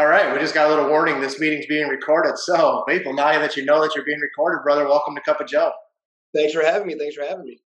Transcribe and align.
All 0.00 0.06
right, 0.06 0.32
we 0.32 0.38
just 0.38 0.54
got 0.54 0.66
a 0.66 0.70
little 0.70 0.88
warning. 0.88 1.20
This 1.20 1.38
meeting's 1.38 1.66
being 1.66 1.86
recorded. 1.86 2.38
So, 2.38 2.84
people, 2.88 3.12
now 3.12 3.38
that 3.38 3.54
you 3.54 3.66
know 3.66 3.82
that 3.82 3.94
you're 3.94 4.02
being 4.02 4.18
recorded, 4.18 4.62
brother, 4.62 4.86
welcome 4.86 5.14
to 5.14 5.20
Cup 5.20 5.42
of 5.42 5.46
Joe. 5.46 5.72
Thanks 6.34 6.54
for 6.54 6.62
having 6.62 6.86
me. 6.88 6.94
Thanks 6.94 7.16
for 7.16 7.22
having 7.22 7.44
me. 7.44 7.60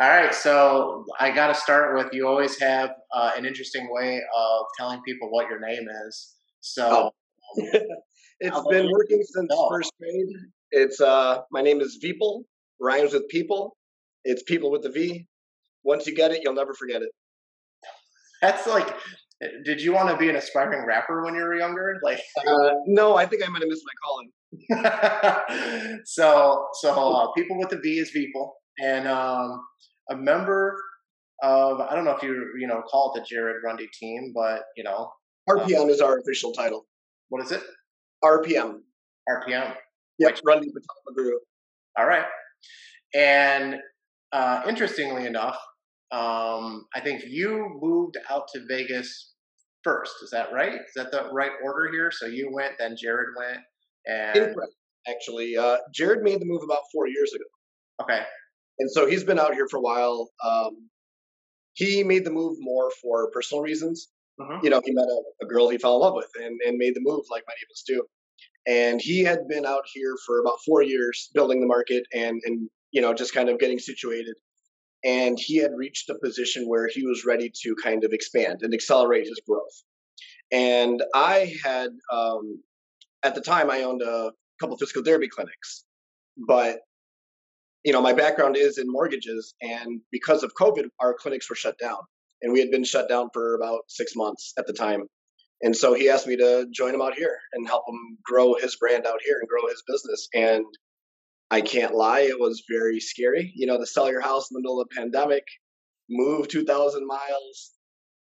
All 0.00 0.08
right, 0.08 0.32
so 0.32 1.04
I 1.18 1.32
got 1.32 1.48
to 1.48 1.56
start 1.56 1.96
with 1.96 2.12
you 2.12 2.28
always 2.28 2.56
have 2.60 2.90
uh, 3.12 3.32
an 3.36 3.44
interesting 3.44 3.88
way 3.90 4.22
of 4.32 4.66
telling 4.78 5.02
people 5.02 5.28
what 5.32 5.48
your 5.50 5.58
name 5.58 5.88
is. 6.06 6.34
So, 6.60 7.10
oh. 7.10 7.10
it's 8.38 8.68
been 8.70 8.88
working 8.88 9.20
since 9.20 9.52
first 9.68 9.92
grade. 9.98 10.36
It's 10.70 11.00
uh, 11.00 11.38
my 11.50 11.62
name 11.62 11.80
is 11.80 11.98
Veeple, 12.00 12.44
rhymes 12.80 13.12
with 13.12 13.26
people. 13.28 13.76
It's 14.24 14.44
people 14.44 14.70
with 14.70 14.82
the 14.82 14.90
V. 14.90 15.26
Once 15.82 16.06
you 16.06 16.14
get 16.14 16.30
it, 16.30 16.42
you'll 16.44 16.54
never 16.54 16.74
forget 16.74 17.02
it. 17.02 17.10
That's 18.40 18.68
like 18.68 18.94
did 19.64 19.80
you 19.80 19.92
want 19.92 20.08
to 20.08 20.16
be 20.16 20.28
an 20.28 20.36
aspiring 20.36 20.86
rapper 20.86 21.24
when 21.24 21.34
you 21.34 21.42
were 21.42 21.54
younger? 21.54 21.98
Like, 22.02 22.20
uh, 22.46 22.70
no, 22.86 23.16
I 23.16 23.26
think 23.26 23.44
I 23.44 23.48
might 23.48 23.62
have 23.62 23.68
missed 23.68 23.84
my 23.86 23.92
calling. 24.04 26.00
so, 26.04 26.66
so 26.80 27.12
uh, 27.12 27.32
people 27.32 27.58
with 27.58 27.70
the 27.70 27.78
V 27.78 27.98
is 27.98 28.10
people, 28.10 28.54
and 28.80 29.08
um, 29.08 29.60
a 30.10 30.16
member 30.16 30.76
of 31.42 31.80
I 31.80 31.94
don't 31.94 32.04
know 32.04 32.12
if 32.12 32.22
you 32.22 32.52
you 32.58 32.66
know 32.66 32.82
call 32.82 33.12
it 33.14 33.20
the 33.20 33.26
Jared 33.28 33.56
Rundy 33.64 33.88
team, 33.98 34.32
but 34.34 34.62
you 34.76 34.84
know, 34.84 35.10
RPM 35.48 35.82
um, 35.82 35.90
is 35.90 36.00
our 36.00 36.18
official 36.18 36.52
title. 36.52 36.86
What 37.30 37.44
is 37.44 37.52
it? 37.52 37.62
RPM. 38.24 38.80
RPM. 39.28 39.74
Yep, 40.18 40.38
Rundy 40.44 40.70
Group. 41.16 41.42
All 41.98 42.06
right, 42.06 42.26
and 43.14 43.76
uh, 44.32 44.62
interestingly 44.68 45.26
enough, 45.26 45.56
um, 46.12 46.84
I 46.94 47.00
think 47.02 47.24
you 47.26 47.78
moved 47.80 48.18
out 48.30 48.46
to 48.54 48.64
Vegas 48.68 49.31
first. 49.84 50.14
Is 50.22 50.30
that 50.30 50.52
right? 50.52 50.74
Is 50.74 50.94
that 50.96 51.10
the 51.10 51.28
right 51.32 51.52
order 51.62 51.90
here? 51.92 52.10
So 52.10 52.26
you 52.26 52.50
went, 52.52 52.74
then 52.78 52.96
Jared 52.96 53.28
went, 53.36 53.60
and 54.06 54.36
Incorrect, 54.36 54.72
actually, 55.08 55.56
uh, 55.56 55.78
Jared 55.94 56.22
made 56.22 56.40
the 56.40 56.46
move 56.46 56.62
about 56.62 56.80
four 56.92 57.08
years 57.08 57.32
ago. 57.32 57.44
Okay, 58.02 58.22
and 58.78 58.90
so 58.90 59.06
he's 59.06 59.24
been 59.24 59.38
out 59.38 59.54
here 59.54 59.68
for 59.68 59.78
a 59.78 59.82
while. 59.82 60.30
Um, 60.44 60.88
he 61.74 62.04
made 62.04 62.24
the 62.24 62.30
move 62.30 62.56
more 62.60 62.90
for 63.02 63.30
personal 63.30 63.62
reasons. 63.62 64.08
Mm-hmm. 64.40 64.64
You 64.64 64.70
know, 64.70 64.80
he 64.84 64.92
met 64.92 65.06
a, 65.06 65.44
a, 65.44 65.46
girl 65.46 65.68
he 65.68 65.78
fell 65.78 65.96
in 65.96 66.00
love 66.00 66.14
with 66.14 66.28
and, 66.42 66.58
and 66.66 66.78
made 66.78 66.94
the 66.94 67.00
move 67.02 67.24
like 67.30 67.44
many 67.46 67.58
of 67.62 67.72
us 67.72 67.84
do. 67.86 68.04
And 68.66 69.00
he 69.00 69.22
had 69.22 69.46
been 69.48 69.66
out 69.66 69.84
here 69.92 70.14
for 70.26 70.40
about 70.40 70.58
four 70.64 70.82
years 70.82 71.30
building 71.34 71.60
the 71.60 71.66
market 71.66 72.04
and 72.14 72.40
and 72.44 72.68
you 72.92 73.00
know 73.00 73.12
just 73.12 73.34
kind 73.34 73.48
of 73.48 73.58
getting 73.58 73.78
situated 73.78 74.34
and 75.04 75.38
he 75.38 75.56
had 75.56 75.72
reached 75.74 76.08
a 76.10 76.18
position 76.22 76.68
where 76.68 76.88
he 76.88 77.04
was 77.04 77.24
ready 77.24 77.50
to 77.62 77.74
kind 77.82 78.04
of 78.04 78.12
expand 78.12 78.60
and 78.62 78.72
accelerate 78.72 79.26
his 79.26 79.40
growth. 79.46 79.82
And 80.50 81.02
I 81.14 81.54
had, 81.64 81.90
um, 82.12 82.62
at 83.22 83.34
the 83.34 83.40
time, 83.40 83.70
I 83.70 83.82
owned 83.82 84.02
a 84.02 84.32
couple 84.60 84.76
physical 84.76 85.02
therapy 85.02 85.28
clinics, 85.28 85.84
but 86.46 86.80
you 87.84 87.92
know, 87.92 88.00
my 88.00 88.12
background 88.12 88.56
is 88.56 88.78
in 88.78 88.84
mortgages, 88.86 89.54
and 89.60 90.00
because 90.12 90.44
of 90.44 90.52
COVID, 90.54 90.84
our 91.00 91.14
clinics 91.14 91.50
were 91.50 91.56
shut 91.56 91.76
down, 91.80 91.98
and 92.40 92.52
we 92.52 92.60
had 92.60 92.70
been 92.70 92.84
shut 92.84 93.08
down 93.08 93.28
for 93.32 93.56
about 93.56 93.80
six 93.88 94.14
months 94.14 94.52
at 94.56 94.66
the 94.66 94.72
time. 94.72 95.04
And 95.62 95.76
so 95.76 95.94
he 95.94 96.08
asked 96.08 96.26
me 96.26 96.36
to 96.36 96.66
join 96.72 96.94
him 96.94 97.02
out 97.02 97.14
here 97.14 97.38
and 97.52 97.66
help 97.66 97.84
him 97.88 98.18
grow 98.24 98.54
his 98.54 98.76
brand 98.76 99.06
out 99.06 99.20
here 99.24 99.38
and 99.40 99.48
grow 99.48 99.68
his 99.68 99.82
business. 99.86 100.28
And 100.34 100.64
I 101.52 101.60
can't 101.60 101.94
lie, 101.94 102.20
it 102.20 102.40
was 102.40 102.64
very 102.66 102.98
scary. 102.98 103.52
You 103.54 103.66
know, 103.66 103.76
to 103.76 103.84
sell 103.84 104.10
your 104.10 104.22
house 104.22 104.50
in 104.50 104.54
the 104.54 104.60
middle 104.60 104.80
of 104.80 104.88
a 104.90 104.94
pandemic, 104.98 105.44
move 106.08 106.48
2,000 106.48 107.06
miles, 107.06 107.72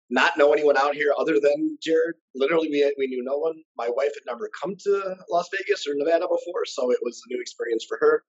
not 0.09 0.37
know 0.37 0.53
anyone 0.53 0.77
out 0.77 0.95
here 0.95 1.13
other 1.19 1.33
than 1.33 1.77
Jared. 1.83 2.15
Literally, 2.35 2.69
we, 2.69 2.95
we 2.97 3.07
knew 3.07 3.21
no 3.25 3.37
one. 3.37 3.55
My 3.77 3.89
wife 3.89 4.11
had 4.13 4.23
never 4.25 4.49
come 4.61 4.77
to 4.85 5.17
Las 5.29 5.49
Vegas 5.51 5.85
or 5.85 5.95
Nevada 5.95 6.23
before, 6.23 6.63
so 6.63 6.89
it 6.89 6.99
was 7.01 7.21
a 7.27 7.33
new 7.33 7.41
experience 7.41 7.85
for 7.85 7.97
her. 7.99 8.23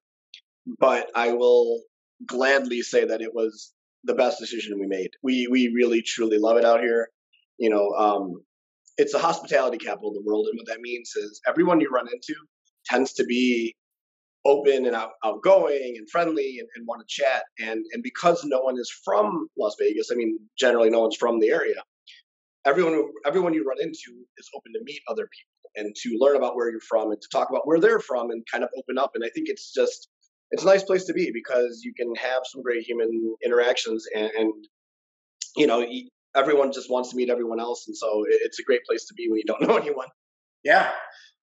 But 0.80 1.10
I 1.14 1.30
will 1.30 1.80
gladly 2.26 2.82
say 2.82 3.04
that 3.04 3.20
it 3.20 3.32
was 3.32 3.72
the 4.02 4.14
best 4.14 4.40
decision 4.40 4.80
we 4.80 4.88
made. 4.88 5.10
We 5.22 5.46
we 5.48 5.68
really 5.68 6.02
truly 6.02 6.38
love 6.38 6.56
it 6.56 6.64
out 6.64 6.80
here. 6.80 7.08
You 7.56 7.70
know, 7.70 7.90
um, 7.90 8.42
it's 8.96 9.12
the 9.12 9.20
hospitality 9.20 9.78
capital 9.78 10.08
of 10.08 10.14
the 10.14 10.24
world, 10.26 10.48
and 10.48 10.58
what 10.58 10.66
that 10.66 10.80
means 10.80 11.12
is 11.14 11.40
everyone 11.46 11.80
you 11.80 11.88
run 11.88 12.08
into 12.12 12.34
tends 12.86 13.12
to 13.12 13.24
be 13.24 13.76
open 14.48 14.86
and 14.86 14.96
out, 14.96 15.10
outgoing 15.24 15.94
and 15.96 16.08
friendly 16.10 16.56
and, 16.58 16.68
and 16.74 16.86
want 16.86 17.06
to 17.06 17.06
chat. 17.08 17.42
And 17.58 17.84
and 17.92 18.02
because 18.02 18.42
no 18.44 18.60
one 18.60 18.76
is 18.78 18.90
from 19.04 19.48
Las 19.58 19.76
Vegas, 19.78 20.08
I 20.10 20.16
mean, 20.16 20.38
generally 20.58 20.90
no 20.90 21.00
one's 21.00 21.16
from 21.16 21.38
the 21.38 21.50
area. 21.50 21.82
Everyone 22.64 23.12
everyone 23.26 23.54
you 23.54 23.64
run 23.64 23.80
into 23.80 24.10
is 24.38 24.48
open 24.56 24.72
to 24.72 24.80
meet 24.84 25.00
other 25.08 25.28
people 25.28 25.70
and 25.76 25.94
to 25.94 26.16
learn 26.18 26.36
about 26.36 26.56
where 26.56 26.70
you're 26.70 26.80
from 26.80 27.12
and 27.12 27.20
to 27.20 27.28
talk 27.30 27.50
about 27.50 27.66
where 27.66 27.78
they're 27.78 28.00
from 28.00 28.30
and 28.30 28.42
kind 28.50 28.64
of 28.64 28.70
open 28.76 28.98
up. 28.98 29.12
And 29.14 29.24
I 29.24 29.28
think 29.28 29.48
it's 29.48 29.72
just 29.72 30.08
it's 30.50 30.62
a 30.62 30.66
nice 30.66 30.82
place 30.82 31.04
to 31.04 31.12
be 31.12 31.30
because 31.32 31.82
you 31.84 31.92
can 31.94 32.14
have 32.16 32.42
some 32.44 32.62
great 32.62 32.82
human 32.82 33.36
interactions 33.44 34.06
and, 34.14 34.30
and 34.38 34.52
you 35.56 35.66
know 35.66 35.84
everyone 36.34 36.72
just 36.72 36.90
wants 36.90 37.10
to 37.10 37.16
meet 37.16 37.30
everyone 37.30 37.60
else 37.60 37.84
and 37.86 37.96
so 37.96 38.24
it's 38.26 38.58
a 38.58 38.62
great 38.62 38.84
place 38.84 39.06
to 39.06 39.14
be 39.14 39.28
when 39.28 39.38
you 39.38 39.44
don't 39.44 39.62
know 39.66 39.76
anyone 39.76 40.08
yeah 40.64 40.90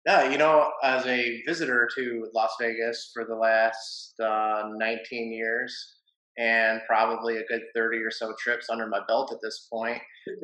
yeah, 0.05 0.29
you 0.29 0.37
know, 0.37 0.71
as 0.83 1.05
a 1.07 1.41
visitor 1.47 1.89
to 1.95 2.27
Las 2.33 2.51
Vegas 2.59 3.09
for 3.13 3.25
the 3.25 3.35
last 3.35 4.13
uh, 4.23 4.69
19 4.75 5.33
years, 5.33 5.95
and 6.37 6.81
probably 6.87 7.37
a 7.37 7.45
good 7.45 7.61
30 7.73 7.97
or 7.99 8.11
so 8.11 8.33
trips 8.37 8.69
under 8.69 8.87
my 8.87 8.99
belt 9.07 9.31
at 9.31 9.39
this 9.41 9.67
point, 9.71 10.01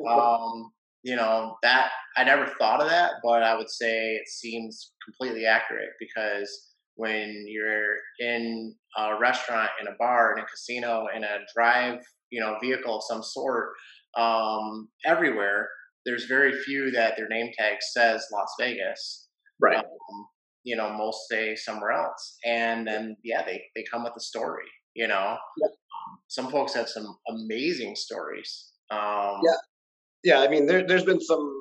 um, 0.08 0.72
you 1.02 1.14
know, 1.14 1.56
that 1.62 1.90
I 2.16 2.24
never 2.24 2.46
thought 2.46 2.80
of 2.80 2.88
that, 2.88 3.12
but 3.22 3.42
I 3.42 3.56
would 3.56 3.70
say 3.70 4.14
it 4.14 4.28
seems 4.28 4.92
completely 5.04 5.46
accurate 5.46 5.90
because 6.00 6.70
when 6.94 7.44
you're 7.46 7.96
in 8.18 8.74
a 8.96 9.18
restaurant, 9.18 9.70
in 9.80 9.86
a 9.86 9.96
bar, 9.98 10.34
in 10.34 10.42
a 10.42 10.46
casino, 10.46 11.06
in 11.14 11.24
a 11.24 11.38
drive, 11.54 12.00
you 12.30 12.40
know, 12.40 12.56
vehicle 12.60 12.96
of 12.96 13.02
some 13.08 13.22
sort, 13.22 13.70
um, 14.16 14.88
everywhere, 15.04 15.68
there's 16.04 16.24
very 16.24 16.58
few 16.62 16.90
that 16.90 17.16
their 17.16 17.28
name 17.28 17.50
tag 17.56 17.76
says 17.80 18.26
Las 18.32 18.54
Vegas 18.58 19.28
right 19.60 19.78
um, 19.78 20.26
you 20.64 20.76
know 20.76 20.92
most 20.92 21.28
say 21.28 21.54
somewhere 21.54 21.92
else 21.92 22.38
and 22.44 22.86
then 22.86 23.16
yeah 23.22 23.44
they 23.44 23.62
they 23.74 23.84
come 23.90 24.04
with 24.04 24.12
a 24.16 24.20
story 24.20 24.68
you 24.94 25.06
know 25.06 25.36
yeah. 25.58 25.66
um, 25.66 26.18
some 26.28 26.50
folks 26.50 26.74
have 26.74 26.88
some 26.88 27.16
amazing 27.28 27.94
stories 27.94 28.72
um, 28.90 29.40
yeah 29.44 29.56
yeah 30.24 30.40
i 30.40 30.48
mean 30.48 30.66
there, 30.66 30.86
there's 30.86 31.04
been 31.04 31.20
some 31.20 31.60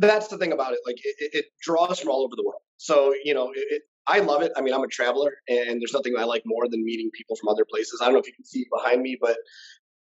that's 0.00 0.28
the 0.28 0.38
thing 0.38 0.52
about 0.52 0.72
it 0.72 0.78
like 0.86 0.96
it, 1.04 1.30
it 1.32 1.44
draws 1.62 2.00
from 2.00 2.10
all 2.10 2.22
over 2.24 2.36
the 2.36 2.44
world 2.44 2.62
so 2.76 3.14
you 3.24 3.34
know 3.34 3.52
it, 3.54 3.82
I 4.06 4.18
love 4.18 4.42
it. 4.42 4.52
I 4.56 4.60
mean, 4.60 4.74
I'm 4.74 4.82
a 4.82 4.88
traveler, 4.88 5.32
and 5.48 5.80
there's 5.80 5.94
nothing 5.94 6.14
I 6.18 6.24
like 6.24 6.42
more 6.44 6.68
than 6.68 6.84
meeting 6.84 7.10
people 7.14 7.36
from 7.36 7.48
other 7.48 7.64
places. 7.64 8.00
I 8.02 8.04
don't 8.06 8.14
know 8.14 8.20
if 8.20 8.26
you 8.26 8.34
can 8.34 8.44
see 8.44 8.66
behind 8.70 9.00
me, 9.00 9.16
but 9.20 9.36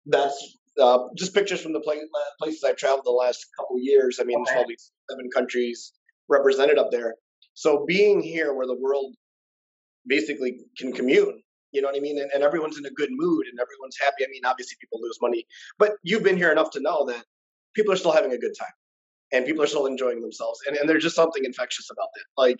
that's 0.05 0.57
uh, 0.81 0.99
just 1.15 1.33
pictures 1.33 1.61
from 1.61 1.73
the 1.73 1.79
places 2.39 2.63
I've 2.63 2.75
traveled 2.75 3.05
the 3.05 3.11
last 3.11 3.45
couple 3.57 3.77
years. 3.79 4.19
I 4.19 4.25
mean, 4.25 4.37
okay. 4.39 4.45
there's 4.45 4.55
probably 4.57 4.77
seven 5.09 5.29
countries, 5.33 5.93
represented 6.29 6.77
up 6.77 6.91
there. 6.91 7.15
So 7.53 7.85
being 7.85 8.21
here 8.21 8.53
where 8.53 8.67
the 8.67 8.77
world 8.79 9.15
basically 10.07 10.59
can 10.77 10.91
commune, 10.91 11.41
you 11.71 11.81
know 11.81 11.87
what 11.87 11.97
I 11.97 11.99
mean? 11.99 12.19
And, 12.19 12.31
and, 12.31 12.43
everyone's 12.43 12.77
in 12.77 12.85
a 12.85 12.91
good 12.91 13.09
mood 13.11 13.47
and 13.47 13.59
everyone's 13.59 13.97
happy. 13.99 14.23
I 14.23 14.27
mean, 14.29 14.45
obviously 14.45 14.77
people 14.79 14.99
lose 15.01 15.17
money, 15.21 15.45
but 15.79 15.93
you've 16.03 16.23
been 16.23 16.37
here 16.37 16.51
enough 16.51 16.71
to 16.71 16.79
know 16.79 17.05
that 17.07 17.23
people 17.73 17.93
are 17.93 17.97
still 17.97 18.11
having 18.11 18.31
a 18.31 18.37
good 18.37 18.53
time 18.59 18.73
and 19.31 19.45
people 19.45 19.63
are 19.63 19.67
still 19.67 19.87
enjoying 19.87 20.21
themselves. 20.21 20.59
And, 20.67 20.77
and 20.77 20.87
there's 20.87 21.03
just 21.03 21.15
something 21.15 21.43
infectious 21.43 21.89
about 21.91 22.07
that. 22.15 22.25
Like 22.37 22.59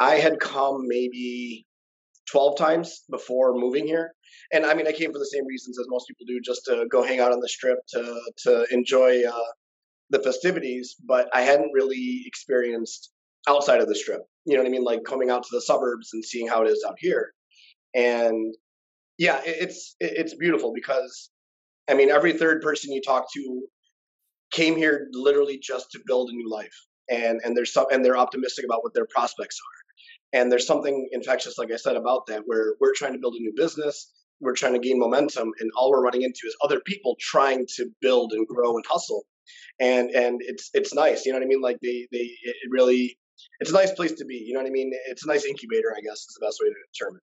I 0.00 0.14
had 0.14 0.40
come 0.40 0.88
maybe 0.88 1.66
12 2.30 2.56
times 2.56 3.04
before 3.10 3.54
moving 3.54 3.86
here. 3.86 4.12
And 4.52 4.64
I 4.64 4.74
mean, 4.74 4.86
I 4.86 4.92
came 4.92 5.12
for 5.12 5.18
the 5.18 5.26
same 5.26 5.46
reasons 5.46 5.78
as 5.78 5.86
most 5.88 6.06
people 6.08 6.26
do, 6.26 6.40
just 6.40 6.64
to 6.66 6.86
go 6.90 7.02
hang 7.02 7.20
out 7.20 7.32
on 7.32 7.40
the 7.40 7.48
strip, 7.48 7.78
to, 7.88 8.20
to 8.44 8.66
enjoy, 8.70 9.24
uh, 9.26 9.52
the 10.10 10.20
festivities, 10.20 10.96
but 11.04 11.28
I 11.34 11.42
hadn't 11.42 11.72
really 11.72 12.22
experienced 12.26 13.10
outside 13.46 13.80
of 13.80 13.88
the 13.88 13.94
strip. 13.94 14.22
You 14.44 14.56
know 14.56 14.62
what 14.62 14.68
I 14.68 14.72
mean? 14.72 14.84
Like 14.84 15.04
coming 15.04 15.30
out 15.30 15.42
to 15.42 15.48
the 15.52 15.60
suburbs 15.60 16.10
and 16.12 16.24
seeing 16.24 16.48
how 16.48 16.62
it 16.62 16.68
is 16.68 16.84
out 16.86 16.96
here. 16.98 17.32
And 17.94 18.54
yeah, 19.18 19.40
it's 19.44 19.96
it's 20.00 20.34
beautiful 20.34 20.72
because 20.72 21.30
I 21.88 21.94
mean 21.94 22.10
every 22.10 22.32
third 22.32 22.62
person 22.62 22.92
you 22.92 23.02
talk 23.02 23.32
to 23.34 23.62
came 24.52 24.76
here 24.76 25.08
literally 25.12 25.58
just 25.58 25.90
to 25.92 26.00
build 26.06 26.30
a 26.30 26.32
new 26.32 26.50
life. 26.50 26.74
And 27.10 27.40
and 27.44 27.56
there's 27.56 27.72
some 27.72 27.86
and 27.90 28.04
they're 28.04 28.16
optimistic 28.16 28.64
about 28.64 28.82
what 28.82 28.94
their 28.94 29.06
prospects 29.06 29.58
are. 29.60 30.38
And 30.40 30.52
there's 30.52 30.66
something 30.66 31.08
infectious, 31.12 31.56
like 31.56 31.72
I 31.72 31.76
said, 31.76 31.96
about 31.96 32.26
that, 32.26 32.42
where 32.44 32.74
we're 32.80 32.92
trying 32.94 33.14
to 33.14 33.18
build 33.18 33.34
a 33.34 33.40
new 33.40 33.54
business, 33.56 34.12
we're 34.40 34.54
trying 34.54 34.74
to 34.74 34.78
gain 34.78 34.98
momentum, 34.98 35.52
and 35.58 35.70
all 35.74 35.90
we're 35.90 36.02
running 36.02 36.20
into 36.20 36.40
is 36.44 36.54
other 36.62 36.80
people 36.80 37.16
trying 37.18 37.66
to 37.76 37.86
build 38.02 38.32
and 38.34 38.46
grow 38.46 38.76
and 38.76 38.84
hustle 38.86 39.24
and 39.80 40.10
and 40.10 40.40
it's 40.44 40.70
it's 40.74 40.94
nice. 40.94 41.24
You 41.24 41.32
know 41.32 41.38
what 41.38 41.44
I 41.44 41.48
mean? 41.48 41.60
Like 41.60 41.78
they 41.82 42.06
they 42.12 42.28
it 42.42 42.56
really 42.70 43.18
it's 43.60 43.70
a 43.70 43.74
nice 43.74 43.92
place 43.92 44.12
to 44.12 44.24
be. 44.24 44.36
You 44.36 44.54
know 44.54 44.60
what 44.60 44.68
I 44.68 44.72
mean? 44.72 44.90
It's 45.08 45.24
a 45.24 45.28
nice 45.28 45.44
incubator, 45.44 45.94
I 45.96 46.00
guess, 46.00 46.18
is 46.18 46.36
the 46.38 46.46
best 46.46 46.58
way 46.62 46.68
to 46.68 46.74
determine. 46.92 47.20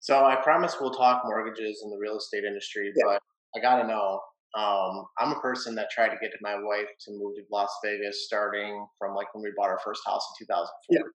So 0.00 0.24
I 0.24 0.36
promise 0.36 0.76
we'll 0.80 0.92
talk 0.94 1.22
mortgages 1.24 1.82
in 1.84 1.90
the 1.90 1.98
real 1.98 2.16
estate 2.18 2.44
industry, 2.44 2.92
yeah. 2.94 3.04
but 3.06 3.22
I 3.56 3.60
gotta 3.60 3.86
know 3.88 4.20
Um, 4.56 5.06
I'm 5.18 5.32
a 5.32 5.40
person 5.40 5.74
that 5.74 5.90
tried 5.90 6.10
to 6.10 6.16
get 6.20 6.30
my 6.40 6.54
wife 6.54 6.86
to 7.04 7.10
move 7.10 7.34
to 7.36 7.42
Las 7.50 7.72
Vegas 7.84 8.24
starting 8.26 8.86
from 8.98 9.14
like 9.14 9.34
when 9.34 9.42
we 9.42 9.52
bought 9.56 9.70
our 9.70 9.80
first 9.84 10.02
house 10.06 10.24
in 10.40 10.46
2004. 10.46 10.96
Yeah. 10.96 11.10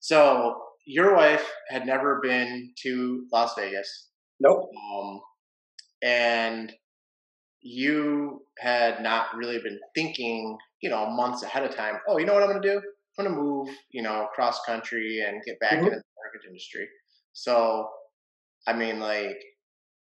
So 0.00 0.60
your 0.86 1.14
wife 1.14 1.48
had 1.68 1.86
never 1.86 2.20
been 2.20 2.72
to 2.82 3.26
Las 3.32 3.54
Vegas. 3.56 4.08
Nope. 4.40 4.68
Um, 4.92 5.20
and 6.02 6.72
you 7.64 8.42
had 8.58 9.02
not 9.02 9.34
really 9.34 9.58
been 9.58 9.80
thinking, 9.94 10.56
you 10.82 10.90
know, 10.90 11.10
months 11.10 11.42
ahead 11.42 11.64
of 11.64 11.74
time. 11.74 11.94
Oh, 12.06 12.18
you 12.18 12.26
know 12.26 12.34
what 12.34 12.42
I'm 12.42 12.50
going 12.50 12.62
to 12.62 12.68
do? 12.68 12.76
I'm 13.18 13.24
going 13.24 13.34
to 13.34 13.42
move, 13.42 13.68
you 13.90 14.02
know, 14.02 14.28
cross 14.34 14.60
country 14.66 15.24
and 15.26 15.42
get 15.44 15.58
back 15.60 15.72
mm-hmm. 15.72 15.86
into 15.86 15.96
the 15.96 16.02
mortgage 16.16 16.46
industry. 16.46 16.86
So, 17.32 17.88
I 18.66 18.74
mean, 18.74 19.00
like, 19.00 19.42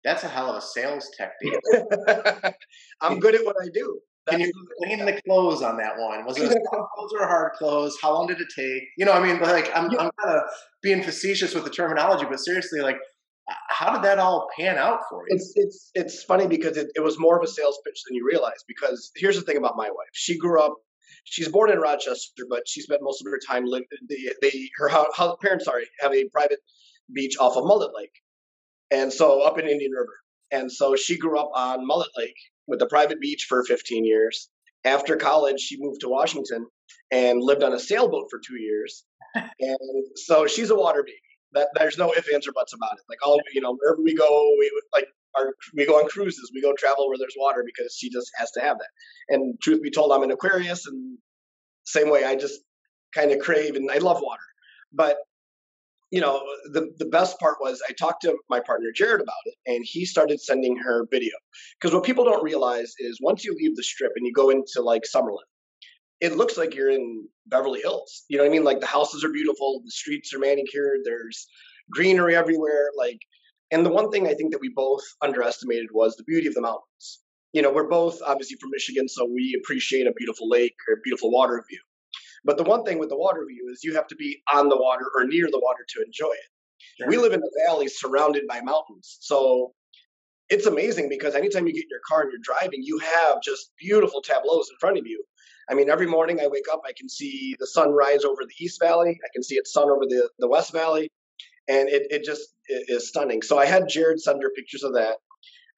that's 0.02 0.24
a 0.24 0.28
hell 0.28 0.50
of 0.50 0.56
a 0.56 0.60
sales 0.60 1.08
technique. 1.16 1.60
I'm 3.00 3.20
good 3.20 3.36
at 3.36 3.44
what 3.44 3.56
I 3.62 3.68
do. 3.72 4.00
That's 4.26 4.38
Can 4.38 4.46
you 4.46 4.52
clean 4.82 5.04
the 5.04 5.20
clothes 5.22 5.62
on 5.62 5.76
that 5.76 5.98
one? 5.98 6.24
Was 6.24 6.38
it 6.38 6.44
a 6.44 6.48
soft 6.70 6.90
close 6.96 7.10
or 7.12 7.24
a 7.24 7.28
hard 7.28 7.52
close? 7.58 7.96
How 8.02 8.12
long 8.12 8.26
did 8.26 8.40
it 8.40 8.48
take? 8.56 8.82
You 8.98 9.04
know, 9.04 9.12
I 9.12 9.24
mean, 9.24 9.40
like, 9.40 9.70
I'm, 9.74 9.90
yeah. 9.90 9.98
I'm 10.00 10.10
kind 10.20 10.36
of 10.36 10.42
being 10.82 11.02
facetious 11.02 11.54
with 11.54 11.62
the 11.62 11.70
terminology, 11.70 12.26
but 12.28 12.40
seriously, 12.40 12.80
like, 12.80 12.96
how 13.68 13.92
did 13.92 14.02
that 14.02 14.18
all 14.18 14.48
pan 14.56 14.78
out 14.78 15.00
for 15.08 15.24
you? 15.28 15.36
It's 15.36 15.52
it's 15.56 15.90
it's 15.94 16.22
funny 16.22 16.46
because 16.46 16.76
it, 16.76 16.88
it 16.94 17.00
was 17.00 17.18
more 17.18 17.36
of 17.36 17.42
a 17.42 17.48
sales 17.48 17.78
pitch 17.84 18.02
than 18.06 18.16
you 18.16 18.26
realize. 18.26 18.64
Because 18.66 19.10
here's 19.16 19.36
the 19.36 19.42
thing 19.42 19.56
about 19.56 19.76
my 19.76 19.88
wife: 19.88 20.10
she 20.12 20.38
grew 20.38 20.60
up. 20.60 20.74
She's 21.24 21.48
born 21.48 21.70
in 21.70 21.78
Rochester, 21.78 22.44
but 22.48 22.66
she 22.66 22.80
spent 22.80 23.02
most 23.02 23.20
of 23.20 23.30
her 23.30 23.38
time 23.46 23.64
living. 23.64 23.86
They, 24.08 24.16
they 24.40 24.68
her 24.76 24.88
how, 24.88 25.36
parents 25.40 25.66
sorry 25.66 25.84
have 26.00 26.12
a 26.12 26.28
private 26.32 26.58
beach 27.12 27.36
off 27.38 27.56
of 27.56 27.64
Mullet 27.64 27.94
Lake, 27.94 28.14
and 28.90 29.12
so 29.12 29.42
up 29.42 29.58
in 29.58 29.66
Indian 29.66 29.92
River. 29.92 30.18
And 30.50 30.70
so 30.70 30.96
she 30.96 31.16
grew 31.16 31.38
up 31.38 31.50
on 31.54 31.86
Mullet 31.86 32.10
Lake 32.16 32.36
with 32.66 32.82
a 32.82 32.86
private 32.86 33.20
beach 33.20 33.46
for 33.48 33.64
15 33.64 34.04
years. 34.04 34.50
After 34.84 35.16
college, 35.16 35.60
she 35.60 35.78
moved 35.78 36.00
to 36.00 36.08
Washington 36.08 36.66
and 37.10 37.40
lived 37.40 37.62
on 37.62 37.72
a 37.72 37.78
sailboat 37.78 38.26
for 38.30 38.38
two 38.46 38.60
years. 38.60 39.04
and 39.34 39.78
so 40.16 40.46
she's 40.46 40.70
a 40.70 40.74
water 40.74 41.02
baby. 41.02 41.16
That 41.54 41.68
there's 41.74 41.98
no 41.98 42.12
ifs, 42.14 42.28
ands, 42.32 42.48
or 42.48 42.52
buts 42.52 42.72
about 42.72 42.94
it. 42.94 43.04
Like 43.08 43.18
all 43.26 43.40
you 43.52 43.60
know, 43.60 43.76
wherever 43.76 44.02
we 44.02 44.14
go, 44.14 44.54
we 44.58 44.70
like 44.92 45.06
our 45.36 45.54
we 45.74 45.86
go 45.86 45.98
on 45.98 46.08
cruises, 46.08 46.50
we 46.54 46.62
go 46.62 46.72
travel 46.78 47.08
where 47.08 47.18
there's 47.18 47.34
water 47.36 47.62
because 47.64 47.96
she 47.98 48.10
just 48.10 48.30
has 48.36 48.50
to 48.52 48.60
have 48.60 48.78
that. 48.78 49.34
And 49.34 49.60
truth 49.60 49.82
be 49.82 49.90
told, 49.90 50.12
I'm 50.12 50.22
an 50.22 50.30
Aquarius, 50.30 50.86
and 50.86 51.18
same 51.84 52.10
way 52.10 52.24
I 52.24 52.36
just 52.36 52.60
kind 53.14 53.30
of 53.30 53.38
crave 53.40 53.76
and 53.76 53.90
I 53.90 53.98
love 53.98 54.20
water. 54.20 54.42
But 54.92 55.16
you 56.10 56.20
know, 56.20 56.42
the 56.66 56.92
the 56.98 57.06
best 57.06 57.38
part 57.40 57.56
was 57.60 57.82
I 57.88 57.92
talked 57.92 58.22
to 58.22 58.36
my 58.50 58.60
partner 58.60 58.88
Jared 58.94 59.22
about 59.22 59.34
it, 59.46 59.54
and 59.66 59.82
he 59.82 60.04
started 60.04 60.40
sending 60.40 60.76
her 60.76 61.06
video. 61.10 61.32
Because 61.80 61.94
what 61.94 62.04
people 62.04 62.24
don't 62.24 62.44
realize 62.44 62.92
is 62.98 63.18
once 63.22 63.44
you 63.44 63.54
leave 63.54 63.76
the 63.76 63.82
strip 63.82 64.12
and 64.16 64.26
you 64.26 64.32
go 64.32 64.50
into 64.50 64.82
like 64.82 65.02
Summerlin, 65.02 65.48
it 66.22 66.36
looks 66.36 66.56
like 66.56 66.76
you're 66.76 66.90
in 66.90 67.26
Beverly 67.46 67.80
Hills. 67.80 68.22
You 68.28 68.38
know 68.38 68.44
what 68.44 68.50
I 68.50 68.52
mean? 68.52 68.62
Like 68.62 68.78
the 68.78 68.86
houses 68.86 69.24
are 69.24 69.32
beautiful, 69.32 69.82
the 69.84 69.90
streets 69.90 70.32
are 70.32 70.38
manicured, 70.38 71.00
there's 71.04 71.48
greenery 71.90 72.36
everywhere. 72.36 72.90
Like, 72.96 73.18
and 73.72 73.84
the 73.84 73.90
one 73.90 74.08
thing 74.10 74.28
I 74.28 74.34
think 74.34 74.52
that 74.52 74.60
we 74.60 74.68
both 74.68 75.02
underestimated 75.20 75.88
was 75.92 76.14
the 76.14 76.22
beauty 76.22 76.46
of 76.46 76.54
the 76.54 76.60
mountains. 76.60 77.20
You 77.52 77.60
know, 77.60 77.72
we're 77.72 77.88
both 77.88 78.20
obviously 78.24 78.56
from 78.60 78.70
Michigan, 78.70 79.08
so 79.08 79.24
we 79.24 79.60
appreciate 79.60 80.06
a 80.06 80.12
beautiful 80.12 80.48
lake 80.48 80.76
or 80.88 80.94
a 80.94 81.00
beautiful 81.02 81.32
water 81.32 81.62
view. 81.68 81.80
But 82.44 82.56
the 82.56 82.62
one 82.62 82.84
thing 82.84 83.00
with 83.00 83.08
the 83.08 83.18
water 83.18 83.44
view 83.44 83.68
is 83.72 83.82
you 83.82 83.94
have 83.96 84.06
to 84.06 84.14
be 84.14 84.42
on 84.54 84.68
the 84.68 84.76
water 84.76 85.06
or 85.16 85.24
near 85.24 85.48
the 85.50 85.60
water 85.60 85.84
to 85.88 86.04
enjoy 86.04 86.30
it. 86.30 86.98
Sure. 86.98 87.08
We 87.08 87.16
live 87.16 87.32
in 87.32 87.42
a 87.42 87.66
valley 87.66 87.88
surrounded 87.88 88.44
by 88.48 88.60
mountains. 88.60 89.18
So 89.20 89.74
it's 90.50 90.66
amazing 90.66 91.08
because 91.08 91.34
anytime 91.34 91.66
you 91.66 91.72
get 91.72 91.84
in 91.84 91.90
your 91.90 92.00
car 92.06 92.22
and 92.22 92.30
you're 92.30 92.40
driving, 92.42 92.82
you 92.82 92.98
have 92.98 93.42
just 93.42 93.72
beautiful 93.80 94.22
tableaus 94.22 94.70
in 94.70 94.76
front 94.78 94.98
of 94.98 95.06
you 95.06 95.24
I 95.70 95.74
mean, 95.74 95.90
every 95.90 96.06
morning 96.06 96.40
I 96.40 96.48
wake 96.48 96.66
up, 96.72 96.82
I 96.86 96.92
can 96.96 97.08
see 97.08 97.54
the 97.58 97.66
sun 97.66 97.92
rise 97.92 98.24
over 98.24 98.42
the 98.42 98.64
East 98.64 98.80
Valley. 98.80 99.18
I 99.24 99.28
can 99.32 99.42
see 99.42 99.54
its 99.56 99.72
sun 99.72 99.88
over 99.88 100.04
the, 100.06 100.28
the 100.38 100.48
West 100.48 100.72
Valley. 100.72 101.10
And 101.68 101.88
it, 101.88 102.06
it 102.10 102.24
just 102.24 102.48
is 102.68 103.08
stunning. 103.08 103.42
So 103.42 103.58
I 103.58 103.66
had 103.66 103.88
Jared 103.88 104.20
send 104.20 104.42
her 104.42 104.50
pictures 104.50 104.82
of 104.82 104.94
that. 104.94 105.18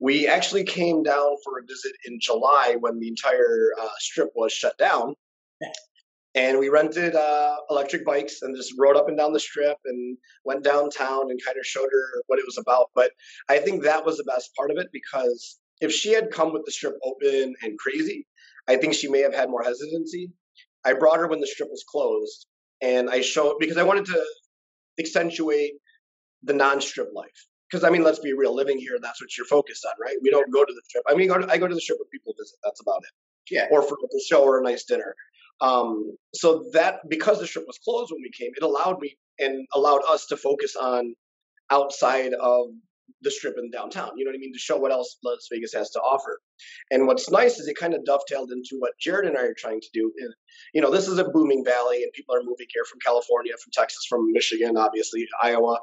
We 0.01 0.27
actually 0.27 0.65
came 0.65 1.03
down 1.03 1.37
for 1.45 1.59
a 1.59 1.63
visit 1.63 1.93
in 2.07 2.19
July 2.21 2.77
when 2.81 2.99
the 2.99 3.09
entire 3.09 3.71
uh, 3.81 3.89
strip 3.99 4.31
was 4.35 4.53
shut 4.53 4.77
down. 4.79 5.15
And 6.35 6.59
we 6.59 6.69
rented 6.69 7.15
uh, 7.15 7.57
electric 7.71 8.05
bikes 8.05 8.43
and 8.43 8.57
just 8.57 8.75
rode 8.77 8.97
up 8.97 9.09
and 9.09 9.17
down 9.17 9.33
the 9.33 9.39
strip 9.39 9.79
and 9.85 10.19
went 10.45 10.65
downtown 10.65 11.31
and 11.31 11.41
kind 11.45 11.57
of 11.57 11.65
showed 11.65 11.89
her 11.93 12.23
what 12.27 12.41
it 12.41 12.45
was 12.45 12.59
about. 12.59 12.91
But 12.95 13.13
I 13.49 13.59
think 13.59 13.85
that 13.85 14.05
was 14.05 14.17
the 14.17 14.25
best 14.25 14.53
part 14.57 14.73
of 14.73 14.79
it 14.79 14.89
because 14.93 15.61
if 15.81 15.93
she 15.93 16.13
had 16.13 16.33
come 16.33 16.53
with 16.53 16.65
the 16.65 16.73
strip 16.73 16.97
open 17.05 17.55
and 17.63 17.79
crazy, 17.79 18.27
I 18.69 18.77
think 18.77 18.95
she 18.95 19.09
may 19.09 19.21
have 19.21 19.35
had 19.35 19.51
more 19.51 19.63
hesitancy. 19.63 20.31
I 20.85 20.93
brought 20.95 21.19
her 21.19 21.29
when 21.29 21.41
the 21.41 21.47
strip 21.47 21.71
was 21.71 21.85
closed, 21.89 22.47
and 22.83 23.11
I 23.11 23.21
showed 23.21 23.57
because 23.59 23.77
I 23.77 23.83
wanted 23.83 24.07
to 24.07 24.25
accentuate 24.99 25.75
the 26.43 26.53
non-strip 26.53 27.09
life. 27.15 27.47
Because 27.71 27.85
I 27.85 27.91
mean, 27.91 28.05
let's 28.05 28.19
be 28.19 28.33
real, 28.33 28.55
living 28.55 28.79
here, 28.79 28.99
that's 29.01 29.21
what 29.21 29.37
you're 29.37 29.47
focused 29.47 29.85
on, 29.85 29.93
right? 30.01 30.17
We 30.23 30.31
don't 30.31 30.53
go 30.53 30.65
to 30.65 30.73
the 30.73 30.83
strip. 30.85 31.05
I 31.09 31.15
mean, 31.15 31.31
I 31.31 31.59
go 31.59 31.67
to 31.67 31.75
the 31.75 31.81
strip 31.81 31.99
when 31.99 32.09
people 32.11 32.35
visit. 32.39 32.57
That's 32.63 32.81
about 32.81 33.03
it. 33.03 33.55
Yeah. 33.55 33.67
Or 33.71 33.83
for 33.83 33.95
a 33.95 34.25
show 34.29 34.43
or 34.45 34.61
a 34.61 34.63
nice 34.63 34.85
dinner. 34.85 35.15
Um, 35.61 36.17
so 36.35 36.67
that 36.73 37.01
because 37.09 37.41
the 37.41 37.47
strip 37.47 37.67
was 37.67 37.79
closed 37.79 38.13
when 38.13 38.23
we 38.23 38.31
came, 38.31 38.51
it 38.57 38.63
allowed 38.63 39.01
me 39.01 39.17
and 39.39 39.67
allowed 39.75 40.03
us 40.09 40.27
to 40.27 40.37
focus 40.37 40.77
on 40.77 41.15
outside 41.71 42.33
of 42.35 42.67
the 43.23 43.31
strip 43.31 43.57
in 43.59 43.71
downtown. 43.71 44.11
You 44.17 44.25
know 44.25 44.31
what 44.31 44.37
I 44.37 44.41
mean? 44.41 44.53
To 44.53 44.59
show 44.59 44.77
what 44.77 44.93
else 44.93 45.17
Las 45.25 45.49
Vegas 45.53 45.73
has 45.75 45.91
to 45.91 46.01
offer. 46.01 46.41
And 46.91 47.07
what's 47.07 47.31
nice 47.31 47.59
is 47.59 47.69
it 47.69 47.77
kind 47.77 47.95
of 47.95 48.05
dovetailed 48.05 48.51
into 48.53 48.77
what 48.79 48.93
Jared 49.01 49.27
and 49.27 49.37
I 49.37 49.43
are 49.43 49.55
trying 49.55 49.81
to 49.81 49.89
do. 49.93 50.13
You 50.73 50.81
know, 50.81 50.91
this 50.91 51.09
is 51.09 51.19
a 51.19 51.25
booming 51.25 51.65
valley, 51.65 52.03
and 52.03 52.13
people 52.13 52.35
are 52.35 52.43
moving 52.43 52.67
here 52.73 52.85
from 52.91 53.01
California, 53.05 53.53
from 53.63 53.71
Texas, 53.73 54.07
from 54.09 54.33
Michigan, 54.33 54.77
obviously 54.77 55.27
Iowa. 55.43 55.79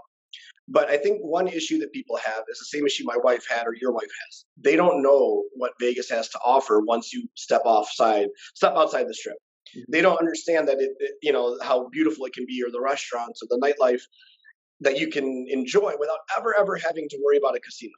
But 0.68 0.89
I 0.89 0.97
think 0.97 1.19
one 1.21 1.47
issue 1.47 1.79
that 1.79 1.91
people 1.91 2.18
have 2.18 2.44
is 2.50 2.59
the 2.59 2.77
same 2.77 2.85
issue 2.85 3.03
my 3.06 3.18
wife 3.21 3.45
had 3.50 3.67
or 3.67 3.75
your 3.75 3.91
wife 3.91 4.03
has. 4.03 4.45
They 4.57 4.75
don't 4.75 5.01
know 5.01 5.44
what 5.56 5.74
Vegas 5.81 6.09
has 6.09 6.29
to 6.29 6.39
offer 6.45 6.79
once 6.79 7.12
you 7.12 7.27
step 7.35 7.63
offside, 7.65 8.27
step 8.56 8.74
outside 8.75 9.07
the 9.07 9.13
strip. 9.13 9.35
Mm-hmm. 9.75 9.91
They 9.91 10.01
don't 10.01 10.19
understand 10.19 10.67
that 10.67 10.79
it, 10.79 10.91
it, 11.00 11.15
you 11.21 11.33
know, 11.33 11.57
how 11.62 11.89
beautiful 11.89 12.25
it 12.25 12.33
can 12.33 12.45
be, 12.45 12.63
or 12.63 12.71
the 12.71 12.81
restaurants, 12.81 13.41
or 13.41 13.47
the 13.50 13.59
nightlife 13.59 14.01
that 14.81 14.98
you 14.98 15.07
can 15.07 15.45
enjoy 15.50 15.94
without 16.00 16.19
ever 16.38 16.55
ever 16.60 16.75
having 16.77 17.08
to 17.10 17.17
worry 17.24 17.38
about 17.38 17.55
a 17.55 17.60
casino. 17.60 17.94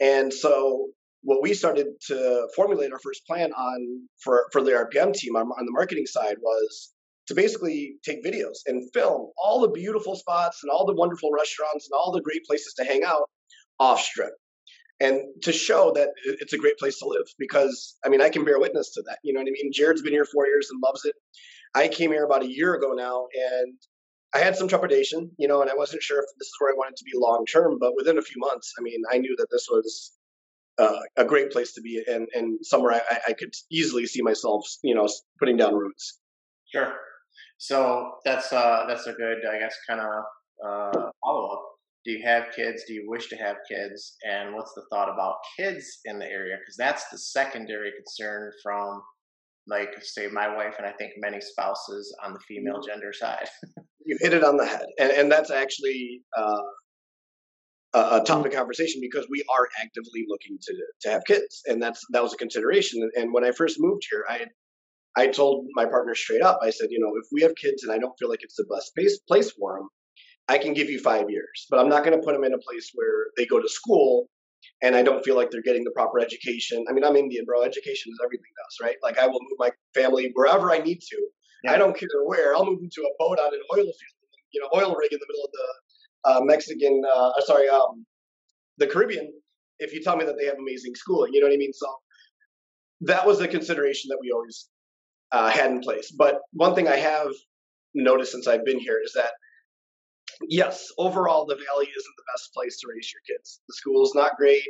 And 0.00 0.32
so 0.32 0.88
what 1.22 1.42
we 1.42 1.54
started 1.54 1.86
to 2.08 2.48
formulate 2.54 2.92
our 2.92 2.98
first 2.98 3.26
plan 3.26 3.52
on 3.52 4.08
for 4.22 4.46
for 4.52 4.62
the 4.62 4.72
RPM 4.72 5.14
team 5.14 5.36
on, 5.36 5.48
the 5.48 5.72
marketing 5.72 6.06
side 6.06 6.36
was 6.40 6.92
to 7.28 7.34
basically 7.34 7.96
take 8.04 8.24
videos 8.24 8.58
and 8.66 8.90
film 8.92 9.30
all 9.42 9.60
the 9.60 9.70
beautiful 9.70 10.14
spots 10.14 10.60
and 10.62 10.70
all 10.70 10.84
the 10.86 10.94
wonderful 10.94 11.30
restaurants 11.32 11.88
and 11.90 11.98
all 11.98 12.12
the 12.12 12.20
great 12.20 12.44
places 12.44 12.74
to 12.74 12.84
hang 12.84 13.02
out 13.04 13.28
off 13.80 14.00
strip. 14.00 14.32
And 15.00 15.20
to 15.42 15.52
show 15.52 15.92
that 15.96 16.10
it's 16.24 16.52
a 16.52 16.58
great 16.58 16.78
place 16.78 16.98
to 17.00 17.06
live 17.06 17.26
because 17.36 17.96
i 18.04 18.08
mean 18.08 18.20
i 18.22 18.28
can 18.28 18.44
bear 18.44 18.60
witness 18.60 18.92
to 18.92 19.02
that 19.08 19.18
you 19.24 19.32
know 19.32 19.40
what 19.40 19.48
i 19.48 19.50
mean? 19.50 19.72
Jared's 19.72 20.02
been 20.02 20.12
here 20.12 20.24
four 20.24 20.46
years 20.46 20.68
and 20.70 20.80
loves 20.84 21.04
it. 21.04 21.14
I 21.74 21.88
came 21.88 22.12
here 22.12 22.24
about 22.24 22.44
a 22.44 22.48
year 22.48 22.74
ago 22.74 22.92
now 22.92 23.26
and 23.34 23.76
I 24.34 24.38
had 24.38 24.56
some 24.56 24.68
trepidation, 24.68 25.30
you 25.38 25.46
know, 25.46 25.62
and 25.62 25.70
I 25.70 25.74
wasn't 25.74 26.02
sure 26.02 26.18
if 26.18 26.26
this 26.38 26.48
is 26.48 26.54
where 26.58 26.72
I 26.72 26.76
wanted 26.76 26.96
to 26.96 27.04
be 27.04 27.12
long 27.14 27.46
term. 27.46 27.78
But 27.78 27.92
within 27.96 28.18
a 28.18 28.22
few 28.22 28.40
months, 28.40 28.72
I 28.78 28.82
mean, 28.82 29.00
I 29.12 29.18
knew 29.18 29.34
that 29.36 29.46
this 29.50 29.68
was 29.70 30.12
uh, 30.78 30.98
a 31.16 31.24
great 31.24 31.52
place 31.52 31.72
to 31.74 31.80
be 31.80 32.02
and, 32.08 32.26
and 32.34 32.58
somewhere 32.66 33.00
I, 33.08 33.18
I, 33.28 33.32
could 33.32 33.52
easily 33.70 34.06
see 34.06 34.22
myself, 34.22 34.66
you 34.82 34.92
know, 34.92 35.08
putting 35.38 35.56
down 35.56 35.76
roots. 35.76 36.18
Sure. 36.72 36.94
So 37.58 38.16
that's 38.24 38.52
uh, 38.52 38.84
that's 38.88 39.06
a 39.06 39.12
good, 39.12 39.38
I 39.46 39.58
guess, 39.60 39.76
kind 39.88 40.00
of 40.00 40.24
uh, 40.66 41.10
follow 41.24 41.52
up. 41.52 41.62
Do 42.04 42.10
you 42.10 42.22
have 42.24 42.46
kids? 42.54 42.82
Do 42.86 42.92
you 42.92 43.08
wish 43.08 43.28
to 43.28 43.36
have 43.36 43.56
kids? 43.70 44.16
And 44.28 44.54
what's 44.54 44.74
the 44.74 44.82
thought 44.90 45.08
about 45.08 45.36
kids 45.56 46.00
in 46.04 46.18
the 46.18 46.26
area? 46.26 46.56
Because 46.58 46.76
that's 46.76 47.08
the 47.08 47.18
secondary 47.18 47.92
concern 47.92 48.50
from, 48.62 49.00
like, 49.66 49.94
say, 50.02 50.28
my 50.28 50.54
wife 50.54 50.74
and 50.78 50.86
I 50.86 50.92
think 50.92 51.12
many 51.18 51.40
spouses 51.40 52.14
on 52.24 52.32
the 52.34 52.40
female 52.40 52.74
mm-hmm. 52.74 52.88
gender 52.88 53.12
side. 53.12 53.48
you 54.04 54.18
hit 54.20 54.34
it 54.34 54.44
on 54.44 54.56
the 54.56 54.66
head, 54.66 54.86
and 54.98 55.10
and 55.10 55.32
that's 55.32 55.50
actually 55.50 56.22
uh, 56.36 56.62
a, 57.94 57.98
a 58.16 58.24
topic 58.24 58.52
conversation 58.52 59.00
because 59.00 59.26
we 59.30 59.42
are 59.50 59.68
actively 59.82 60.24
looking 60.28 60.58
to 60.60 60.74
to 61.02 61.10
have 61.10 61.24
kids, 61.26 61.62
and 61.66 61.82
that's 61.82 62.04
that 62.10 62.22
was 62.22 62.34
a 62.34 62.36
consideration. 62.36 63.08
And 63.16 63.32
when 63.32 63.44
I 63.44 63.52
first 63.52 63.76
moved 63.80 64.02
here, 64.10 64.24
I 64.28 64.46
I 65.16 65.28
told 65.28 65.66
my 65.74 65.86
partner 65.86 66.14
straight 66.14 66.42
up, 66.42 66.58
I 66.62 66.70
said, 66.70 66.88
you 66.90 66.98
know, 66.98 67.12
if 67.16 67.26
we 67.32 67.42
have 67.42 67.54
kids 67.54 67.84
and 67.84 67.92
I 67.92 67.98
don't 67.98 68.18
feel 68.18 68.28
like 68.28 68.42
it's 68.42 68.56
the 68.56 68.66
best 68.74 68.94
place 68.94 69.18
place 69.20 69.50
for 69.52 69.78
them, 69.78 69.88
I 70.48 70.58
can 70.58 70.74
give 70.74 70.90
you 70.90 70.98
five 70.98 71.30
years, 71.30 71.66
but 71.70 71.78
I'm 71.78 71.88
not 71.88 72.04
going 72.04 72.18
to 72.18 72.24
put 72.24 72.34
them 72.34 72.44
in 72.44 72.54
a 72.54 72.58
place 72.58 72.90
where 72.94 73.28
they 73.36 73.46
go 73.46 73.60
to 73.60 73.68
school 73.68 74.28
and 74.82 74.94
I 74.96 75.02
don't 75.02 75.24
feel 75.24 75.36
like 75.36 75.50
they're 75.50 75.62
getting 75.62 75.84
the 75.84 75.92
proper 75.92 76.20
education. 76.20 76.84
I 76.88 76.92
mean, 76.92 77.04
I'm 77.04 77.16
Indian, 77.16 77.44
bro. 77.44 77.62
Education 77.62 78.12
is 78.12 78.18
everything 78.24 78.50
to 78.56 78.62
us, 78.66 78.78
right? 78.86 78.96
Like 79.02 79.18
I 79.18 79.26
will 79.26 79.40
move 79.40 79.58
my 79.58 79.70
family 79.94 80.30
wherever 80.34 80.70
I 80.72 80.78
need 80.78 81.00
to 81.00 81.28
yeah. 81.64 81.72
I 81.72 81.78
don't 81.78 81.96
care 81.96 82.08
where. 82.24 82.54
I'll 82.54 82.66
move 82.66 82.80
into 82.82 83.00
a 83.02 83.10
boat 83.18 83.38
on 83.38 83.52
an 83.52 83.60
oil 83.72 83.84
field, 83.84 83.94
you 84.52 84.60
know, 84.60 84.68
oil 84.74 84.94
rig 84.94 85.12
in 85.12 85.18
the 85.18 85.26
middle 85.28 85.44
of 85.44 85.50
the 85.52 86.30
uh, 86.30 86.40
Mexican, 86.44 87.02
uh, 87.12 87.30
uh, 87.30 87.40
sorry, 87.40 87.68
um, 87.68 88.04
the 88.78 88.86
Caribbean. 88.86 89.32
If 89.78 89.92
you 89.92 90.02
tell 90.02 90.16
me 90.16 90.24
that 90.26 90.36
they 90.38 90.46
have 90.46 90.56
amazing 90.58 90.94
schooling, 90.94 91.32
you 91.32 91.40
know 91.40 91.46
what 91.46 91.54
I 91.54 91.58
mean. 91.58 91.72
So 91.72 91.86
that 93.02 93.26
was 93.26 93.40
a 93.40 93.48
consideration 93.48 94.08
that 94.10 94.18
we 94.20 94.30
always 94.30 94.68
uh, 95.32 95.50
had 95.50 95.70
in 95.70 95.80
place. 95.80 96.10
But 96.10 96.40
one 96.52 96.74
thing 96.74 96.86
I 96.86 96.96
have 96.96 97.28
noticed 97.94 98.32
since 98.32 98.46
I've 98.46 98.64
been 98.64 98.78
here 98.78 99.00
is 99.02 99.12
that 99.14 99.32
yes, 100.48 100.88
overall 100.98 101.46
the 101.46 101.54
valley 101.54 101.86
isn't 101.86 102.16
the 102.16 102.24
best 102.32 102.52
place 102.54 102.78
to 102.80 102.88
raise 102.94 103.12
your 103.12 103.36
kids. 103.36 103.60
The 103.68 103.74
school 103.74 104.04
is 104.04 104.12
not 104.14 104.36
great 104.36 104.62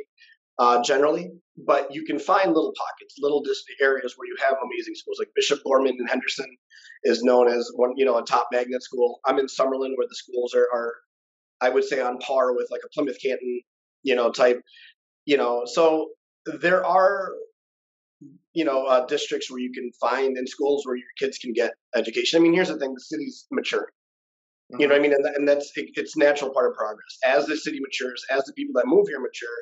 uh, 0.57 0.81
generally, 0.83 1.31
but 1.57 1.93
you 1.93 2.05
can 2.05 2.19
find 2.19 2.53
little 2.53 2.73
pockets, 2.77 3.15
little 3.19 3.43
areas 3.81 4.13
where 4.15 4.27
you 4.27 4.35
have 4.39 4.57
amazing 4.63 4.95
schools. 4.95 5.17
Like 5.19 5.29
Bishop 5.35 5.59
Gorman 5.65 5.97
in 5.99 6.07
Henderson 6.07 6.57
is 7.03 7.23
known 7.23 7.47
as 7.47 7.69
one, 7.75 7.93
you 7.95 8.05
know, 8.05 8.17
a 8.17 8.23
top 8.23 8.47
magnet 8.51 8.83
school. 8.83 9.19
I'm 9.25 9.39
in 9.39 9.47
Summerlin 9.47 9.95
where 9.95 10.07
the 10.07 10.15
schools 10.15 10.53
are, 10.53 10.67
are 10.73 10.93
I 11.61 11.69
would 11.69 11.83
say, 11.83 12.01
on 12.01 12.17
par 12.19 12.53
with 12.55 12.67
like 12.71 12.81
a 12.85 12.89
Plymouth 12.93 13.17
Canton, 13.21 13.61
you 14.03 14.15
know, 14.15 14.31
type. 14.31 14.61
You 15.25 15.37
know, 15.37 15.63
so 15.65 16.09
there 16.45 16.85
are 16.85 17.31
you 18.53 18.63
know 18.63 18.85
uh, 18.85 19.05
districts 19.05 19.51
where 19.51 19.59
you 19.59 19.71
can 19.71 19.91
find 19.99 20.37
in 20.37 20.47
schools 20.47 20.85
where 20.85 20.95
your 20.95 21.07
kids 21.19 21.37
can 21.37 21.53
get 21.53 21.71
education. 21.95 22.39
I 22.39 22.43
mean, 22.43 22.53
here's 22.53 22.69
the 22.69 22.77
thing: 22.77 22.93
the 22.93 23.01
city's 23.01 23.45
mature. 23.51 23.89
Mm-hmm. 24.71 24.81
You 24.81 24.87
know 24.87 24.93
what 24.95 24.99
I 24.99 25.03
mean? 25.03 25.13
And, 25.13 25.25
and 25.35 25.47
that's 25.47 25.71
it, 25.75 25.91
it's 25.93 26.17
natural 26.17 26.51
part 26.51 26.69
of 26.69 26.75
progress. 26.75 27.17
As 27.23 27.45
the 27.45 27.55
city 27.55 27.79
matures, 27.79 28.25
as 28.31 28.43
the 28.45 28.53
people 28.53 28.73
that 28.75 28.87
move 28.87 29.07
here 29.07 29.19
mature, 29.19 29.57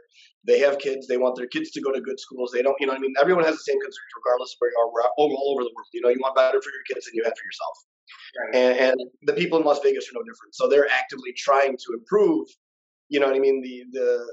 they 0.45 0.59
have 0.59 0.79
kids. 0.79 1.07
They 1.07 1.17
want 1.17 1.35
their 1.35 1.47
kids 1.47 1.71
to 1.71 1.81
go 1.81 1.91
to 1.91 1.99
good 1.99 2.19
schools. 2.19 2.51
They 2.53 2.61
don't, 2.61 2.75
you 2.79 2.87
know, 2.87 2.93
I 2.93 2.99
mean, 2.99 3.13
everyone 3.19 3.43
has 3.43 3.55
the 3.55 3.67
same 3.67 3.79
concerns 3.79 4.13
regardless 4.15 4.53
of 4.53 4.57
where 4.59 4.71
you 4.71 4.77
are. 4.79 4.91
We're 4.93 5.01
all, 5.17 5.35
all 5.35 5.53
over 5.53 5.63
the 5.63 5.73
world. 5.75 5.87
You 5.93 6.01
know, 6.01 6.09
you 6.09 6.19
want 6.21 6.35
better 6.35 6.61
for 6.61 6.71
your 6.71 6.83
kids 6.87 7.05
than 7.05 7.15
you 7.15 7.23
have 7.25 7.33
for 7.35 7.45
yourself. 7.45 7.77
Right. 8.39 8.55
And, 8.55 8.79
and 8.79 9.09
the 9.23 9.33
people 9.33 9.59
in 9.59 9.65
Las 9.65 9.79
Vegas 9.83 10.07
are 10.09 10.15
no 10.15 10.23
different. 10.23 10.55
So 10.55 10.67
they're 10.67 10.89
actively 10.89 11.33
trying 11.35 11.75
to 11.77 11.93
improve. 11.93 12.47
You 13.09 13.19
know 13.19 13.27
what 13.27 13.35
I 13.35 13.39
mean? 13.39 13.61
The 13.61 13.83
the 13.91 14.25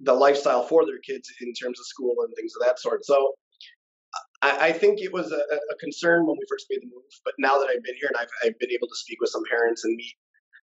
the 0.00 0.14
lifestyle 0.14 0.66
for 0.66 0.84
their 0.84 0.98
kids 0.98 1.32
in 1.40 1.52
terms 1.54 1.80
of 1.80 1.86
school 1.86 2.14
and 2.20 2.34
things 2.36 2.52
of 2.54 2.66
that 2.66 2.78
sort. 2.78 3.04
So 3.04 3.34
I, 4.44 4.68
I 4.68 4.72
think 4.72 5.00
it 5.00 5.12
was 5.12 5.32
a, 5.32 5.36
a, 5.36 5.76
concern 5.80 6.26
when 6.26 6.36
we 6.38 6.44
first 6.50 6.66
made 6.68 6.82
the 6.82 6.86
move, 6.86 7.02
but 7.24 7.32
now 7.38 7.58
that 7.58 7.68
I've 7.70 7.82
been 7.82 7.94
here 7.94 8.08
and 8.08 8.16
I've, 8.18 8.28
I've 8.44 8.58
been 8.58 8.70
able 8.70 8.88
to 8.88 8.96
speak 8.96 9.18
with 9.20 9.30
some 9.30 9.42
parents 9.50 9.84
and 9.84 9.96
meet 9.96 10.14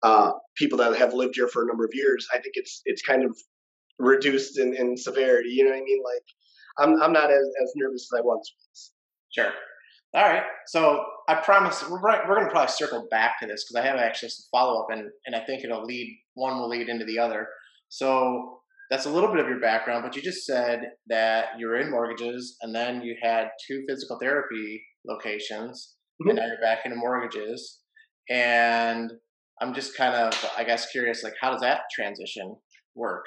uh, 0.05 0.33
people 0.57 0.79
that 0.79 0.97
have 0.97 1.15
lived 1.15 1.35
here 1.35 1.49
for 1.49 1.65
a 1.65 1.67
number 1.67 1.85
of 1.85 1.91
years, 1.93 2.27
I 2.33 2.39
think 2.39 2.55
it's 2.55 2.83
it's 2.85 3.03
kind 3.03 3.25
of 3.25 3.37
reduced 3.99 4.59
in, 4.59 4.75
in 4.75 4.97
severity. 4.97 5.51
You 5.51 5.65
know 5.65 5.71
what 5.71 5.81
I 5.81 5.85
mean? 5.85 6.03
Like 6.05 6.23
I'm 6.79 7.03
I'm 7.03 7.13
not 7.13 7.31
as, 7.31 7.47
as 7.63 7.73
nervous 7.75 8.09
as 8.13 8.21
I 8.21 8.23
once 8.23 8.53
was. 8.71 8.93
Sure. 9.35 9.53
All 10.15 10.23
right. 10.23 10.45
So 10.69 11.05
I 11.29 11.35
promise 11.35 11.83
we're 11.89 12.01
we're 12.01 12.37
going 12.37 12.45
to 12.45 12.51
probably 12.53 12.73
circle 12.73 13.09
back 13.11 13.41
to 13.41 13.47
this 13.47 13.65
because 13.65 13.83
I 13.83 13.87
have 13.87 13.99
actually 13.99 14.29
some 14.29 14.45
follow 14.53 14.81
up 14.81 14.91
and 14.91 15.09
and 15.27 15.35
I 15.35 15.41
think 15.41 15.65
it'll 15.65 15.85
lead 15.85 16.17
one 16.35 16.59
will 16.61 16.69
lead 16.69 16.89
into 16.89 17.05
the 17.05 17.19
other. 17.19 17.49
So 17.89 18.56
that's 18.91 19.07
a 19.07 19.11
little 19.11 19.31
bit 19.31 19.41
of 19.41 19.49
your 19.49 19.61
background, 19.61 20.05
but 20.05 20.15
you 20.15 20.23
just 20.23 20.45
said 20.47 20.81
that 21.09 21.59
you 21.59 21.67
were 21.67 21.77
in 21.77 21.91
mortgages 21.91 22.57
and 22.63 22.75
then 22.75 23.03
you 23.03 23.17
had 23.21 23.49
two 23.67 23.85
physical 23.89 24.19
therapy 24.21 24.83
locations 25.07 25.97
mm-hmm. 26.21 26.31
and 26.31 26.39
now 26.39 26.47
you're 26.47 26.61
back 26.61 26.81
into 26.85 26.97
mortgages. 26.97 27.81
And 28.29 29.13
I'm 29.61 29.75
just 29.75 29.97
kind 29.97 30.15
of, 30.15 30.33
I 30.57 30.65
guess, 30.65 30.91
curious, 30.91 31.23
like, 31.23 31.35
how 31.41 31.51
does 31.51 31.61
that 31.61 31.83
transition 31.95 32.57
work? 32.95 33.25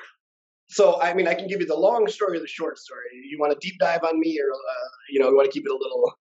So, 0.70 1.02
I 1.02 1.14
mean, 1.14 1.28
I 1.28 1.34
can 1.34 1.48
give 1.48 1.62
you 1.62 1.66
the 1.66 1.76
long 1.76 2.08
story 2.08 2.38
or 2.38 2.42
the 2.42 2.48
short 2.48 2.78
story. 2.78 3.06
You 3.30 3.40
want 3.40 3.54
a 3.54 3.58
deep 3.60 3.76
dive 3.80 4.04
on 4.04 4.20
me, 4.20 4.40
or 4.40 4.52
uh, 4.52 4.88
you 5.10 5.20
know, 5.20 5.30
you 5.30 5.36
want 5.36 5.52
to 5.52 5.52
keep 5.52 5.66
it 5.66 5.72
a 5.72 5.74
little 5.74 6.14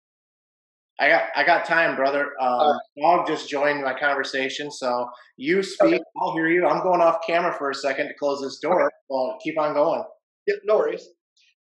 I 0.99 1.09
got 1.09 1.23
I 1.35 1.43
got 1.43 1.65
time, 1.65 1.95
brother. 1.95 2.31
Um, 2.41 2.77
Dog 2.99 3.27
just 3.27 3.49
joined 3.49 3.83
my 3.83 3.93
conversation, 3.93 4.71
so 4.71 5.07
you 5.37 5.61
speak. 5.61 5.93
Okay. 5.93 6.03
I'll 6.19 6.33
hear 6.33 6.47
you. 6.47 6.65
I'm 6.65 6.81
going 6.81 7.01
off 7.01 7.17
camera 7.25 7.53
for 7.53 7.69
a 7.69 7.75
second 7.75 8.07
to 8.07 8.13
close 8.15 8.41
this 8.41 8.57
door. 8.59 8.85
Okay. 8.85 8.95
Well, 9.09 9.37
keep 9.43 9.59
on 9.59 9.73
going. 9.73 10.03
Yeah, 10.47 10.55
no 10.65 10.77
worries. 10.77 11.07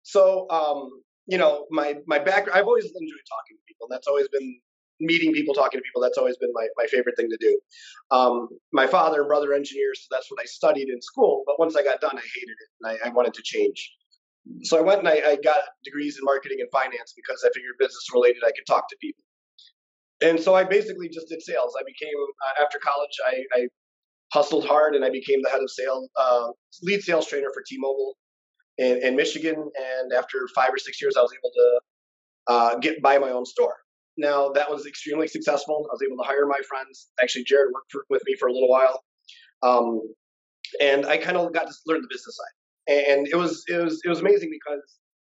So, 0.03 0.49
um, 0.51 0.89
you 1.27 1.39
know, 1.39 1.67
my 1.71 1.97
my 2.07 2.19
background. 2.19 2.59
I've 2.59 2.67
always 2.67 2.85
enjoyed 2.85 3.01
talking 3.01 3.57
to 3.57 3.63
people. 3.67 3.89
That's 3.91 4.07
always 4.07 4.29
been 4.29 4.61
meeting 5.01 5.33
people, 5.33 5.55
talking 5.55 5.81
to 5.81 5.83
people. 5.83 6.01
That's 6.01 6.19
always 6.19 6.37
been 6.37 6.51
my, 6.53 6.67
my 6.77 6.87
favorite 6.87 7.17
thing 7.17 7.29
to 7.29 7.37
do. 7.41 7.59
Um, 8.13 8.49
my 8.73 8.87
father 8.87 9.21
and 9.21 9.29
brother 9.29 9.53
engineers, 9.53 10.03
so 10.03 10.15
that's 10.15 10.31
what 10.31 10.41
I 10.41 10.45
studied 10.45 10.89
in 10.89 11.03
school. 11.03 11.43
But 11.47 11.59
once 11.59 11.75
I 11.75 11.83
got 11.83 12.01
done, 12.01 12.17
I 12.17 12.21
hated 12.21 12.51
it, 12.51 12.69
and 12.81 12.99
I, 13.03 13.09
I 13.09 13.13
wanted 13.13 13.35
to 13.35 13.43
change. 13.43 13.91
So 14.63 14.79
I 14.79 14.83
went 14.83 15.01
and 15.01 15.09
I, 15.09 15.33
I, 15.33 15.37
got 15.43 15.57
degrees 15.85 16.19
in 16.19 16.25
marketing 16.25 16.59
and 16.61 16.69
finance 16.71 17.15
because 17.17 17.43
I 17.45 17.51
figured 17.55 17.75
business 17.79 18.07
related 18.13 18.43
I 18.45 18.53
could 18.53 18.67
talk 18.67 18.89
to 18.91 18.97
people. 19.01 19.25
And 20.21 20.39
so 20.39 20.55
I 20.55 20.65
basically 20.65 21.09
just 21.09 21.29
did 21.29 21.43
sales. 21.43 21.75
I 21.79 21.83
became 21.85 22.15
uh, 22.47 22.63
after 22.63 22.79
college, 22.79 23.17
I, 23.27 23.61
I, 23.61 23.69
hustled 24.33 24.67
hard 24.67 24.97
and 24.97 25.05
I 25.05 25.11
became 25.11 25.41
the 25.43 25.49
head 25.49 25.61
of 25.61 25.71
sales, 25.71 26.09
uh, 26.17 26.49
lead 26.83 27.03
sales 27.03 27.27
trainer 27.27 27.51
for 27.55 27.63
T-Mobile 27.69 28.17
in, 28.79 28.97
in, 28.99 29.15
Michigan. 29.15 29.55
And 29.55 30.13
after 30.13 30.49
five 30.57 30.71
or 30.73 30.79
six 30.79 31.01
years, 31.01 31.15
I 31.17 31.21
was 31.21 31.31
able 31.33 31.51
to 31.55 31.81
uh, 32.49 32.79
get 32.79 33.01
buy 33.01 33.19
my 33.19 33.31
own 33.31 33.47
store. 33.47 33.77
Now 34.17 34.49
that 34.51 34.69
was 34.69 34.87
extremely 34.87 35.29
successful. 35.29 35.87
I 35.89 35.95
was 35.95 36.03
able 36.05 36.17
to 36.23 36.27
hire 36.27 36.47
my 36.47 36.59
friends. 36.69 37.11
Actually, 37.23 37.45
Jared 37.45 37.73
worked 37.73 37.93
for, 37.93 38.05
with 38.11 38.23
me 38.27 38.35
for 38.35 38.49
a 38.49 38.53
little 38.53 38.69
while, 38.69 39.05
um, 39.63 40.01
and 40.81 41.07
I 41.07 41.17
kind 41.17 41.37
of 41.37 41.53
got 41.53 41.69
to 41.69 41.75
learn 41.87 42.01
the 42.01 42.09
business 42.11 42.37
side 42.37 42.64
and 42.89 43.27
it 43.29 43.37
was 43.37 43.65
it 43.69 43.83
was 43.83 44.01
it 44.05 44.09
was 44.09 44.21
amazing 44.21 44.51
because 44.51 44.83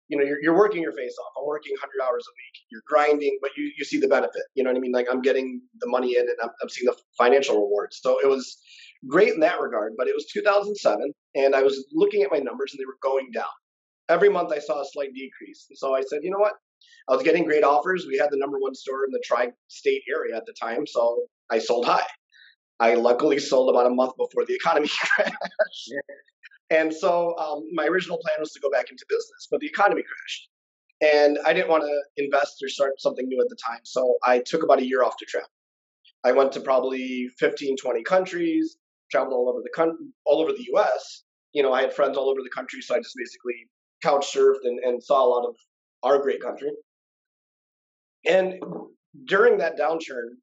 you 0.08 0.18
know 0.18 0.24
you're, 0.24 0.42
you're 0.42 0.56
working 0.58 0.82
your 0.82 0.94
face 0.94 1.16
off. 1.20 1.34
I'm 1.40 1.46
working 1.46 1.74
100 1.74 2.06
hours 2.06 2.26
a 2.28 2.32
week. 2.32 2.62
You're 2.72 2.84
grinding, 2.88 3.38
but 3.42 3.52
you 3.58 3.72
you 3.78 3.86
see 3.86 4.00
the 4.00 4.08
benefit. 4.08 4.44
You 4.56 4.64
know 4.64 4.70
what 4.72 4.78
I 4.78 4.82
mean? 4.82 4.92
Like 4.92 5.08
I'm 5.12 5.22
getting 5.22 5.62
the 5.80 5.88
money 5.88 6.16
in, 6.16 6.22
and 6.22 6.38
I'm, 6.44 6.50
I'm 6.62 6.70
seeing 6.70 6.86
the 6.86 6.96
financial 7.18 7.56
rewards. 7.56 8.00
So 8.02 8.20
it 8.22 8.28
was 8.28 8.58
great 9.08 9.34
in 9.34 9.40
that 9.42 9.62
regard. 9.62 9.94
But 9.98 10.08
it 10.08 10.16
was 10.16 10.26
2007, 10.34 11.14
and 11.36 11.56
I 11.56 11.64
was 11.64 11.86
looking 11.94 12.24
at 12.24 12.32
my 12.32 12.40
numbers, 12.40 12.74
and 12.74 12.80
they 12.80 12.86
were 12.86 12.98
going 13.02 13.32
down. 13.34 13.46
Every 14.10 14.30
month 14.30 14.54
I 14.54 14.60
saw 14.60 14.82
a 14.82 14.86
slight 14.86 15.14
decrease. 15.14 15.66
And 15.70 15.78
so 15.78 15.94
I 15.94 16.02
said, 16.02 16.20
you 16.24 16.32
know 16.32 16.40
what? 16.40 16.54
I 17.10 17.14
was 17.14 17.24
getting 17.24 17.44
great 17.44 17.64
offers. 17.64 18.06
We 18.08 18.18
had 18.18 18.30
the 18.32 18.38
number 18.38 18.58
one 18.60 18.76
store 18.76 19.04
in 19.06 19.12
the 19.12 19.22
tri-state 19.26 20.04
area 20.10 20.36
at 20.36 20.46
the 20.46 20.54
time, 20.54 20.86
so 20.86 21.24
I 21.50 21.60
sold 21.60 21.86
high. 21.86 22.06
I 22.80 22.94
luckily 22.94 23.40
sold 23.40 23.70
about 23.70 23.88
a 23.88 23.90
month 23.90 24.14
before 24.18 24.46
the 24.46 24.54
economy 24.54 24.90
crashed. 25.16 25.94
And 26.70 26.94
so 26.94 27.38
um, 27.38 27.68
my 27.74 27.86
original 27.86 28.18
plan 28.18 28.36
was 28.40 28.52
to 28.52 28.60
go 28.60 28.70
back 28.70 28.92
into 28.92 29.06
business, 29.08 29.48
but 29.50 29.60
the 29.62 29.68
economy 29.68 30.04
crashed. 30.04 30.50
And 31.02 31.38
I 31.46 31.54
didn't 31.54 31.70
want 31.70 31.84
to 31.84 32.24
invest 32.24 32.62
or 32.64 32.70
start 32.70 33.00
something 33.00 33.28
new 33.28 33.40
at 33.42 33.50
the 33.50 33.58
time. 33.66 33.80
So 33.84 34.18
I 34.24 34.40
took 34.40 34.64
about 34.64 34.80
a 34.80 34.86
year 34.86 35.04
off 35.04 35.16
to 35.18 35.26
travel. 35.26 35.50
I 36.24 36.32
went 36.32 36.52
to 36.54 36.60
probably 36.60 37.30
15, 37.38 37.78
20 37.78 38.04
countries, 38.04 38.78
traveled 39.12 39.34
all 39.34 39.50
over 39.50 39.62
the 39.64 39.70
con- 39.70 40.12
all 40.26 40.42
over 40.42 40.52
the 40.52 40.68
US. 40.74 41.24
You 41.54 41.64
know, 41.64 41.72
I 41.72 41.82
had 41.82 41.94
friends 41.94 42.18
all 42.18 42.30
over 42.30 42.42
the 42.44 42.50
country, 42.50 42.82
so 42.82 42.96
I 42.96 43.00
just 43.00 43.16
basically 43.16 43.70
couch 44.04 44.34
surfed 44.34 44.64
and, 44.64 44.80
and 44.80 45.02
saw 45.02 45.24
a 45.24 45.30
lot 45.30 45.48
of 45.48 45.56
our 46.04 46.20
great 46.20 46.42
country. 46.42 46.72
And 48.28 48.56
during 49.26 49.58
that 49.60 49.78
downturn, 49.78 50.36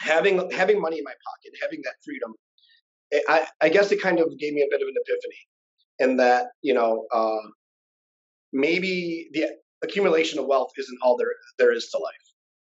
having 0.00 0.50
having 0.50 0.80
money 0.80 0.98
in 0.98 1.04
my 1.04 1.10
pocket, 1.12 1.58
having 1.60 1.80
that 1.84 1.94
freedom, 2.04 2.34
I, 3.28 3.46
I 3.60 3.68
guess 3.68 3.92
it 3.92 4.00
kind 4.00 4.18
of 4.20 4.38
gave 4.38 4.54
me 4.54 4.62
a 4.62 4.70
bit 4.70 4.82
of 4.82 4.88
an 4.88 4.94
epiphany 4.96 5.36
in 5.98 6.16
that, 6.16 6.46
you 6.62 6.74
know, 6.74 7.06
uh, 7.12 7.48
maybe 8.52 9.28
the 9.32 9.46
accumulation 9.82 10.38
of 10.38 10.46
wealth 10.46 10.72
isn't 10.78 10.98
all 11.02 11.16
there 11.16 11.32
there 11.58 11.72
is 11.72 11.88
to 11.90 11.98
life. 11.98 12.14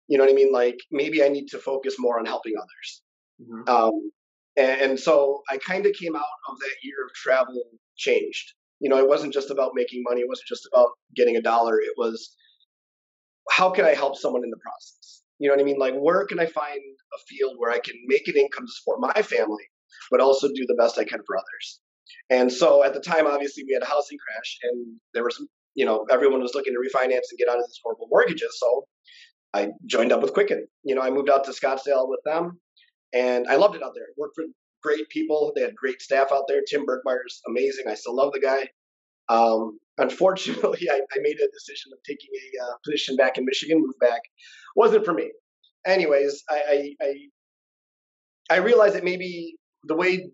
You 0.09 0.19
know 0.19 0.25
what 0.25 0.33
I 0.33 0.37
mean? 0.37 0.53
Like 0.53 0.79
maybe 0.91 1.23
I 1.23 1.29
need 1.29 1.49
to 1.49 1.59
focus 1.59 1.97
more 1.99 2.19
on 2.19 2.27
helping 2.27 2.55
others. 2.57 3.03
Mm-hmm. 3.41 3.69
Um, 3.69 4.11
and, 4.57 4.81
and, 4.81 5.01
so 5.01 5.43
I 5.51 5.57
kind 5.57 5.87
of 5.87 5.93
came 5.95 6.15
out 6.15 6.23
of 6.49 6.59
that 6.61 6.75
year 6.83 7.05
of 7.05 7.13
travel 7.15 7.63
changed. 7.97 8.53
You 8.81 8.89
know, 8.89 8.99
it 8.99 9.09
wasn't 9.09 9.33
just 9.33 9.51
about 9.51 9.73
making 9.75 10.03
money. 10.07 10.21
It 10.21 10.29
wasn't 10.29 10.49
just 10.49 10.69
about 10.73 10.91
getting 11.17 11.37
a 11.37 11.43
dollar. 11.43 11.81
It 11.81 11.95
was 11.97 12.37
how 13.51 13.71
can 13.71 13.85
I 13.85 13.95
help 13.95 14.17
someone 14.17 14.45
in 14.45 14.51
the 14.51 14.59
process? 14.59 15.23
You 15.39 15.49
know 15.49 15.55
what 15.55 15.63
I 15.63 15.65
mean? 15.65 15.79
Like 15.79 15.95
where 15.95 16.25
can 16.27 16.39
I 16.39 16.47
find 16.47 16.79
a 16.79 17.19
field 17.29 17.55
where 17.59 17.73
I 17.73 17.79
can 17.79 17.95
make 18.07 18.29
an 18.29 18.37
income 18.37 18.67
to 18.67 18.73
support 18.73 19.01
my 19.01 19.23
family, 19.23 19.65
but 20.11 20.21
also 20.21 20.49
do 20.49 20.65
the 20.67 20.75
best 20.75 20.99
I 20.99 21.05
can 21.05 21.21
for 21.27 21.37
others. 21.37 21.81
And 22.31 22.53
so 22.53 22.85
at 22.85 22.95
the 22.95 23.01
time, 23.01 23.27
obviously, 23.27 23.65
we 23.67 23.75
had 23.75 23.83
a 23.83 23.87
housing 23.87 24.19
crash, 24.19 24.59
and 24.63 24.97
there 25.13 25.25
was, 25.25 25.43
you 25.75 25.85
know, 25.85 26.07
everyone 26.11 26.41
was 26.41 26.55
looking 26.55 26.75
to 26.75 26.79
refinance 26.79 27.31
and 27.31 27.39
get 27.39 27.49
out 27.49 27.59
of 27.59 27.65
these 27.67 27.81
horrible 27.83 28.09
mortgages. 28.11 28.59
So 28.59 28.87
I 29.53 29.69
joined 29.87 30.13
up 30.13 30.23
with 30.23 30.33
Quicken. 30.33 30.67
You 30.83 30.95
know, 30.95 31.03
I 31.03 31.11
moved 31.11 31.31
out 31.31 31.45
to 31.45 31.53
Scottsdale 31.53 32.09
with 32.09 32.21
them, 32.25 32.61
and 33.13 33.47
I 33.47 33.57
loved 33.57 33.77
it 33.77 33.83
out 33.83 33.93
there. 33.95 34.07
Worked 34.17 34.37
for 34.37 34.45
great 34.83 35.09
people. 35.09 35.53
They 35.55 35.63
had 35.63 35.75
great 35.75 36.01
staff 36.01 36.29
out 36.33 36.45
there. 36.49 36.61
Tim 36.69 36.87
Bergmeyer's 36.87 37.41
amazing. 37.49 37.87
I 37.89 37.95
still 37.95 38.17
love 38.17 38.33
the 38.33 38.41
guy. 38.41 38.69
Um, 39.29 39.79
unfortunately, 39.99 40.89
I, 40.91 40.97
I, 40.97 41.19
made 41.21 41.37
a 41.37 41.49
decision 41.53 41.93
of 41.93 41.99
taking 42.05 42.29
a 42.35 42.65
uh, 42.65 42.75
position 42.85 43.17
back 43.17 43.39
in 43.39 43.45
Michigan, 43.45 43.79
move 43.81 43.95
back. 44.01 44.21
Wasn't 44.77 45.05
for 45.05 45.15
me. 45.15 45.31
Anyways, 45.87 46.43
I, 46.51 46.63
I, 46.69 47.07
I 47.07 47.15
I 48.51 48.57
realized 48.57 48.95
that 48.95 49.05
maybe 49.05 49.57
the 49.87 49.95
way 49.95 50.29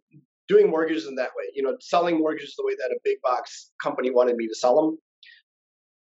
doing 0.48 0.68
mortgages 0.68 1.06
in 1.06 1.14
that 1.14 1.30
way, 1.36 1.44
you 1.54 1.62
know, 1.62 1.76
selling 1.80 2.18
mortgages 2.18 2.54
the 2.56 2.64
way 2.64 2.74
that 2.74 2.90
a 2.90 2.98
big 3.04 3.18
box 3.22 3.70
company 3.82 4.10
wanted 4.10 4.36
me 4.36 4.48
to 4.48 4.54
sell 4.54 4.74
them, 4.76 4.98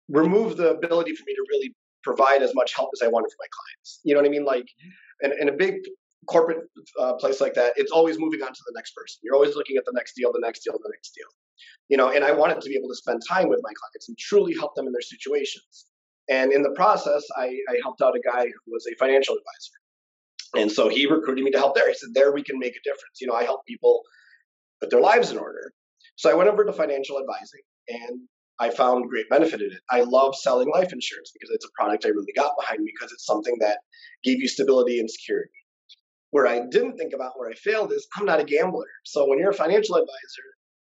remove 0.09 0.57
the 0.57 0.71
ability 0.71 1.15
for 1.15 1.23
me 1.27 1.35
to 1.35 1.45
really 1.49 1.75
provide 2.03 2.41
as 2.41 2.55
much 2.55 2.73
help 2.75 2.89
as 2.93 3.01
I 3.01 3.07
wanted 3.07 3.29
for 3.29 3.37
my 3.39 3.47
clients. 3.57 3.99
You 4.03 4.13
know 4.13 4.21
what 4.21 4.27
I 4.27 4.31
mean? 4.31 4.45
Like, 4.45 4.67
in, 5.21 5.31
in 5.39 5.49
a 5.49 5.51
big 5.51 5.75
corporate 6.27 6.67
uh, 6.99 7.13
place 7.13 7.39
like 7.39 7.53
that, 7.53 7.73
it's 7.75 7.91
always 7.91 8.17
moving 8.17 8.41
on 8.41 8.53
to 8.53 8.61
the 8.65 8.73
next 8.75 8.95
person. 8.95 9.19
You're 9.23 9.35
always 9.35 9.55
looking 9.55 9.77
at 9.77 9.85
the 9.85 9.93
next 9.93 10.15
deal, 10.15 10.31
the 10.31 10.39
next 10.41 10.63
deal, 10.63 10.73
the 10.73 10.89
next 10.91 11.11
deal. 11.15 11.27
You 11.89 11.97
know, 11.97 12.09
and 12.09 12.23
I 12.23 12.31
wanted 12.31 12.61
to 12.61 12.69
be 12.69 12.75
able 12.75 12.89
to 12.89 12.95
spend 12.95 13.21
time 13.27 13.47
with 13.47 13.59
my 13.61 13.73
clients 13.73 14.09
and 14.09 14.17
truly 14.17 14.53
help 14.55 14.75
them 14.75 14.87
in 14.87 14.93
their 14.93 15.01
situations. 15.01 15.85
And 16.29 16.51
in 16.51 16.63
the 16.63 16.71
process, 16.71 17.23
I, 17.37 17.45
I 17.69 17.79
helped 17.83 18.01
out 18.01 18.15
a 18.15 18.21
guy 18.21 18.45
who 18.45 18.71
was 18.71 18.87
a 18.91 18.95
financial 18.95 19.35
advisor. 19.35 19.80
And 20.55 20.71
so 20.71 20.89
he 20.89 21.05
recruited 21.05 21.43
me 21.43 21.51
to 21.51 21.57
help 21.57 21.75
there. 21.75 21.87
He 21.87 21.93
said, 21.93 22.09
There 22.13 22.33
we 22.33 22.43
can 22.43 22.59
make 22.59 22.75
a 22.75 22.83
difference. 22.83 23.21
You 23.21 23.27
know, 23.27 23.33
I 23.33 23.43
help 23.43 23.65
people 23.65 24.01
put 24.79 24.89
their 24.89 25.01
lives 25.01 25.31
in 25.31 25.37
order. 25.37 25.73
So 26.15 26.29
I 26.29 26.33
went 26.33 26.49
over 26.49 26.65
to 26.65 26.73
financial 26.73 27.19
advising 27.19 27.61
and 27.87 28.27
I 28.59 28.69
found 28.69 29.09
great 29.09 29.29
benefit 29.29 29.61
in 29.61 29.71
it. 29.71 29.81
I 29.89 30.01
love 30.01 30.35
selling 30.35 30.69
life 30.69 30.93
insurance 30.93 31.31
because 31.33 31.49
it's 31.53 31.65
a 31.65 31.71
product 31.75 32.05
I 32.05 32.09
really 32.09 32.33
got 32.35 32.53
behind 32.59 32.81
because 32.85 33.11
it's 33.11 33.25
something 33.25 33.55
that 33.59 33.79
gave 34.23 34.39
you 34.39 34.47
stability 34.47 34.99
and 34.99 35.09
security. 35.09 35.49
Where 36.29 36.47
I 36.47 36.61
didn't 36.69 36.97
think 36.97 37.13
about 37.13 37.33
where 37.37 37.49
I 37.49 37.53
failed 37.53 37.91
is 37.91 38.07
I'm 38.15 38.25
not 38.25 38.39
a 38.39 38.43
gambler. 38.43 38.87
So 39.03 39.27
when 39.27 39.39
you're 39.39 39.49
a 39.49 39.53
financial 39.53 39.95
advisor, 39.95 40.47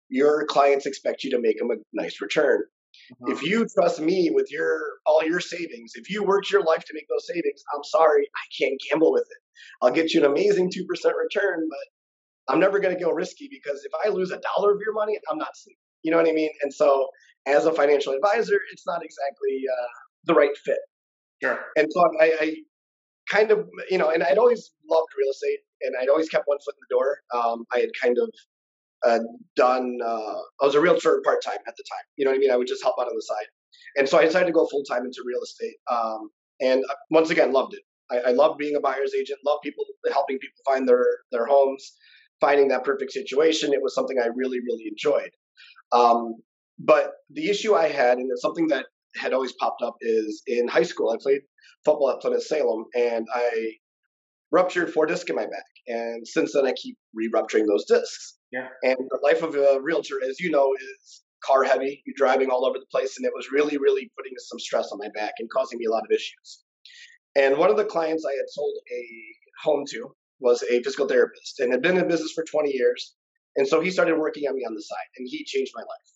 your 0.09 0.47
clients 0.47 0.87
expect 0.87 1.23
you 1.25 1.31
to 1.33 1.41
make 1.41 1.59
them 1.59 1.71
a 1.71 1.77
nice 1.93 2.21
return. 2.21 2.63
Uh-huh. 3.13 3.33
If 3.33 3.43
you 3.43 3.67
trust 3.67 4.01
me 4.01 4.31
with 4.33 4.51
your 4.51 4.81
all 5.07 5.23
your 5.23 5.41
savings, 5.41 5.93
if 5.95 6.11
you 6.11 6.25
worked 6.25 6.51
your 6.51 6.63
life 6.63 6.85
to 6.87 6.95
make 6.95 7.07
those 7.09 7.27
savings, 7.27 7.63
I'm 7.75 7.85
sorry, 7.85 8.25
I 8.35 8.45
can't 8.59 8.81
gamble 8.91 9.13
with 9.13 9.27
it. 9.31 9.43
I'll 9.83 9.91
get 9.91 10.13
you 10.13 10.25
an 10.25 10.31
amazing 10.31 10.71
two 10.73 10.85
percent 10.85 11.15
return, 11.17 11.67
but 11.69 12.53
I'm 12.53 12.61
never 12.61 12.79
going 12.79 12.97
to 12.97 13.03
go 13.03 13.11
risky 13.11 13.49
because 13.51 13.85
if 13.85 13.93
I 14.05 14.09
lose 14.09 14.31
a 14.31 14.41
dollar 14.41 14.73
of 14.73 14.81
your 14.85 14.95
money, 14.95 15.19
I'm 15.31 15.39
not 15.39 15.57
sleeping. 15.57 15.79
You 16.03 16.11
know 16.11 16.17
what 16.17 16.29
I 16.29 16.33
mean? 16.33 16.51
And 16.63 16.73
so, 16.73 17.09
as 17.47 17.67
a 17.67 17.73
financial 17.73 18.13
advisor, 18.13 18.59
it's 18.73 18.87
not 18.87 19.03
exactly 19.05 19.63
uh, 19.71 19.87
the 20.25 20.35
right 20.35 20.57
fit. 20.65 20.79
Sure. 21.43 21.61
And 21.77 21.89
so 21.91 22.05
I, 22.21 22.33
I, 22.41 22.57
kind 23.29 23.51
of, 23.51 23.69
you 23.91 23.99
know, 23.99 24.11
and 24.11 24.23
I'd 24.23 24.39
always 24.39 24.71
loved 24.89 25.09
real 25.17 25.31
estate, 25.31 25.59
and 25.83 25.95
I'd 26.01 26.09
always 26.09 26.29
kept 26.29 26.45
one 26.47 26.59
foot 26.65 26.75
in 26.75 26.81
the 26.89 26.95
door. 26.95 27.19
Um, 27.35 27.65
I 27.73 27.81
had 27.81 27.91
kind 28.01 28.17
of 28.19 28.31
uh, 29.07 29.21
done. 29.57 29.99
Uh, 30.05 30.39
I 30.61 30.65
was 30.65 30.75
a 30.75 30.81
realtor 30.81 31.21
part 31.25 31.43
time 31.45 31.59
at 31.67 31.77
the 31.77 31.85
time. 31.91 32.05
You 32.17 32.25
know 32.25 32.31
what 32.31 32.37
I 32.37 32.41
mean? 32.41 32.51
I 32.51 32.57
would 32.57 32.67
just 32.67 32.83
help 32.83 32.97
out 33.01 33.07
on 33.07 33.15
the 33.15 33.23
side, 33.23 33.47
and 33.97 34.09
so 34.09 34.19
I 34.19 34.25
decided 34.25 34.47
to 34.47 34.53
go 34.53 34.67
full 34.67 34.85
time 34.85 35.05
into 35.05 35.23
real 35.25 35.43
estate. 35.43 35.77
Um, 35.91 36.31
and 36.61 36.85
uh, 36.91 36.95
once 37.11 37.31
again, 37.31 37.53
loved 37.53 37.75
it. 37.75 37.83
I, 38.11 38.19
I 38.29 38.31
love 38.33 38.59
being 38.59 38.77
a 38.77 38.81
buyer's 38.81 39.15
agent. 39.15 39.39
Love 39.45 39.59
people 39.63 39.85
helping 40.13 40.39
people 40.39 40.59
find 40.65 40.89
their 40.89 41.05
their 41.33 41.47
homes, 41.47 41.93
finding 42.41 42.69
that 42.69 42.85
perfect 42.85 43.13
situation. 43.13 43.73
It 43.73 43.83
was 43.83 43.95
something 43.95 44.19
I 44.23 44.29
really 44.35 44.59
really 44.61 44.85
enjoyed. 44.89 45.31
Um, 45.93 46.35
but 46.79 47.13
the 47.31 47.49
issue 47.49 47.75
I 47.75 47.89
had, 47.89 48.19
and 48.19 48.29
it's 48.31 48.43
something 48.43 48.69
that 48.69 48.87
had 49.17 49.33
always 49.33 49.53
popped 49.55 49.83
up, 49.83 49.97
is 50.01 50.43
in 50.47 50.69
high 50.69 50.83
school. 50.83 51.11
I 51.11 51.17
played 51.21 51.41
football 51.85 52.11
at 52.11 52.21
Plymouth 52.21 52.45
Salem, 52.45 52.85
and 52.95 53.27
I 53.35 53.73
ruptured 54.51 54.93
four 54.93 55.07
discs 55.07 55.29
in 55.29 55.37
my 55.37 55.45
back. 55.45 55.65
And 55.89 56.27
since 56.27 56.53
then, 56.53 56.67
I 56.67 56.73
keep 56.73 56.97
re-rupturing 57.15 57.67
those 57.67 57.85
discs. 57.85 58.37
Yeah. 58.53 58.69
And 58.83 58.97
the 58.97 59.19
life 59.23 59.43
of 59.43 59.55
a 59.55 59.81
realtor, 59.83 60.21
as 60.29 60.41
you 60.41 60.51
know, 60.51 60.73
is 60.75 61.23
car 61.45 61.65
heavy. 61.65 62.03
You're 62.07 62.15
driving 62.17 62.51
all 62.51 62.65
over 62.65 62.79
the 62.79 62.87
place, 62.91 63.17
and 63.17 63.27
it 63.27 63.33
was 63.35 63.51
really, 63.53 63.77
really 63.79 64.11
putting 64.17 64.33
some 64.39 64.59
stress 64.59 64.91
on 64.93 64.99
my 64.99 65.09
back 65.15 65.33
and 65.39 65.49
causing 65.51 65.79
me 65.79 65.87
a 65.87 65.91
lot 65.91 66.03
of 66.03 66.11
issues. 66.11 66.65
And 67.39 67.57
one 67.57 67.71
of 67.71 67.77
the 67.77 67.85
clients 67.85 68.25
I 68.25 68.33
had 68.33 68.49
sold 68.49 68.75
a 68.93 69.05
home 69.63 69.85
to 69.91 70.13
was 70.41 70.63
a 70.65 70.83
physical 70.83 71.07
therapist 71.07 71.61
and 71.61 71.73
had 71.73 71.83
been 71.83 71.97
in 71.97 72.09
business 72.09 72.33
for 72.33 72.45
20 72.45 72.71
years. 72.71 73.15
And 73.57 73.67
so 73.67 73.81
he 73.81 73.91
started 73.91 74.19
working 74.19 74.49
on 74.49 74.57
me 74.57 74.65
on 74.67 74.75
the 74.75 74.83
side, 74.83 75.11
and 75.17 75.27
he 75.29 75.45
changed 75.45 75.73
my 75.75 75.83
life. 75.83 76.11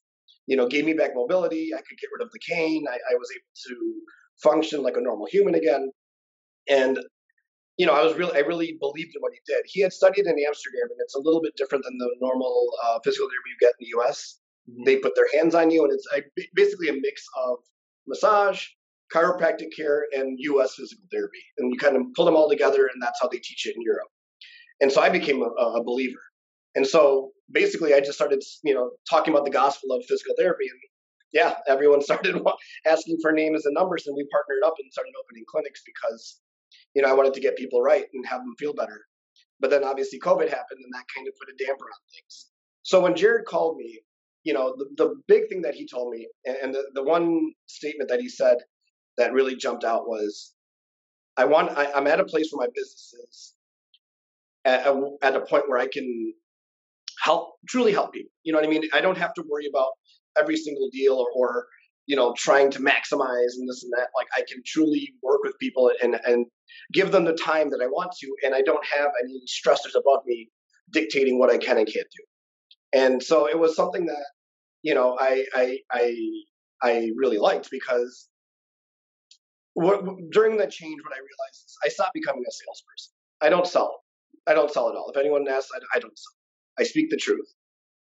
You 0.46 0.56
know, 0.56 0.66
gave 0.66 0.84
me 0.84 0.92
back 0.92 1.12
mobility. 1.14 1.70
I 1.74 1.78
could 1.78 1.98
get 2.00 2.10
rid 2.12 2.24
of 2.24 2.32
the 2.32 2.40
cane. 2.40 2.84
I, 2.88 2.94
I 2.94 3.14
was 3.14 3.30
able 3.30 3.52
to 3.68 3.94
function 4.42 4.82
like 4.82 4.96
a 4.96 5.00
normal 5.00 5.26
human 5.30 5.54
again. 5.54 5.90
And 6.68 6.98
you 7.78 7.86
know, 7.86 7.94
I 7.94 8.04
was 8.04 8.14
really, 8.14 8.36
I 8.36 8.40
really 8.40 8.76
believed 8.78 9.16
in 9.16 9.22
what 9.22 9.32
he 9.32 9.40
did. 9.46 9.62
He 9.66 9.80
had 9.80 9.92
studied 9.92 10.26
in 10.26 10.36
Amsterdam, 10.46 10.88
and 10.90 10.98
it's 11.00 11.14
a 11.14 11.20
little 11.20 11.40
bit 11.40 11.56
different 11.56 11.84
than 11.84 11.96
the 11.98 12.10
normal 12.20 12.70
uh, 12.84 12.98
physical 13.02 13.28
therapy 13.28 13.50
you 13.50 13.56
get 13.60 13.74
in 13.80 13.86
the 13.86 13.92
U.S. 13.98 14.38
Mm-hmm. 14.70 14.84
They 14.84 14.96
put 14.96 15.14
their 15.16 15.28
hands 15.32 15.54
on 15.54 15.70
you, 15.70 15.84
and 15.84 15.92
it's 15.92 16.06
basically 16.54 16.88
a 16.88 16.92
mix 16.92 17.24
of 17.36 17.58
massage, 18.06 18.66
chiropractic 19.14 19.74
care, 19.76 20.06
and 20.12 20.36
U.S. 20.38 20.74
physical 20.74 21.04
therapy. 21.10 21.38
And 21.58 21.72
you 21.72 21.78
kind 21.78 21.96
of 21.96 22.02
pull 22.14 22.24
them 22.24 22.36
all 22.36 22.48
together, 22.48 22.88
and 22.92 23.02
that's 23.02 23.18
how 23.20 23.28
they 23.28 23.38
teach 23.38 23.66
it 23.66 23.76
in 23.76 23.82
Europe. 23.82 24.08
And 24.80 24.90
so 24.90 25.00
I 25.00 25.08
became 25.08 25.42
a, 25.42 25.46
a 25.46 25.84
believer. 25.84 26.20
And 26.74 26.86
so 26.86 27.30
basically, 27.50 27.94
I 27.94 28.00
just 28.00 28.14
started, 28.14 28.42
you 28.64 28.74
know, 28.74 28.90
talking 29.08 29.32
about 29.32 29.44
the 29.44 29.50
gospel 29.50 29.92
of 29.92 30.04
physical 30.06 30.34
therapy, 30.38 30.64
and 30.68 30.78
yeah, 31.32 31.54
everyone 31.68 32.02
started 32.08 32.40
asking 32.86 33.18
for 33.20 33.32
names 33.32 33.66
and 33.66 33.74
numbers, 33.74 34.06
and 34.06 34.16
we 34.16 34.26
partnered 34.32 34.62
up 34.64 34.74
and 34.78 34.92
started 34.92 35.12
opening 35.20 35.44
clinics 35.48 35.82
because 35.84 36.40
you 36.94 37.02
know, 37.02 37.08
I 37.08 37.14
wanted 37.14 37.34
to 37.34 37.40
get 37.40 37.56
people 37.56 37.82
right 37.82 38.04
and 38.12 38.26
have 38.26 38.40
them 38.40 38.54
feel 38.58 38.74
better. 38.74 39.00
But 39.60 39.70
then 39.70 39.84
obviously 39.84 40.18
COVID 40.18 40.48
happened 40.48 40.80
and 40.82 40.92
that 40.92 41.04
kind 41.14 41.26
of 41.28 41.34
put 41.38 41.52
a 41.52 41.64
damper 41.64 41.84
on 41.84 42.00
things. 42.12 42.48
So 42.82 43.00
when 43.00 43.14
Jared 43.14 43.46
called 43.46 43.76
me, 43.76 44.00
you 44.44 44.52
know, 44.52 44.74
the, 44.76 44.86
the 44.96 45.14
big 45.28 45.48
thing 45.48 45.62
that 45.62 45.74
he 45.74 45.86
told 45.86 46.12
me, 46.12 46.28
and, 46.44 46.74
the, 46.74 46.84
the 46.94 47.02
one 47.02 47.52
statement 47.66 48.10
that 48.10 48.20
he 48.20 48.28
said 48.28 48.58
that 49.18 49.32
really 49.32 49.56
jumped 49.56 49.84
out 49.84 50.08
was, 50.08 50.52
I 51.36 51.44
want, 51.44 51.76
I, 51.76 51.86
am 51.96 52.06
at 52.06 52.20
a 52.20 52.24
place 52.24 52.50
where 52.50 52.66
my 52.66 52.70
business 52.74 53.14
is 53.28 53.54
at 54.64 54.86
a, 54.86 55.10
at 55.22 55.36
a 55.36 55.40
point 55.40 55.68
where 55.68 55.78
I 55.78 55.86
can 55.86 56.34
help, 57.22 57.54
truly 57.68 57.92
help 57.92 58.12
people. 58.12 58.30
You 58.42 58.52
know 58.52 58.58
what 58.58 58.66
I 58.66 58.70
mean? 58.70 58.84
I 58.92 59.00
don't 59.00 59.18
have 59.18 59.34
to 59.34 59.44
worry 59.48 59.66
about 59.66 59.90
every 60.38 60.56
single 60.56 60.88
deal 60.90 61.14
or, 61.14 61.28
or 61.34 61.66
you 62.06 62.16
know 62.16 62.34
trying 62.36 62.70
to 62.70 62.80
maximize 62.80 63.54
and 63.56 63.68
this 63.68 63.82
and 63.82 63.92
that 63.92 64.08
like 64.16 64.26
i 64.36 64.42
can 64.48 64.62
truly 64.66 65.12
work 65.22 65.40
with 65.42 65.58
people 65.58 65.90
and 66.02 66.18
and 66.26 66.46
give 66.92 67.12
them 67.12 67.24
the 67.24 67.34
time 67.34 67.70
that 67.70 67.80
i 67.82 67.86
want 67.86 68.10
to 68.12 68.34
and 68.44 68.54
i 68.54 68.62
don't 68.62 68.84
have 68.86 69.10
any 69.22 69.40
stressors 69.46 69.94
above 69.96 70.20
me 70.26 70.48
dictating 70.90 71.38
what 71.38 71.50
i 71.50 71.58
can 71.58 71.78
and 71.78 71.86
can't 71.86 72.06
do 72.16 72.98
and 72.98 73.22
so 73.22 73.48
it 73.48 73.58
was 73.58 73.76
something 73.76 74.06
that 74.06 74.26
you 74.82 74.94
know 74.94 75.16
i 75.20 75.44
i 75.54 75.78
i, 75.92 76.16
I 76.82 77.10
really 77.16 77.38
liked 77.38 77.70
because 77.70 78.28
what, 79.74 80.04
during 80.30 80.56
that 80.56 80.70
change 80.70 81.00
what 81.02 81.14
i 81.14 81.18
realized 81.18 81.64
is 81.66 81.76
i 81.84 81.88
stopped 81.88 82.14
becoming 82.14 82.42
a 82.46 82.52
salesperson 82.52 83.12
i 83.40 83.48
don't 83.48 83.66
sell 83.66 84.02
i 84.46 84.54
don't 84.54 84.70
sell 84.70 84.88
at 84.88 84.96
all 84.96 85.10
if 85.10 85.16
anyone 85.16 85.46
asks 85.48 85.70
i, 85.74 85.96
I 85.96 85.98
don't 85.98 86.18
sell 86.18 86.34
i 86.78 86.82
speak 86.82 87.10
the 87.10 87.16
truth 87.16 87.46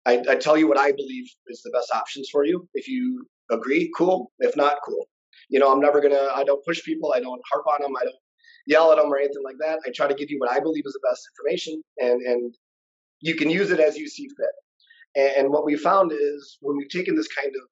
I, 0.06 0.22
I, 0.28 0.34
tell 0.36 0.56
you 0.56 0.68
what 0.68 0.78
I 0.78 0.92
believe 0.92 1.24
is 1.46 1.62
the 1.62 1.70
best 1.70 1.90
options 1.94 2.28
for 2.30 2.44
you. 2.44 2.68
If 2.74 2.88
you 2.88 3.26
agree, 3.50 3.90
cool. 3.96 4.32
If 4.38 4.56
not, 4.56 4.76
cool. 4.84 5.06
You 5.48 5.58
know, 5.60 5.72
I'm 5.72 5.80
never 5.80 6.00
gonna. 6.00 6.28
I 6.34 6.44
don't 6.44 6.64
push 6.64 6.82
people. 6.82 7.12
I 7.14 7.20
don't 7.20 7.40
harp 7.50 7.66
on 7.66 7.82
them. 7.82 7.96
I 7.96 8.04
don't 8.04 8.14
yell 8.66 8.92
at 8.92 8.96
them 8.96 9.12
or 9.12 9.18
anything 9.18 9.42
like 9.44 9.56
that. 9.60 9.80
I 9.86 9.90
try 9.90 10.06
to 10.06 10.14
give 10.14 10.30
you 10.30 10.38
what 10.38 10.50
I 10.50 10.60
believe 10.60 10.84
is 10.86 10.92
the 10.92 11.00
best 11.08 11.26
information, 11.32 11.82
and 11.98 12.20
and 12.22 12.54
you 13.20 13.34
can 13.34 13.50
use 13.50 13.70
it 13.70 13.80
as 13.80 13.96
you 13.96 14.08
see 14.08 14.28
fit. 14.28 14.46
And, 15.16 15.44
and 15.44 15.52
what 15.52 15.64
we 15.64 15.76
found 15.76 16.12
is 16.12 16.58
when 16.60 16.76
we've 16.76 16.88
taken 16.88 17.14
this 17.14 17.28
kind 17.28 17.54
of 17.54 17.62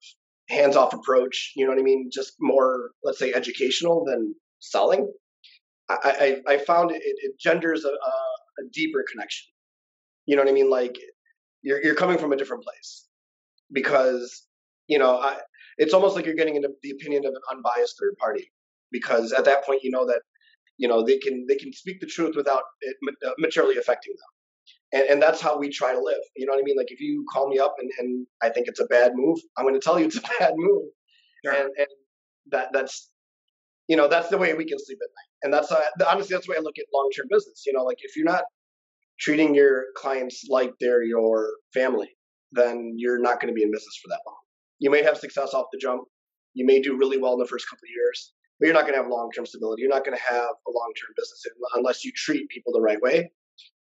hands-off 0.49 0.93
approach, 0.93 1.53
you 1.55 1.65
know 1.65 1.71
what 1.71 1.79
I 1.79 1.83
mean, 1.83 2.09
just 2.11 2.33
more, 2.39 2.91
let's 3.03 3.19
say, 3.19 3.33
educational 3.33 4.03
than 4.05 4.35
selling. 4.59 5.11
I, 5.89 6.41
I, 6.47 6.53
I 6.53 6.57
found 6.57 6.91
it, 6.91 7.01
it 7.03 7.39
genders 7.39 7.85
a, 7.85 7.89
a, 7.89 7.91
a 7.91 8.69
deeper 8.71 9.03
connection. 9.11 9.47
You 10.25 10.35
know 10.35 10.43
what 10.43 10.49
I 10.49 10.53
mean? 10.53 10.69
Like 10.69 10.97
you're 11.63 11.83
you're 11.83 11.95
coming 11.95 12.17
from 12.17 12.31
a 12.31 12.37
different 12.37 12.63
place 12.63 13.07
because 13.71 14.45
you 14.87 14.99
know 14.99 15.17
I, 15.17 15.37
it's 15.77 15.93
almost 15.93 16.15
like 16.15 16.25
you're 16.25 16.35
getting 16.35 16.55
into 16.55 16.69
the 16.83 16.91
opinion 16.91 17.25
of 17.25 17.33
an 17.33 17.41
unbiased 17.57 17.95
third 17.99 18.15
party 18.19 18.51
because 18.91 19.31
at 19.31 19.45
that 19.45 19.65
point 19.65 19.81
you 19.83 19.89
know 19.89 20.05
that 20.05 20.21
you 20.77 20.87
know 20.87 21.03
they 21.03 21.17
can 21.17 21.45
they 21.47 21.55
can 21.55 21.73
speak 21.73 21.99
the 21.99 22.07
truth 22.07 22.35
without 22.35 22.63
it 22.81 22.95
uh, 23.25 23.31
materially 23.39 23.77
affecting 23.77 24.13
them 24.13 24.32
and, 24.93 25.03
and 25.09 25.21
that's 25.21 25.41
how 25.41 25.57
we 25.57 25.69
try 25.69 25.91
to 25.91 25.99
live. 25.99 26.21
You 26.35 26.45
know 26.45 26.53
what 26.53 26.59
i 26.59 26.63
mean? 26.63 26.77
Like 26.77 26.91
if 26.91 27.01
you 27.01 27.25
call 27.31 27.49
me 27.49 27.59
up 27.59 27.75
and, 27.79 27.89
and 27.99 28.27
i 28.41 28.49
think 28.49 28.67
it's 28.67 28.79
a 28.79 28.85
bad 28.85 29.11
move 29.15 29.39
i'm 29.57 29.65
going 29.65 29.73
to 29.73 29.81
tell 29.81 29.99
you 29.99 30.05
it's 30.05 30.17
a 30.17 30.21
bad 30.39 30.53
move. 30.55 30.83
Sure. 31.43 31.53
and, 31.53 31.69
and 31.77 31.87
that 32.51 32.69
that's 32.71 33.09
you 33.87 33.97
know 33.97 34.07
that's 34.07 34.29
the 34.29 34.37
way 34.37 34.53
we 34.53 34.65
can 34.65 34.79
sleep 34.79 34.99
at 35.01 35.09
night. 35.09 35.29
And 35.43 35.53
that's 35.53 35.71
uh, 35.71 35.81
honestly 36.07 36.33
that's 36.33 36.47
the 36.47 36.51
way 36.51 36.57
i 36.57 36.61
look 36.61 36.77
at 36.79 36.85
long-term 36.93 37.27
business. 37.29 37.63
You 37.65 37.73
know 37.73 37.83
like 37.83 37.97
if 38.01 38.15
you're 38.15 38.25
not 38.25 38.43
treating 39.19 39.53
your 39.53 39.85
clients 39.95 40.45
like 40.49 40.73
they're 40.79 41.03
your 41.03 41.49
family 41.73 42.09
then 42.53 42.93
you're 42.97 43.19
not 43.19 43.41
going 43.41 43.51
to 43.51 43.53
be 43.53 43.63
in 43.63 43.71
business 43.71 43.99
for 44.01 44.09
that 44.09 44.19
long. 44.27 44.37
You 44.79 44.91
may 44.91 45.01
have 45.03 45.17
success 45.17 45.53
off 45.53 45.65
the 45.71 45.79
jump. 45.79 46.03
You 46.53 46.65
may 46.65 46.81
do 46.81 46.97
really 46.97 47.17
well 47.17 47.33
in 47.33 47.39
the 47.39 47.47
first 47.47 47.67
couple 47.67 47.85
of 47.85 47.89
years, 47.95 48.33
but 48.59 48.67
you're 48.67 48.75
not 48.75 48.83
going 48.83 48.93
to 48.93 49.01
have 49.01 49.09
long 49.09 49.31
term 49.35 49.45
stability. 49.45 49.81
You're 49.81 49.91
not 49.91 50.05
going 50.05 50.17
to 50.17 50.23
have 50.23 50.53
a 50.67 50.71
long 50.71 50.93
term 50.99 51.13
business 51.17 51.43
unless 51.73 52.05
you 52.05 52.11
treat 52.15 52.47
people 52.49 52.73
the 52.73 52.81
right 52.81 53.01
way 53.01 53.31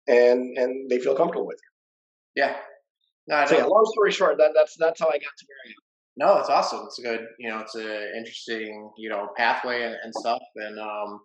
and 0.07 0.57
and 0.57 0.91
they 0.91 0.99
feel 0.99 1.15
comfortable 1.15 1.47
with 1.47 1.59
you. 1.63 2.43
Yeah. 2.43 2.57
No, 3.29 3.47
so 3.47 3.57
yeah, 3.57 3.65
long 3.65 3.89
story 3.93 4.11
short, 4.11 4.37
that, 4.39 4.51
that's 4.55 4.77
that's 4.79 5.01
how 5.01 5.07
I 5.07 5.13
got 5.13 5.21
to 5.21 5.47
where 5.47 5.59
I 5.65 5.69
am. 5.69 5.75
No, 6.17 6.41
it's 6.41 6.51
awesome. 6.51 6.83
It's 6.87 6.99
a 6.99 7.03
good, 7.03 7.27
you 7.39 7.49
know, 7.49 7.61
it's 7.61 7.75
an 7.75 8.13
interesting, 8.19 8.91
you 8.99 9.09
know, 9.09 9.29
pathway 9.37 9.85
and, 9.85 9.97
and 10.03 10.13
stuff. 10.15 10.43
And 10.57 10.79
um, 10.79 11.21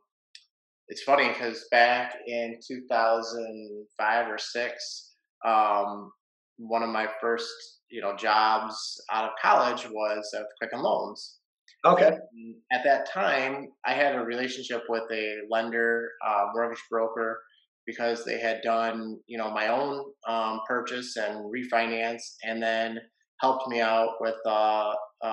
it's 0.88 1.04
funny 1.04 1.28
because 1.28 1.66
back 1.72 2.16
in 2.26 2.58
2005 2.66 4.28
or 4.28 4.38
six, 4.38 5.16
um, 5.46 6.12
one 6.58 6.84
of 6.84 6.90
my 6.90 7.08
first 7.20 7.50
you 7.90 8.02
know 8.02 8.16
jobs 8.16 9.02
out 9.12 9.26
of 9.26 9.32
college 9.42 9.88
was 9.90 10.34
at 10.36 10.46
Quicken 10.60 10.82
Loans. 10.82 11.40
Okay. 11.86 12.08
And 12.08 12.56
at 12.72 12.84
that 12.84 13.10
time, 13.12 13.68
I 13.86 13.94
had 13.94 14.16
a 14.16 14.20
relationship 14.20 14.84
with 14.90 15.04
a 15.12 15.38
lender, 15.50 16.10
uh, 16.26 16.46
mortgage 16.54 16.82
broker, 16.90 17.40
because 17.88 18.24
they 18.26 18.40
had 18.40 18.62
done 18.64 19.18
you 19.28 19.38
know 19.38 19.50
my 19.52 19.70
own 19.70 20.04
um, 20.28 20.62
purchase 20.68 21.16
and 21.18 21.46
refinance, 21.52 22.22
and 22.44 22.62
then 22.62 23.00
helped 23.42 23.68
me 23.70 23.82
out 23.82 24.16
with 24.20 24.36
uh, 24.46 24.94
uh, 25.24 25.28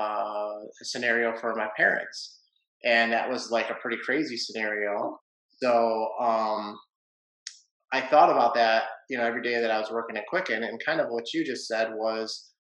a 0.83 0.85
scenario 0.85 1.37
for 1.39 1.55
my 1.57 1.69
parents. 1.77 2.41
and 2.85 3.13
that 3.13 3.31
was 3.31 3.51
like 3.51 3.71
a 3.71 3.75
pretty 3.75 3.97
crazy 4.05 4.37
scenario. 4.37 5.19
So 5.63 6.09
um, 6.21 6.79
I 7.93 8.01
thought 8.03 8.31
about 8.31 8.55
that, 8.55 8.85
you 9.09 9.17
know, 9.19 9.25
every 9.25 9.43
day 9.43 9.61
that 9.61 9.71
I 9.71 9.79
was 9.81 9.91
working 9.91 10.17
at 10.17 10.27
Quicken, 10.27 10.65
and 10.65 10.79
kind 10.85 11.01
of 11.01 11.09
what 11.11 11.33
you 11.33 11.45
just 11.45 11.67
said 11.67 11.91
was, 11.95 12.51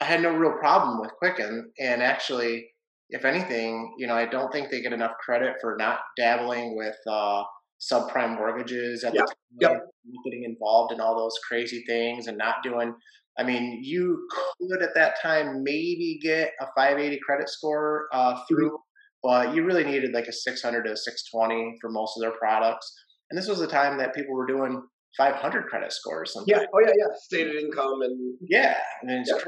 I 0.00 0.04
had 0.04 0.22
no 0.22 0.34
real 0.34 0.58
problem 0.58 1.00
with 1.00 1.10
Quicken, 1.18 1.70
and 1.78 2.02
actually, 2.02 2.68
if 3.10 3.24
anything, 3.24 3.94
you 3.98 4.06
know, 4.06 4.14
I 4.14 4.26
don't 4.26 4.52
think 4.52 4.70
they 4.70 4.80
get 4.82 4.92
enough 4.92 5.12
credit 5.24 5.56
for 5.60 5.76
not 5.78 6.00
dabbling 6.16 6.76
with 6.76 6.96
uh, 7.08 7.42
subprime 7.80 8.36
mortgages 8.36 9.04
at 9.04 9.14
yep. 9.14 9.26
the 9.26 9.66
time, 9.66 9.72
yep. 9.74 9.86
getting 10.24 10.44
involved 10.44 10.92
in 10.92 11.00
all 11.00 11.16
those 11.16 11.38
crazy 11.46 11.84
things 11.86 12.26
and 12.26 12.36
not 12.36 12.56
doing. 12.62 12.94
I 13.38 13.44
mean, 13.44 13.80
you 13.82 14.26
could 14.58 14.82
at 14.82 14.94
that 14.94 15.14
time 15.22 15.62
maybe 15.62 16.18
get 16.20 16.52
a 16.60 16.66
580 16.76 17.20
credit 17.24 17.48
score 17.48 18.08
uh, 18.12 18.34
mm-hmm. 18.34 18.40
through, 18.48 18.78
but 19.22 19.54
you 19.54 19.64
really 19.64 19.84
needed 19.84 20.12
like 20.12 20.26
a 20.26 20.32
600 20.32 20.82
to 20.82 20.96
620 20.96 21.76
for 21.80 21.90
most 21.90 22.16
of 22.16 22.22
their 22.22 22.36
products. 22.38 22.92
And 23.30 23.38
this 23.38 23.48
was 23.48 23.60
the 23.60 23.68
time 23.68 23.98
that 23.98 24.14
people 24.14 24.34
were 24.34 24.46
doing 24.46 24.82
500 25.16 25.66
credit 25.66 25.92
scores. 25.92 26.32
Sometimes. 26.32 26.62
Yeah. 26.62 26.66
Oh 26.74 26.80
yeah, 26.80 26.92
yeah. 26.96 27.14
Stated 27.20 27.56
income 27.56 28.02
and 28.02 28.36
yeah. 28.48 28.76
And 29.02 29.24
yeah. 29.26 29.38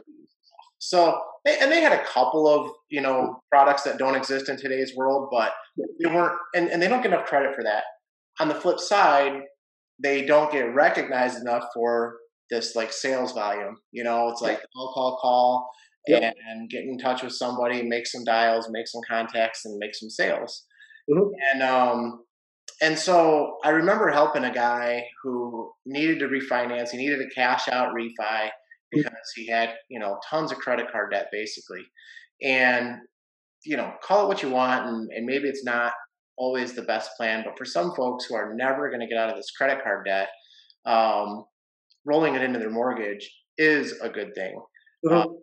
So 0.79 1.21
and 1.45 1.71
they 1.71 1.81
had 1.81 1.93
a 1.93 2.05
couple 2.05 2.49
of 2.49 2.71
you 2.91 3.01
know 3.01 3.41
products 3.51 3.83
that 3.83 3.99
don't 3.99 4.15
exist 4.15 4.49
in 4.49 4.57
today's 4.57 4.95
world, 4.97 5.29
but 5.31 5.53
they 6.03 6.09
weren't, 6.11 6.39
and, 6.55 6.69
and 6.69 6.81
they 6.81 6.89
don't 6.89 7.03
get 7.03 7.13
enough 7.13 7.27
credit 7.27 7.55
for 7.55 7.65
that. 7.65 7.85
On 8.41 8.49
the 8.49 8.55
flip 8.55 8.79
side, 8.79 9.43
they 10.03 10.25
don't 10.25 10.51
get 10.51 10.75
recognized 10.75 11.41
enough 11.41 11.65
for 11.75 12.17
this 12.51 12.75
like 12.75 12.93
sales 12.93 13.33
volume. 13.33 13.77
You 13.93 14.05
know, 14.05 14.29
it's 14.31 14.41
like 14.41 14.61
call, 14.75 14.93
call, 14.93 15.19
call, 15.21 15.71
yep. 16.09 16.35
and 16.49 16.69
get 16.69 16.85
in 16.85 16.99
touch 16.99 17.23
with 17.23 17.33
somebody, 17.33 17.83
make 17.83 18.07
some 18.07 18.25
dials, 18.25 18.69
make 18.71 18.89
some 18.89 19.03
contacts, 19.09 19.65
and 19.65 19.79
make 19.79 19.95
some 19.95 20.11
sales. 20.11 20.65
Mm-hmm. 21.11 21.29
And 21.53 21.63
um, 21.63 22.25
and 22.83 22.99
so 22.99 23.59
I 23.63 23.71
remember 23.71 24.09
helping 24.09 24.45
a 24.45 24.53
guy 24.53 25.05
who 25.23 25.71
needed 25.87 26.19
to 26.21 26.29
refinance. 26.29 26.91
He 26.91 26.99
needed 26.99 27.21
a 27.21 27.29
cash 27.35 27.69
out 27.69 27.95
refi 27.95 28.51
because 28.91 29.33
he 29.35 29.47
had 29.47 29.75
you 29.89 29.99
know 29.99 30.19
tons 30.29 30.53
of 30.53 30.59
credit 30.59 30.91
card 30.91 31.13
debt 31.13 31.29
basically 31.33 31.83
and 32.43 32.97
you 33.65 33.77
know 33.77 33.93
call 34.03 34.25
it 34.25 34.29
what 34.29 34.43
you 34.43 34.51
want 34.51 34.87
and, 34.87 35.11
and 35.13 35.27
maybe 35.27 35.49
it's 35.49 35.65
not 35.65 35.93
always 36.41 36.73
the 36.73 36.83
best 36.83 37.11
plan 37.17 37.43
but 37.45 37.57
for 37.57 37.65
some 37.65 37.95
folks 37.95 38.25
who 38.25 38.35
are 38.35 38.55
never 38.55 38.89
going 38.89 39.01
to 39.01 39.07
get 39.07 39.19
out 39.19 39.31
of 39.31 39.37
this 39.37 39.51
credit 39.53 39.83
card 39.85 40.05
debt 40.07 40.29
um, 40.87 41.45
rolling 42.07 42.35
it 42.35 42.43
into 42.43 42.59
their 42.59 42.71
mortgage 42.71 43.31
is 43.59 43.93
a 44.01 44.09
good 44.09 44.35
thing 44.35 44.59
mm-hmm. 45.07 45.17
um, 45.17 45.37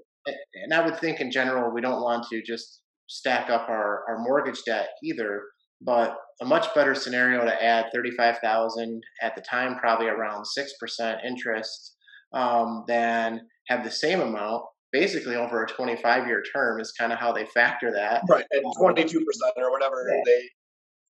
and 0.64 0.74
i 0.74 0.84
would 0.84 1.00
think 1.00 1.22
in 1.22 1.32
general 1.32 1.74
we 1.74 1.82
don't 1.82 2.02
want 2.02 2.26
to 2.30 2.42
just 2.42 2.82
stack 3.08 3.50
up 3.50 3.70
our, 3.70 4.04
our 4.10 4.18
mortgage 4.20 4.62
debt 4.66 4.90
either 5.04 5.44
but 5.82 6.18
a 6.42 6.46
much 6.46 6.74
better 6.74 6.96
scenario 6.96 7.46
to 7.46 7.64
add 7.64 7.86
35000 7.94 9.02
at 9.22 9.36
the 9.36 9.42
time 9.42 9.76
probably 9.76 10.08
around 10.08 10.44
6% 10.44 11.26
interest 11.26 11.96
um, 12.34 12.84
than 12.88 13.42
have 13.68 13.84
the 13.84 13.92
same 13.92 14.20
amount 14.20 14.64
basically 14.92 15.36
over 15.36 15.64
a 15.64 15.68
25 15.68 16.28
year 16.28 16.44
term 16.54 16.80
is 16.80 16.92
kind 16.92 17.12
of 17.12 17.20
how 17.20 17.32
they 17.32 17.46
factor 17.46 17.92
that. 17.92 18.22
Right. 18.30 18.46
And 18.52 18.64
22% 18.80 19.16
or 19.58 19.72
whatever 19.72 20.06
yeah. 20.10 20.22
they, 20.26 20.50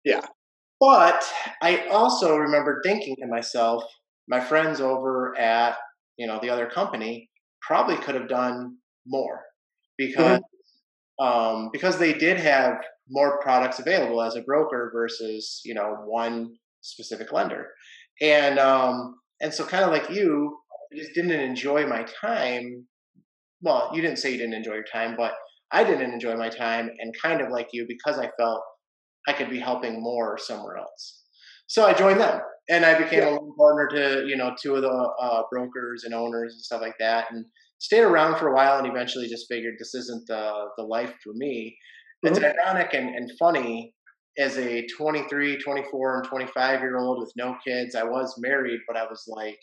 yeah. 0.04 0.20
But 0.80 1.24
I 1.62 1.86
also 1.88 2.36
remember 2.36 2.80
thinking 2.84 3.16
to 3.20 3.26
myself, 3.26 3.84
my 4.28 4.40
friends 4.40 4.80
over 4.80 5.38
at, 5.38 5.76
you 6.16 6.26
know, 6.26 6.38
the 6.40 6.50
other 6.50 6.66
company 6.66 7.30
probably 7.62 7.96
could 7.96 8.14
have 8.14 8.28
done 8.28 8.76
more 9.06 9.42
because, 9.96 10.40
mm-hmm. 11.20 11.24
um, 11.24 11.70
because 11.72 11.98
they 11.98 12.12
did 12.12 12.38
have 12.38 12.78
more 13.08 13.40
products 13.40 13.78
available 13.78 14.22
as 14.22 14.36
a 14.36 14.42
broker 14.42 14.90
versus, 14.94 15.60
you 15.64 15.74
know, 15.74 15.96
one 16.06 16.54
specific 16.80 17.32
lender. 17.32 17.68
And, 18.20 18.58
um, 18.58 19.16
and 19.40 19.52
so 19.52 19.64
kind 19.64 19.84
of 19.84 19.90
like 19.90 20.10
you, 20.10 20.56
I 20.92 20.96
just 20.96 21.14
didn't 21.14 21.32
enjoy 21.32 21.86
my 21.86 22.04
time. 22.20 22.86
Well, 23.62 23.90
you 23.94 24.02
didn't 24.02 24.18
say 24.18 24.32
you 24.32 24.38
didn't 24.38 24.54
enjoy 24.54 24.74
your 24.74 24.84
time, 24.84 25.14
but 25.16 25.32
I 25.72 25.82
didn't 25.82 26.12
enjoy 26.12 26.36
my 26.36 26.48
time, 26.48 26.90
and 27.00 27.14
kind 27.20 27.40
of 27.40 27.50
like 27.50 27.68
you, 27.72 27.84
because 27.88 28.18
I 28.18 28.30
felt 28.38 28.62
I 29.26 29.32
could 29.32 29.50
be 29.50 29.58
helping 29.58 30.02
more 30.02 30.38
somewhere 30.38 30.76
else. 30.76 31.22
So 31.66 31.86
I 31.86 31.94
joined 31.94 32.20
them, 32.20 32.40
and 32.68 32.84
I 32.84 32.98
became 32.98 33.20
yeah. 33.20 33.36
a 33.36 33.56
partner 33.58 33.88
to 33.88 34.26
you 34.26 34.36
know 34.36 34.54
two 34.60 34.74
of 34.74 34.82
the 34.82 34.88
uh, 34.88 35.42
brokers 35.50 36.04
and 36.04 36.14
owners 36.14 36.52
and 36.54 36.62
stuff 36.62 36.80
like 36.80 36.96
that, 37.00 37.26
and 37.30 37.44
stayed 37.78 38.02
around 38.02 38.38
for 38.38 38.48
a 38.48 38.54
while, 38.54 38.78
and 38.78 38.86
eventually 38.86 39.28
just 39.28 39.46
figured 39.48 39.74
this 39.78 39.94
isn't 39.94 40.26
the 40.26 40.66
the 40.76 40.84
life 40.84 41.14
for 41.22 41.32
me. 41.34 41.76
Mm-hmm. 42.24 42.36
It's 42.36 42.44
ironic 42.44 42.94
and, 42.94 43.14
and 43.14 43.30
funny 43.38 43.94
as 44.36 44.58
a 44.58 44.84
23, 44.96 45.58
24, 45.58 46.16
and 46.16 46.24
25 46.28 46.80
year 46.80 46.98
old 46.98 47.20
with 47.20 47.32
no 47.36 47.56
kids. 47.66 47.94
I 47.94 48.02
was 48.02 48.34
married, 48.38 48.80
but 48.86 48.96
I 48.96 49.04
was 49.04 49.24
like 49.28 49.58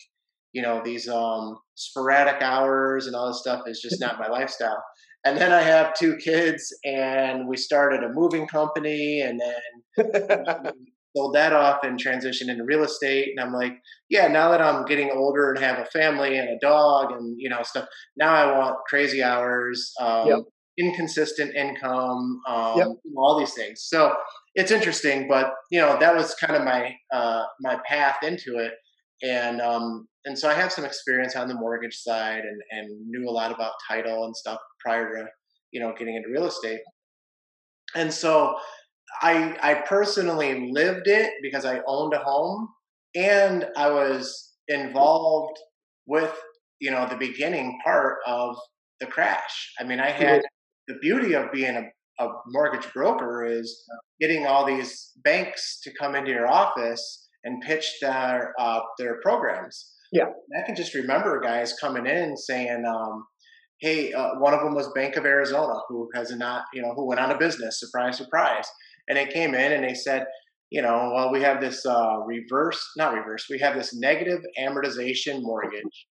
you 0.52 0.62
know 0.62 0.82
these 0.84 1.08
um, 1.08 1.58
sporadic 1.74 2.42
hours 2.42 3.06
and 3.06 3.16
all 3.16 3.28
this 3.28 3.40
stuff 3.40 3.62
is 3.66 3.80
just 3.80 4.00
not 4.00 4.18
my 4.18 4.28
lifestyle 4.28 4.82
and 5.24 5.36
then 5.38 5.52
i 5.52 5.60
have 5.60 5.94
two 5.94 6.16
kids 6.16 6.72
and 6.84 7.48
we 7.48 7.56
started 7.56 8.02
a 8.02 8.12
moving 8.12 8.46
company 8.46 9.20
and 9.20 9.40
then 9.40 10.06
sold 11.16 11.34
that 11.34 11.52
off 11.52 11.80
and 11.82 12.02
transitioned 12.02 12.48
into 12.48 12.64
real 12.64 12.84
estate 12.84 13.28
and 13.28 13.44
i'm 13.44 13.52
like 13.52 13.74
yeah 14.08 14.28
now 14.28 14.50
that 14.50 14.62
i'm 14.62 14.84
getting 14.84 15.10
older 15.10 15.50
and 15.50 15.62
have 15.62 15.78
a 15.78 15.84
family 15.86 16.38
and 16.38 16.48
a 16.48 16.58
dog 16.60 17.12
and 17.12 17.36
you 17.38 17.48
know 17.48 17.62
stuff 17.62 17.86
now 18.16 18.32
i 18.32 18.58
want 18.58 18.76
crazy 18.88 19.22
hours 19.22 19.92
um, 20.00 20.26
yep. 20.26 20.38
inconsistent 20.78 21.54
income 21.54 22.40
um, 22.48 22.78
yep. 22.78 22.88
all 23.16 23.38
these 23.38 23.54
things 23.54 23.84
so 23.86 24.12
it's 24.54 24.70
interesting 24.70 25.28
but 25.28 25.52
you 25.70 25.80
know 25.80 25.98
that 25.98 26.14
was 26.14 26.34
kind 26.34 26.56
of 26.56 26.62
my 26.62 26.94
uh, 27.12 27.44
my 27.60 27.78
path 27.86 28.16
into 28.22 28.56
it 28.56 28.72
and 29.22 29.60
um, 29.60 30.06
and 30.24 30.38
so 30.38 30.48
I 30.48 30.54
have 30.54 30.72
some 30.72 30.84
experience 30.84 31.36
on 31.36 31.48
the 31.48 31.54
mortgage 31.54 31.96
side 31.96 32.42
and 32.44 32.60
and 32.70 33.08
knew 33.08 33.28
a 33.28 33.30
lot 33.30 33.52
about 33.52 33.72
title 33.88 34.24
and 34.24 34.36
stuff 34.36 34.58
prior 34.80 35.14
to 35.16 35.26
you 35.72 35.80
know 35.80 35.94
getting 35.98 36.16
into 36.16 36.30
real 36.30 36.46
estate. 36.46 36.80
And 37.94 38.12
so 38.12 38.56
I 39.20 39.56
I 39.62 39.74
personally 39.86 40.70
lived 40.70 41.08
it 41.08 41.32
because 41.42 41.64
I 41.64 41.80
owned 41.86 42.14
a 42.14 42.18
home 42.18 42.68
and 43.14 43.66
I 43.76 43.90
was 43.90 44.52
involved 44.68 45.58
with 46.06 46.32
you 46.80 46.90
know 46.90 47.06
the 47.06 47.16
beginning 47.16 47.78
part 47.84 48.18
of 48.26 48.56
the 49.00 49.06
crash. 49.06 49.72
I 49.80 49.84
mean, 49.84 50.00
I 50.00 50.10
had 50.10 50.42
the 50.88 50.94
beauty 51.00 51.34
of 51.34 51.52
being 51.52 51.76
a, 51.76 52.24
a 52.24 52.28
mortgage 52.48 52.90
broker 52.92 53.44
is 53.44 53.84
getting 54.20 54.46
all 54.46 54.64
these 54.64 55.10
banks 55.24 55.80
to 55.82 55.92
come 55.98 56.14
into 56.14 56.30
your 56.30 56.46
office 56.46 57.28
and 57.44 57.60
pitch 57.62 57.98
their 58.00 58.54
uh, 58.58 58.80
their 58.98 59.20
programs. 59.20 59.91
Yeah, 60.12 60.26
and 60.26 60.62
I 60.62 60.66
can 60.66 60.76
just 60.76 60.94
remember 60.94 61.40
guys 61.40 61.74
coming 61.80 62.06
in 62.06 62.36
saying, 62.36 62.84
um, 62.86 63.26
"Hey, 63.80 64.12
uh, 64.12 64.34
one 64.38 64.54
of 64.54 64.60
them 64.60 64.74
was 64.74 64.92
Bank 64.92 65.16
of 65.16 65.24
Arizona, 65.26 65.80
who 65.88 66.10
has 66.14 66.30
not, 66.36 66.64
you 66.74 66.82
know, 66.82 66.94
who 66.94 67.06
went 67.06 67.20
out 67.20 67.30
of 67.32 67.38
business. 67.38 67.80
Surprise, 67.80 68.18
surprise!" 68.18 68.68
And 69.08 69.16
they 69.18 69.26
came 69.26 69.54
in 69.54 69.72
and 69.72 69.84
they 69.84 69.94
said, 69.94 70.26
"You 70.70 70.82
know, 70.82 71.12
well, 71.14 71.32
we 71.32 71.40
have 71.42 71.60
this 71.60 71.86
uh, 71.86 72.18
reverse, 72.26 72.84
not 72.96 73.14
reverse. 73.14 73.46
We 73.50 73.58
have 73.60 73.74
this 73.74 73.94
negative 73.94 74.42
amortization 74.60 75.42
mortgage, 75.42 76.06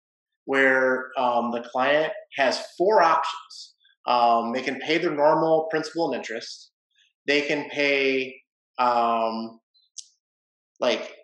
where 0.44 1.10
um, 1.18 1.52
the 1.52 1.62
client 1.62 2.12
has 2.36 2.64
four 2.78 3.02
options. 3.02 3.74
Um, 4.06 4.52
they 4.52 4.62
can 4.62 4.78
pay 4.80 4.98
their 4.98 5.10
normal 5.14 5.68
principal 5.70 6.06
and 6.12 6.16
interest. 6.16 6.72
They 7.26 7.42
can 7.42 7.70
pay." 7.70 8.36
Um, 8.78 9.60
like 10.80 11.14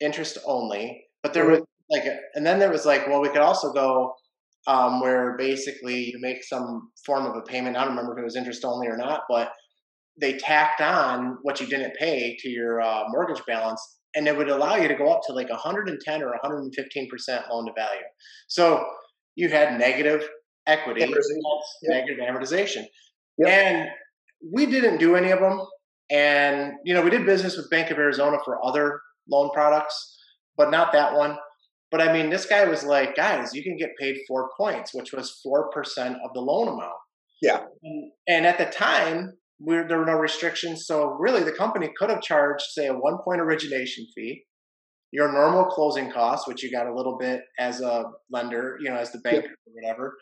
interest 0.00 0.38
only. 0.46 1.04
But 1.22 1.34
there 1.34 1.46
was 1.46 1.60
like, 1.90 2.04
and 2.34 2.46
then 2.46 2.58
there 2.58 2.70
was 2.70 2.86
like, 2.86 3.06
well, 3.06 3.20
we 3.20 3.28
could 3.28 3.40
also 3.40 3.72
go 3.72 4.14
um, 4.66 5.00
where 5.00 5.36
basically 5.36 6.10
you 6.10 6.18
make 6.20 6.42
some 6.42 6.90
form 7.04 7.26
of 7.26 7.36
a 7.36 7.42
payment. 7.42 7.76
I 7.76 7.80
don't 7.80 7.90
remember 7.90 8.14
if 8.14 8.20
it 8.20 8.24
was 8.24 8.36
interest 8.36 8.64
only 8.64 8.86
or 8.86 8.96
not, 8.96 9.22
but 9.28 9.52
they 10.20 10.34
tacked 10.34 10.80
on 10.80 11.38
what 11.42 11.60
you 11.60 11.66
didn't 11.66 11.94
pay 11.96 12.36
to 12.40 12.48
your 12.48 12.80
uh, 12.80 13.04
mortgage 13.08 13.44
balance, 13.46 13.80
and 14.14 14.26
it 14.28 14.36
would 14.36 14.48
allow 14.48 14.76
you 14.76 14.88
to 14.88 14.94
go 14.94 15.12
up 15.12 15.20
to 15.26 15.32
like 15.32 15.50
110 15.50 16.22
or 16.22 16.28
115 16.28 17.08
percent 17.10 17.44
loan 17.50 17.66
to 17.66 17.72
value. 17.76 18.02
So 18.48 18.84
you 19.34 19.48
had 19.48 19.78
negative 19.78 20.26
equity, 20.66 21.02
amortization. 21.02 21.82
negative 21.82 22.18
amortization, 22.18 22.84
yep. 23.38 23.48
and 23.48 23.88
we 24.52 24.66
didn't 24.66 24.98
do 24.98 25.16
any 25.16 25.30
of 25.30 25.40
them. 25.40 25.60
And 26.10 26.74
you 26.84 26.94
know, 26.94 27.02
we 27.02 27.10
did 27.10 27.26
business 27.26 27.56
with 27.56 27.68
Bank 27.70 27.90
of 27.90 27.98
Arizona 27.98 28.38
for 28.44 28.64
other 28.64 29.00
loan 29.28 29.50
products, 29.52 30.16
but 30.56 30.70
not 30.70 30.92
that 30.92 31.14
one. 31.14 31.36
But 31.94 32.08
I 32.08 32.12
mean, 32.12 32.28
this 32.28 32.44
guy 32.44 32.64
was 32.64 32.82
like, 32.82 33.14
guys, 33.14 33.54
you 33.54 33.62
can 33.62 33.76
get 33.76 33.90
paid 34.00 34.16
four 34.26 34.50
points, 34.58 34.92
which 34.92 35.12
was 35.12 35.38
four 35.44 35.70
percent 35.70 36.16
of 36.24 36.32
the 36.34 36.40
loan 36.40 36.66
amount. 36.66 36.98
Yeah. 37.40 37.60
And, 37.84 38.10
and 38.26 38.46
at 38.46 38.58
the 38.58 38.64
time, 38.64 39.34
we're 39.60 39.86
there 39.86 39.98
were 40.00 40.04
no 40.04 40.18
restrictions, 40.18 40.86
so 40.88 41.16
really 41.20 41.44
the 41.44 41.52
company 41.52 41.90
could 41.96 42.10
have 42.10 42.20
charged, 42.20 42.64
say, 42.72 42.88
a 42.88 42.92
one 42.92 43.18
point 43.24 43.40
origination 43.40 44.08
fee, 44.12 44.42
your 45.12 45.30
normal 45.30 45.66
closing 45.66 46.10
costs, 46.10 46.48
which 46.48 46.64
you 46.64 46.72
got 46.72 46.88
a 46.88 46.94
little 46.94 47.16
bit 47.16 47.42
as 47.60 47.80
a 47.80 48.06
lender, 48.28 48.76
you 48.80 48.90
know, 48.90 48.96
as 48.96 49.12
the 49.12 49.20
bank 49.20 49.44
or 49.44 49.72
whatever, 49.72 50.16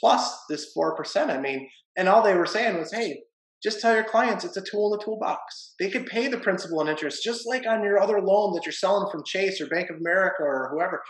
plus 0.00 0.36
this 0.50 0.72
four 0.74 0.96
percent. 0.96 1.30
I 1.30 1.38
mean, 1.40 1.68
and 1.96 2.08
all 2.08 2.24
they 2.24 2.34
were 2.34 2.46
saying 2.46 2.76
was, 2.78 2.92
hey, 2.92 3.22
just 3.62 3.80
tell 3.80 3.94
your 3.94 4.04
clients 4.04 4.44
it's 4.44 4.56
a 4.56 4.62
tool 4.62 4.92
in 4.92 4.98
the 4.98 5.04
toolbox. 5.04 5.74
They 5.78 5.90
could 5.90 6.06
pay 6.06 6.28
the 6.28 6.38
principal 6.38 6.80
and 6.80 6.90
interest 6.90 7.22
just 7.22 7.46
like 7.46 7.66
on 7.66 7.84
your 7.84 8.00
other 8.00 8.20
loan 8.20 8.54
that 8.54 8.66
you're 8.66 8.72
selling 8.72 9.10
from 9.10 9.22
Chase 9.24 9.60
or 9.60 9.66
Bank 9.66 9.90
of 9.90 9.96
America 9.96 10.42
or 10.42 10.70
whoever. 10.72 11.02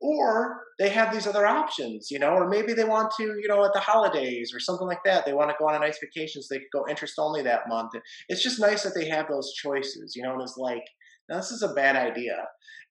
Or 0.00 0.60
they 0.78 0.90
have 0.90 1.14
these 1.14 1.26
other 1.26 1.46
options, 1.46 2.10
you 2.10 2.18
know, 2.18 2.30
or 2.30 2.48
maybe 2.48 2.74
they 2.74 2.84
want 2.84 3.12
to, 3.16 3.22
you 3.22 3.48
know, 3.48 3.64
at 3.64 3.72
the 3.72 3.80
holidays 3.80 4.52
or 4.52 4.60
something 4.60 4.86
like 4.86 4.98
that. 5.04 5.24
They 5.24 5.32
want 5.32 5.50
to 5.50 5.56
go 5.58 5.68
on 5.68 5.76
a 5.76 5.78
nice 5.78 5.98
vacation 5.98 6.42
so 6.42 6.54
They 6.54 6.58
could 6.58 6.68
go 6.74 6.84
interest 6.88 7.14
only 7.18 7.42
that 7.42 7.68
month. 7.68 7.92
It's 8.28 8.42
just 8.42 8.60
nice 8.60 8.82
that 8.82 8.94
they 8.94 9.08
have 9.08 9.28
those 9.28 9.52
choices, 9.54 10.14
you 10.14 10.22
know, 10.22 10.32
and 10.32 10.42
it's 10.42 10.56
like, 10.58 10.84
now 11.30 11.36
this 11.36 11.52
is 11.52 11.62
a 11.62 11.72
bad 11.72 11.96
idea. 11.96 12.36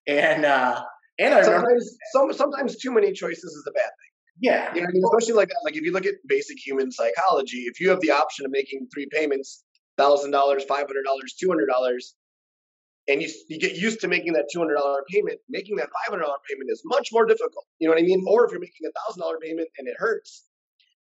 And 0.08 0.46
uh 0.46 0.82
and 1.20 1.34
I 1.34 1.44
sometimes, 1.44 1.98
some, 2.14 2.34
sometimes 2.34 2.78
too 2.78 2.92
many 2.92 3.12
choices 3.12 3.44
is 3.44 3.66
a 3.68 3.72
bad 3.72 3.84
thing. 3.84 4.13
Yeah. 4.40 4.74
You 4.74 4.82
know, 4.82 4.88
especially 5.12 5.36
like 5.36 5.50
like 5.64 5.76
if 5.76 5.84
you 5.84 5.92
look 5.92 6.06
at 6.06 6.16
basic 6.28 6.58
human 6.60 6.92
psychology, 6.92 7.66
if 7.68 7.80
you 7.80 7.90
have 7.90 8.02
the 8.02 8.12
option 8.12 8.46
of 8.46 8.52
making 8.52 8.88
three 8.94 9.08
payments, 9.12 9.64
thousand 9.98 10.32
dollars, 10.32 10.64
five 10.66 10.88
hundred 10.88 11.04
dollars, 11.06 11.36
two 11.40 11.50
hundred 11.50 11.68
dollars, 11.68 12.16
and 13.08 13.22
you 13.22 13.30
you 13.48 13.60
get 13.60 13.76
used 13.76 14.02
to 14.02 14.08
making 14.08 14.34
that 14.34 14.46
two 14.52 14.60
hundred 14.60 14.76
dollar 14.76 15.04
payment, 15.10 15.40
making 15.50 15.76
that 15.78 15.86
five 15.88 16.10
hundred 16.10 16.24
dollar 16.24 16.40
payment 16.50 16.70
is 16.72 16.82
much 16.86 17.10
more 17.12 17.26
difficult. 17.26 17.66
You 17.80 17.88
know 17.88 17.94
what 17.94 18.02
I 18.02 18.06
mean? 18.06 18.24
Or 18.28 18.46
if 18.46 18.52
you're 18.52 18.60
making 18.60 18.88
a 18.88 19.00
thousand 19.06 19.22
dollar 19.22 19.38
payment 19.40 19.70
and 19.78 19.88
it 19.88 19.96
hurts, 19.98 20.44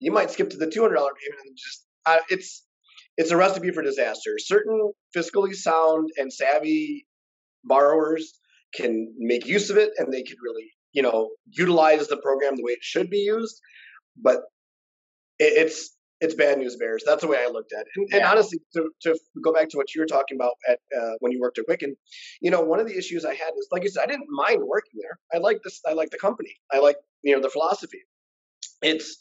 you 0.01 0.13
might 0.13 0.31
skip 0.31 0.51
to 0.51 0.57
the 0.57 0.71
two 0.71 0.83
hundred 0.83 0.97
dollar 0.97 1.13
payment 1.21 1.41
and 1.47 1.57
just 1.57 1.85
uh, 2.07 2.19
it's 2.31 2.65
it's 3.17 3.33
a 3.33 3.37
recipe 3.37 3.73
for 3.73 3.83
disaster. 3.83 4.39
Certain 4.39 4.93
fiscally 5.17 5.55
sound 5.55 6.11
and 6.17 6.33
savvy 6.33 7.07
borrowers 7.65 8.39
can 8.75 9.13
make 9.19 9.47
use 9.47 9.71
of 9.71 9.77
it 9.77 9.91
and 9.99 10.13
they 10.13 10.23
can 10.23 10.37
really 10.43 10.71
you 10.93 11.03
know 11.03 11.31
utilize 11.51 12.09
the 12.09 12.17
program 12.19 12.57
the 12.57 12.63
way 12.63 12.73
it 12.73 12.83
should 12.83 13.11
be 13.11 13.19
used 13.19 13.61
but 14.17 14.43
it, 15.39 15.67
it's 15.67 15.95
it's 16.21 16.35
bad 16.35 16.59
news 16.59 16.75
bears. 16.75 17.05
That's 17.07 17.23
the 17.23 17.29
way 17.29 17.39
i 17.39 17.49
looked 17.49 17.73
at 17.73 17.83
it. 17.83 17.87
And, 17.97 18.09
yeah. 18.11 18.17
and 18.17 18.27
honestly 18.27 18.59
to, 18.75 18.91
to 19.03 19.17
go 19.43 19.53
back 19.53 19.69
to 19.71 19.77
what 19.77 19.95
you 19.95 20.01
were 20.01 20.07
talking 20.07 20.37
about 20.37 20.53
at 20.69 20.79
uh, 20.99 21.13
when 21.21 21.33
you 21.33 21.41
worked 21.41 21.59
at 21.59 21.65
quicken 21.65 21.97
you 22.41 22.51
know 22.51 22.61
one 22.61 22.81
of 22.81 22.87
the 22.87 22.97
issues 22.97 23.25
i 23.25 23.35
had 23.35 23.51
is 23.59 23.69
like 23.71 23.83
you 23.83 23.89
said 23.89 24.03
i 24.03 24.07
didn't 24.07 24.27
mind 24.29 24.63
working 24.67 25.01
there. 25.01 25.19
I 25.33 25.39
like 25.39 25.61
this 25.63 25.81
i 25.87 25.93
like 25.93 26.11
the 26.11 26.19
company. 26.19 26.55
I 26.73 26.79
like 26.81 26.97
you 27.23 27.35
know 27.35 27.43
the 27.43 27.51
philosophy. 27.51 28.03
It's 28.83 29.17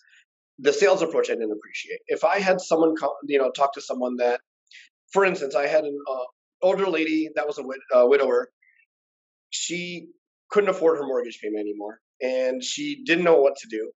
the 0.59 0.73
sales 0.73 1.01
approach 1.01 1.29
i 1.29 1.33
didn't 1.33 1.51
appreciate. 1.51 1.99
If 2.07 2.23
i 2.23 2.39
had 2.39 2.61
someone 2.61 2.95
come 2.95 3.11
you 3.25 3.37
know 3.37 3.51
talk 3.51 3.73
to 3.73 3.81
someone 3.81 4.17
that 4.17 4.41
for 5.11 5.23
instance 5.25 5.55
i 5.55 5.67
had 5.67 5.83
an 5.83 5.97
uh, 6.09 6.25
older 6.61 6.87
lady 6.87 7.29
that 7.35 7.47
was 7.47 7.57
a 7.57 7.63
wid- 7.63 7.79
uh, 7.95 8.05
widower. 8.07 8.49
She 9.49 10.07
couldn't 10.49 10.69
afford 10.69 10.97
her 10.97 11.05
mortgage 11.05 11.39
payment 11.41 11.61
anymore, 11.61 11.99
and 12.21 12.63
she 12.63 13.03
didn't 13.05 13.23
know 13.23 13.41
what 13.41 13.55
to 13.57 13.67
do. 13.69 13.91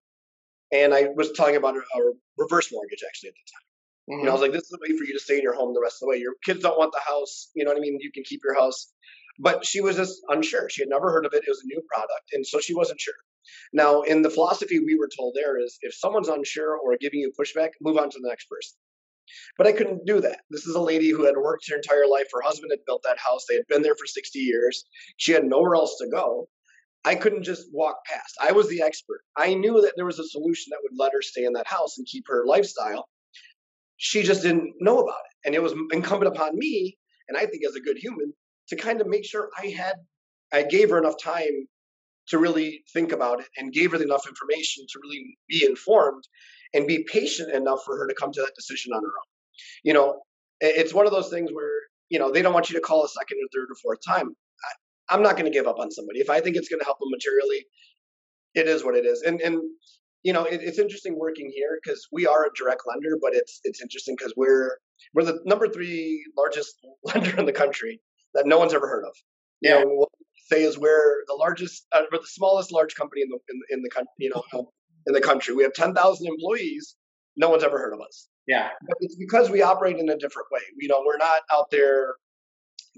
And 0.73 0.93
I 0.93 1.09
was 1.15 1.31
talking 1.33 1.57
about 1.57 1.75
a, 1.75 1.79
a 1.79 2.13
reverse 2.37 2.71
mortgage 2.71 3.03
actually 3.05 3.29
at 3.29 3.35
the 3.35 3.51
time. 3.51 3.65
Mm-hmm. 4.09 4.19
You 4.19 4.25
know, 4.25 4.31
I 4.31 4.33
was 4.33 4.41
like, 4.41 4.51
"This 4.51 4.63
is 4.63 4.73
a 4.73 4.81
way 4.81 4.97
for 4.97 5.03
you 5.03 5.13
to 5.13 5.19
stay 5.19 5.37
in 5.37 5.43
your 5.43 5.55
home 5.55 5.73
the 5.73 5.81
rest 5.81 5.97
of 5.97 6.01
the 6.01 6.09
way. 6.09 6.17
Your 6.17 6.33
kids 6.43 6.61
don't 6.61 6.77
want 6.77 6.91
the 6.91 7.01
house. 7.05 7.49
You 7.55 7.65
know 7.65 7.71
what 7.71 7.77
I 7.77 7.81
mean? 7.81 7.97
You 7.99 8.11
can 8.11 8.23
keep 8.23 8.41
your 8.43 8.55
house." 8.55 8.91
But 9.39 9.65
she 9.65 9.81
was 9.81 9.95
just 9.95 10.21
unsure. 10.27 10.69
She 10.69 10.81
had 10.81 10.89
never 10.89 11.09
heard 11.11 11.25
of 11.25 11.33
it. 11.33 11.43
It 11.47 11.49
was 11.49 11.61
a 11.63 11.67
new 11.67 11.81
product, 11.91 12.33
and 12.33 12.45
so 12.45 12.59
she 12.59 12.75
wasn't 12.75 12.99
sure. 12.99 13.15
Now, 13.73 14.01
in 14.01 14.21
the 14.21 14.29
philosophy 14.29 14.79
we 14.79 14.95
were 14.95 15.09
told 15.17 15.33
there 15.35 15.59
is, 15.59 15.77
if 15.81 15.95
someone's 15.95 16.27
unsure 16.27 16.77
or 16.77 16.95
giving 16.99 17.21
you 17.21 17.31
pushback, 17.39 17.69
move 17.81 17.97
on 17.97 18.09
to 18.09 18.19
the 18.21 18.27
next 18.27 18.45
person. 18.45 18.77
But 19.57 19.67
I 19.67 19.71
couldn't 19.71 20.05
do 20.05 20.21
that. 20.21 20.41
This 20.49 20.65
is 20.65 20.75
a 20.75 20.81
lady 20.81 21.09
who 21.09 21.25
had 21.25 21.37
worked 21.37 21.69
her 21.69 21.75
entire 21.75 22.07
life. 22.07 22.27
Her 22.33 22.41
husband 22.41 22.71
had 22.71 22.85
built 22.85 23.03
that 23.03 23.17
house. 23.19 23.45
They 23.47 23.55
had 23.55 23.67
been 23.67 23.81
there 23.81 23.95
for 23.95 24.05
60 24.05 24.39
years. 24.39 24.85
She 25.17 25.31
had 25.31 25.45
nowhere 25.45 25.75
else 25.75 25.97
to 25.99 26.07
go. 26.07 26.47
I 27.03 27.15
couldn't 27.15 27.43
just 27.43 27.67
walk 27.71 28.05
past. 28.05 28.37
I 28.39 28.51
was 28.51 28.69
the 28.69 28.81
expert. 28.81 29.21
I 29.35 29.55
knew 29.55 29.81
that 29.81 29.93
there 29.95 30.05
was 30.05 30.19
a 30.19 30.27
solution 30.27 30.69
that 30.69 30.79
would 30.83 30.97
let 30.97 31.13
her 31.13 31.21
stay 31.21 31.45
in 31.45 31.53
that 31.53 31.67
house 31.67 31.97
and 31.97 32.05
keep 32.05 32.25
her 32.27 32.45
lifestyle. 32.45 33.07
She 33.97 34.21
just 34.23 34.43
didn't 34.43 34.73
know 34.79 34.99
about 34.99 35.19
it. 35.19 35.47
And 35.47 35.55
it 35.55 35.63
was 35.63 35.73
incumbent 35.91 36.35
upon 36.35 36.57
me, 36.57 36.97
and 37.27 37.37
I 37.37 37.45
think 37.45 37.63
as 37.67 37.75
a 37.75 37.81
good 37.81 37.97
human, 37.97 38.33
to 38.69 38.75
kind 38.75 39.01
of 39.01 39.07
make 39.07 39.25
sure 39.25 39.49
I 39.57 39.67
had, 39.67 39.95
I 40.53 40.63
gave 40.63 40.91
her 40.91 40.99
enough 40.99 41.21
time 41.21 41.67
to 42.27 42.37
really 42.37 42.83
think 42.93 43.11
about 43.11 43.39
it 43.39 43.47
and 43.57 43.73
gave 43.73 43.91
her 43.91 44.01
enough 44.01 44.27
information 44.27 44.85
to 44.87 44.99
really 45.01 45.37
be 45.49 45.65
informed 45.65 46.23
and 46.73 46.87
be 46.87 47.03
patient 47.03 47.53
enough 47.53 47.79
for 47.85 47.97
her 47.97 48.07
to 48.07 48.13
come 48.13 48.31
to 48.31 48.41
that 48.41 48.53
decision 48.55 48.93
on 48.93 49.01
her 49.01 49.07
own. 49.07 49.31
You 49.83 49.93
know, 49.93 50.21
it's 50.59 50.93
one 50.93 51.05
of 51.05 51.11
those 51.11 51.29
things 51.29 51.51
where, 51.51 51.71
you 52.09 52.19
know, 52.19 52.31
they 52.31 52.41
don't 52.41 52.53
want 52.53 52.69
you 52.69 52.75
to 52.75 52.81
call 52.81 53.03
a 53.03 53.09
second 53.09 53.37
or 53.37 53.47
third 53.53 53.69
or 53.69 53.75
fourth 53.81 53.99
time. 54.07 54.35
I, 55.09 55.15
am 55.15 55.23
not 55.23 55.35
going 55.35 55.45
to 55.45 55.51
give 55.51 55.67
up 55.67 55.79
on 55.79 55.91
somebody. 55.91 56.19
If 56.19 56.29
I 56.29 56.39
think 56.39 56.55
it's 56.55 56.69
going 56.69 56.79
to 56.79 56.85
help 56.85 56.99
them 56.99 57.09
materially, 57.09 57.65
it 58.53 58.67
is 58.67 58.83
what 58.83 58.95
it 58.95 59.05
is. 59.05 59.21
And, 59.21 59.41
and, 59.41 59.61
you 60.23 60.33
know, 60.33 60.43
it, 60.43 60.61
it's 60.61 60.79
interesting 60.79 61.17
working 61.17 61.51
here 61.53 61.79
because 61.83 62.07
we 62.11 62.27
are 62.27 62.45
a 62.45 62.49
direct 62.55 62.83
lender, 62.87 63.17
but 63.19 63.33
it's 63.33 63.59
it's 63.63 63.81
interesting 63.81 64.15
because 64.15 64.33
we're 64.37 64.77
we're 65.15 65.23
the 65.23 65.39
number 65.45 65.67
three 65.67 66.23
largest 66.37 66.75
lender 67.03 67.37
in 67.39 67.45
the 67.45 67.51
country 67.51 67.99
that 68.35 68.45
no 68.45 68.59
one's 68.59 68.73
ever 68.73 68.87
heard 68.87 69.03
of. 69.03 69.15
Yeah. 69.61 69.79
You 69.79 69.85
know, 69.85 69.91
what 69.95 70.09
say 70.51 70.63
is 70.63 70.77
we're 70.77 71.23
the 71.27 71.33
largest, 71.33 71.87
uh, 71.93 72.01
we're 72.11 72.19
the 72.19 72.27
smallest 72.27 72.71
large 72.71 72.95
company 72.95 73.21
in 73.21 73.29
the 73.29 73.39
in, 73.49 73.61
in 73.69 73.83
the 73.83 73.89
country. 73.89 74.11
You 74.17 74.31
know, 74.53 74.71
in 75.07 75.13
the 75.13 75.21
country. 75.21 75.55
We 75.55 75.63
have 75.63 75.73
10,000 75.73 76.27
employees. 76.27 76.95
No 77.37 77.49
one's 77.49 77.63
ever 77.63 77.77
heard 77.77 77.93
of 77.93 78.01
us. 78.01 78.27
Yeah. 78.47 78.69
But 78.87 78.97
it's 79.01 79.15
because 79.15 79.49
we 79.49 79.61
operate 79.61 79.97
in 79.97 80.09
a 80.09 80.17
different 80.17 80.47
way. 80.51 80.61
You 80.79 80.87
know, 80.87 81.01
we're 81.05 81.17
not 81.17 81.41
out 81.53 81.69
there 81.71 82.15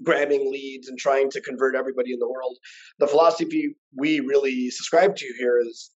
grabbing 0.02 0.50
leads 0.50 0.88
and 0.88 0.98
trying 0.98 1.30
to 1.30 1.40
convert 1.40 1.76
everybody 1.76 2.12
in 2.12 2.18
the 2.18 2.28
world. 2.28 2.56
The 2.98 3.06
philosophy 3.06 3.76
we 3.96 4.20
really 4.20 4.70
subscribe 4.70 5.14
to 5.16 5.34
here 5.38 5.60
is, 5.60 5.90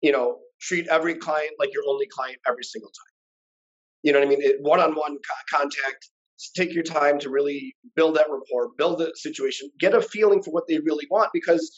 you 0.00 0.12
know, 0.12 0.38
treat 0.60 0.86
every 0.88 1.14
client 1.14 1.52
like 1.58 1.72
your 1.74 1.82
only 1.86 2.06
client 2.06 2.38
every 2.48 2.64
single 2.64 2.88
time. 2.90 3.12
You 4.02 4.12
know 4.12 4.20
what 4.20 4.28
I 4.28 4.30
mean? 4.30 4.42
One 4.60 4.80
on 4.80 4.94
one 4.94 5.18
contact. 5.50 6.08
Take 6.56 6.74
your 6.74 6.82
time 6.82 7.18
to 7.20 7.30
really 7.30 7.74
build 7.94 8.16
that 8.16 8.26
rapport, 8.30 8.70
build 8.76 8.98
the 8.98 9.12
situation, 9.14 9.70
get 9.78 9.94
a 9.94 10.02
feeling 10.02 10.42
for 10.42 10.50
what 10.50 10.64
they 10.68 10.78
really 10.78 11.06
want 11.10 11.30
because 11.32 11.70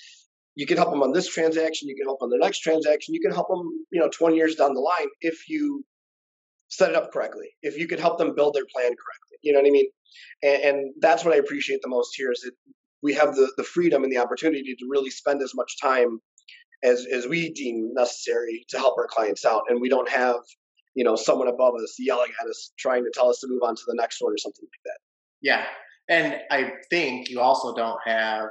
you 0.56 0.66
can 0.66 0.76
help 0.76 0.90
them 0.90 1.02
on 1.02 1.12
this 1.12 1.28
transaction 1.28 1.88
you 1.88 1.94
can 1.94 2.06
help 2.06 2.20
on 2.22 2.30
the 2.30 2.38
next 2.38 2.60
transaction 2.60 3.14
you 3.14 3.20
can 3.20 3.30
help 3.30 3.48
them 3.48 3.70
you 3.92 4.00
know 4.00 4.08
20 4.08 4.36
years 4.36 4.56
down 4.56 4.74
the 4.74 4.80
line 4.80 5.08
if 5.20 5.48
you 5.48 5.84
set 6.68 6.90
it 6.90 6.96
up 6.96 7.12
correctly 7.12 7.48
if 7.62 7.78
you 7.78 7.86
could 7.86 8.00
help 8.00 8.18
them 8.18 8.34
build 8.34 8.54
their 8.54 8.66
plan 8.74 8.90
correctly 8.90 9.38
you 9.42 9.52
know 9.52 9.60
what 9.60 9.68
i 9.68 9.70
mean? 9.70 9.86
And, 10.42 10.62
and 10.62 10.94
that's 11.00 11.24
what 11.24 11.34
i 11.34 11.38
appreciate 11.38 11.80
the 11.82 11.88
most 11.88 12.14
here 12.16 12.32
is 12.32 12.40
that 12.40 12.52
we 13.02 13.14
have 13.14 13.36
the, 13.36 13.52
the 13.56 13.62
freedom 13.62 14.02
and 14.02 14.10
the 14.10 14.18
opportunity 14.18 14.74
to 14.74 14.88
really 14.90 15.10
spend 15.10 15.42
as 15.42 15.54
much 15.54 15.80
time 15.80 16.18
as, 16.82 17.06
as 17.12 17.26
we 17.26 17.52
deem 17.52 17.92
necessary 17.94 18.64
to 18.70 18.78
help 18.78 18.98
our 18.98 19.06
clients 19.06 19.44
out 19.44 19.62
and 19.68 19.80
we 19.80 19.88
don't 19.88 20.08
have 20.08 20.36
you 20.94 21.04
know 21.04 21.14
someone 21.14 21.48
above 21.48 21.74
us 21.82 21.96
yelling 21.98 22.32
at 22.40 22.48
us 22.48 22.72
trying 22.78 23.04
to 23.04 23.10
tell 23.14 23.28
us 23.28 23.38
to 23.40 23.46
move 23.48 23.62
on 23.62 23.76
to 23.76 23.82
the 23.86 23.94
next 23.94 24.20
one 24.20 24.32
or 24.32 24.38
something 24.38 24.64
like 24.64 24.80
that. 24.84 24.98
Yeah 25.42 25.64
and 26.08 26.36
i 26.50 26.72
think 26.90 27.28
you 27.28 27.40
also 27.40 27.74
don't 27.74 27.98
have 28.04 28.48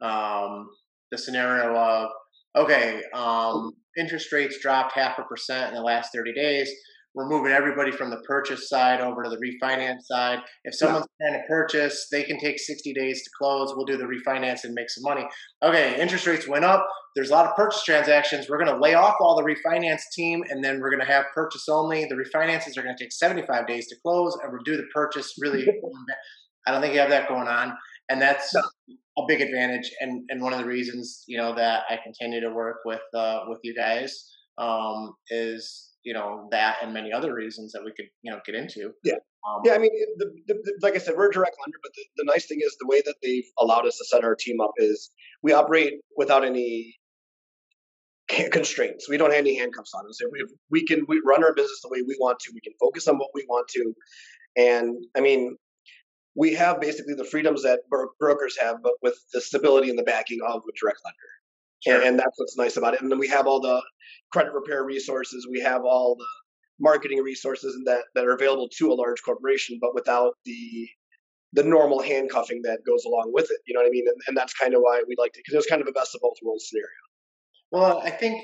um, 0.00 0.68
the 1.12 1.18
scenario 1.18 1.76
of 1.76 2.08
okay, 2.56 3.02
um, 3.14 3.72
interest 3.96 4.32
rates 4.32 4.58
dropped 4.60 4.92
half 4.92 5.18
a 5.18 5.22
percent 5.22 5.68
in 5.68 5.74
the 5.74 5.82
last 5.82 6.10
30 6.12 6.32
days. 6.32 6.70
We're 7.14 7.28
moving 7.28 7.52
everybody 7.52 7.90
from 7.90 8.08
the 8.08 8.22
purchase 8.26 8.70
side 8.70 9.02
over 9.02 9.22
to 9.22 9.28
the 9.28 9.36
refinance 9.36 10.04
side. 10.04 10.38
If 10.64 10.74
someone's 10.74 11.06
trying 11.20 11.34
to 11.34 11.46
purchase, 11.46 12.08
they 12.10 12.22
can 12.22 12.38
take 12.38 12.58
60 12.58 12.94
days 12.94 13.22
to 13.22 13.30
close. 13.36 13.74
We'll 13.76 13.84
do 13.84 13.98
the 13.98 14.04
refinance 14.04 14.64
and 14.64 14.72
make 14.72 14.88
some 14.88 15.02
money. 15.02 15.26
Okay, 15.62 16.00
interest 16.00 16.26
rates 16.26 16.48
went 16.48 16.64
up. 16.64 16.86
There's 17.14 17.28
a 17.28 17.34
lot 17.34 17.46
of 17.46 17.54
purchase 17.54 17.84
transactions. 17.84 18.48
We're 18.48 18.56
going 18.56 18.74
to 18.74 18.80
lay 18.80 18.94
off 18.94 19.16
all 19.20 19.36
the 19.36 19.42
refinance 19.42 20.00
team 20.14 20.42
and 20.48 20.64
then 20.64 20.80
we're 20.80 20.88
going 20.88 21.06
to 21.06 21.12
have 21.12 21.26
purchase 21.34 21.68
only. 21.68 22.06
The 22.06 22.14
refinances 22.14 22.78
are 22.78 22.82
going 22.82 22.96
to 22.96 23.04
take 23.04 23.12
75 23.12 23.66
days 23.66 23.88
to 23.88 23.96
close 24.02 24.34
and 24.42 24.50
we'll 24.50 24.62
do 24.62 24.78
the 24.78 24.86
purchase 24.94 25.34
really. 25.38 25.66
I 26.66 26.70
don't 26.70 26.80
think 26.80 26.94
you 26.94 27.00
have 27.00 27.10
that 27.10 27.28
going 27.28 27.48
on. 27.48 27.76
And 28.08 28.22
that's 28.22 28.54
a 29.18 29.22
big 29.28 29.40
advantage 29.40 29.90
and, 30.00 30.22
and 30.30 30.40
one 30.40 30.52
of 30.52 30.58
the 30.58 30.64
reasons 30.64 31.24
you 31.26 31.36
know 31.36 31.54
that 31.54 31.82
I 31.90 31.98
continue 32.02 32.40
to 32.40 32.50
work 32.50 32.78
with 32.84 33.02
uh, 33.14 33.40
with 33.46 33.58
you 33.62 33.74
guys 33.74 34.30
um, 34.58 35.14
is 35.28 35.90
you 36.04 36.14
know 36.14 36.48
that 36.50 36.76
and 36.82 36.92
many 36.92 37.12
other 37.12 37.34
reasons 37.34 37.72
that 37.72 37.82
we 37.84 37.92
could 37.92 38.06
you 38.22 38.32
know 38.32 38.40
get 38.44 38.54
into. 38.54 38.92
Yeah, 39.04 39.14
um, 39.46 39.60
yeah. 39.64 39.74
I 39.74 39.78
mean, 39.78 39.90
the, 40.18 40.32
the, 40.46 40.54
the, 40.54 40.78
like 40.82 40.94
I 40.94 40.98
said, 40.98 41.14
we're 41.16 41.28
a 41.28 41.32
direct 41.32 41.56
lender, 41.64 41.78
but 41.82 41.92
the, 41.94 42.02
the 42.16 42.24
nice 42.24 42.46
thing 42.46 42.60
is 42.62 42.76
the 42.80 42.86
way 42.86 43.02
that 43.04 43.14
they've 43.22 43.48
allowed 43.58 43.86
us 43.86 43.98
to 43.98 44.04
set 44.04 44.24
our 44.24 44.34
team 44.34 44.60
up 44.60 44.72
is 44.78 45.10
we 45.42 45.52
operate 45.52 45.94
without 46.16 46.44
any 46.44 46.96
constraints. 48.50 49.08
We 49.08 49.16
don't 49.16 49.30
have 49.30 49.40
any 49.40 49.58
handcuffs 49.58 49.92
on 49.94 50.06
us. 50.06 50.20
We, 50.30 50.44
we 50.70 50.86
can 50.86 51.04
we 51.08 51.20
run 51.24 51.44
our 51.44 51.54
business 51.54 51.80
the 51.82 51.88
way 51.88 52.02
we 52.02 52.16
want 52.18 52.38
to. 52.40 52.52
We 52.54 52.60
can 52.60 52.72
focus 52.80 53.08
on 53.08 53.16
what 53.16 53.30
we 53.34 53.44
want 53.48 53.68
to, 53.68 53.94
and 54.56 54.96
I 55.16 55.20
mean, 55.20 55.56
we 56.34 56.54
have 56.54 56.80
basically 56.80 57.14
the 57.14 57.24
freedoms 57.24 57.62
that 57.62 57.80
brokers 58.18 58.56
have, 58.58 58.82
but 58.82 58.94
with 59.02 59.14
the 59.32 59.40
stability 59.40 59.90
and 59.90 59.98
the 59.98 60.02
backing 60.02 60.40
of 60.46 60.62
a 60.62 60.80
direct 60.80 60.98
lender. 61.04 61.16
Sure. 61.80 61.96
And, 61.96 62.04
and, 62.04 62.18
that's 62.18 62.38
what's 62.38 62.56
nice 62.56 62.76
about 62.76 62.94
it. 62.94 63.02
And 63.02 63.10
then 63.10 63.18
we 63.18 63.28
have 63.28 63.46
all 63.46 63.60
the 63.60 63.82
credit 64.32 64.52
repair 64.52 64.84
resources. 64.84 65.48
We 65.50 65.60
have 65.60 65.82
all 65.84 66.14
the 66.16 66.26
marketing 66.78 67.18
resources 67.18 67.76
that, 67.86 68.04
that 68.14 68.24
are 68.24 68.34
available 68.34 68.68
to 68.78 68.92
a 68.92 68.94
large 68.94 69.22
corporation, 69.22 69.78
but 69.80 69.94
without 69.94 70.34
the 70.44 70.88
the 71.54 71.62
normal 71.62 72.00
handcuffing 72.02 72.62
that 72.62 72.78
goes 72.86 73.04
along 73.04 73.30
with 73.32 73.50
it. 73.50 73.58
You 73.66 73.74
know 73.74 73.80
what 73.80 73.86
I 73.86 73.90
mean? 73.90 74.06
And, 74.08 74.16
and 74.26 74.36
that's 74.36 74.54
kind 74.54 74.74
of 74.74 74.80
why 74.80 75.02
we 75.06 75.14
liked 75.18 75.36
it 75.36 75.40
because 75.40 75.54
it 75.54 75.58
was 75.58 75.66
kind 75.66 75.82
of 75.82 75.88
a 75.88 75.92
best 75.92 76.14
of 76.14 76.22
both 76.22 76.36
worlds 76.42 76.68
scenario. 76.68 76.88
Well, 77.70 78.00
I 78.02 78.10
think 78.10 78.42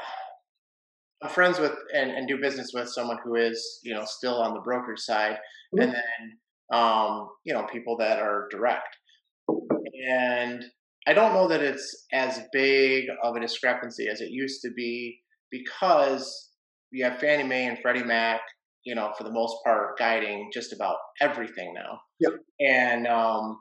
I'm 1.22 1.28
friends 1.28 1.58
with 1.58 1.74
and, 1.94 2.10
and 2.10 2.26
do 2.26 2.38
business 2.38 2.70
with 2.72 2.88
someone 2.88 3.18
who 3.22 3.34
is, 3.34 3.80
you 3.82 3.92
know, 3.92 4.04
still 4.04 4.40
on 4.40 4.54
the 4.54 4.60
broker 4.60 4.96
side, 4.96 5.36
mm-hmm. 5.74 5.82
and 5.82 5.92
then, 5.92 6.38
um, 6.72 7.28
you 7.44 7.52
know, 7.54 7.64
people 7.64 7.96
that 7.98 8.18
are 8.18 8.48
direct. 8.50 8.96
And 10.08 10.64
I 11.06 11.14
don't 11.14 11.32
know 11.32 11.48
that 11.48 11.62
it's 11.62 12.06
as 12.12 12.40
big 12.52 13.06
of 13.22 13.36
a 13.36 13.40
discrepancy 13.40 14.08
as 14.08 14.20
it 14.20 14.30
used 14.30 14.60
to 14.62 14.70
be 14.76 15.20
because 15.50 16.50
you 16.90 17.04
have 17.04 17.18
Fannie 17.18 17.44
Mae 17.44 17.66
and 17.66 17.78
Freddie 17.78 18.04
Mac, 18.04 18.40
you 18.84 18.94
know, 18.94 19.12
for 19.16 19.24
the 19.24 19.32
most 19.32 19.56
part, 19.64 19.98
guiding 19.98 20.50
just 20.52 20.72
about 20.72 20.96
everything 21.20 21.74
now. 21.74 21.98
Yep. 22.20 22.32
And 22.60 23.06
um, 23.06 23.58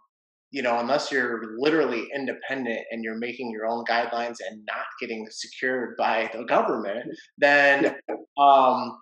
you 0.51 0.61
know, 0.61 0.79
unless 0.79 1.11
you're 1.11 1.41
literally 1.57 2.07
independent 2.15 2.79
and 2.91 3.03
you're 3.03 3.17
making 3.17 3.51
your 3.51 3.65
own 3.65 3.83
guidelines 3.89 4.37
and 4.49 4.63
not 4.65 4.85
getting 4.99 5.27
secured 5.29 5.95
by 5.97 6.29
the 6.33 6.43
government, 6.45 7.05
then 7.37 7.95
um, 8.37 8.97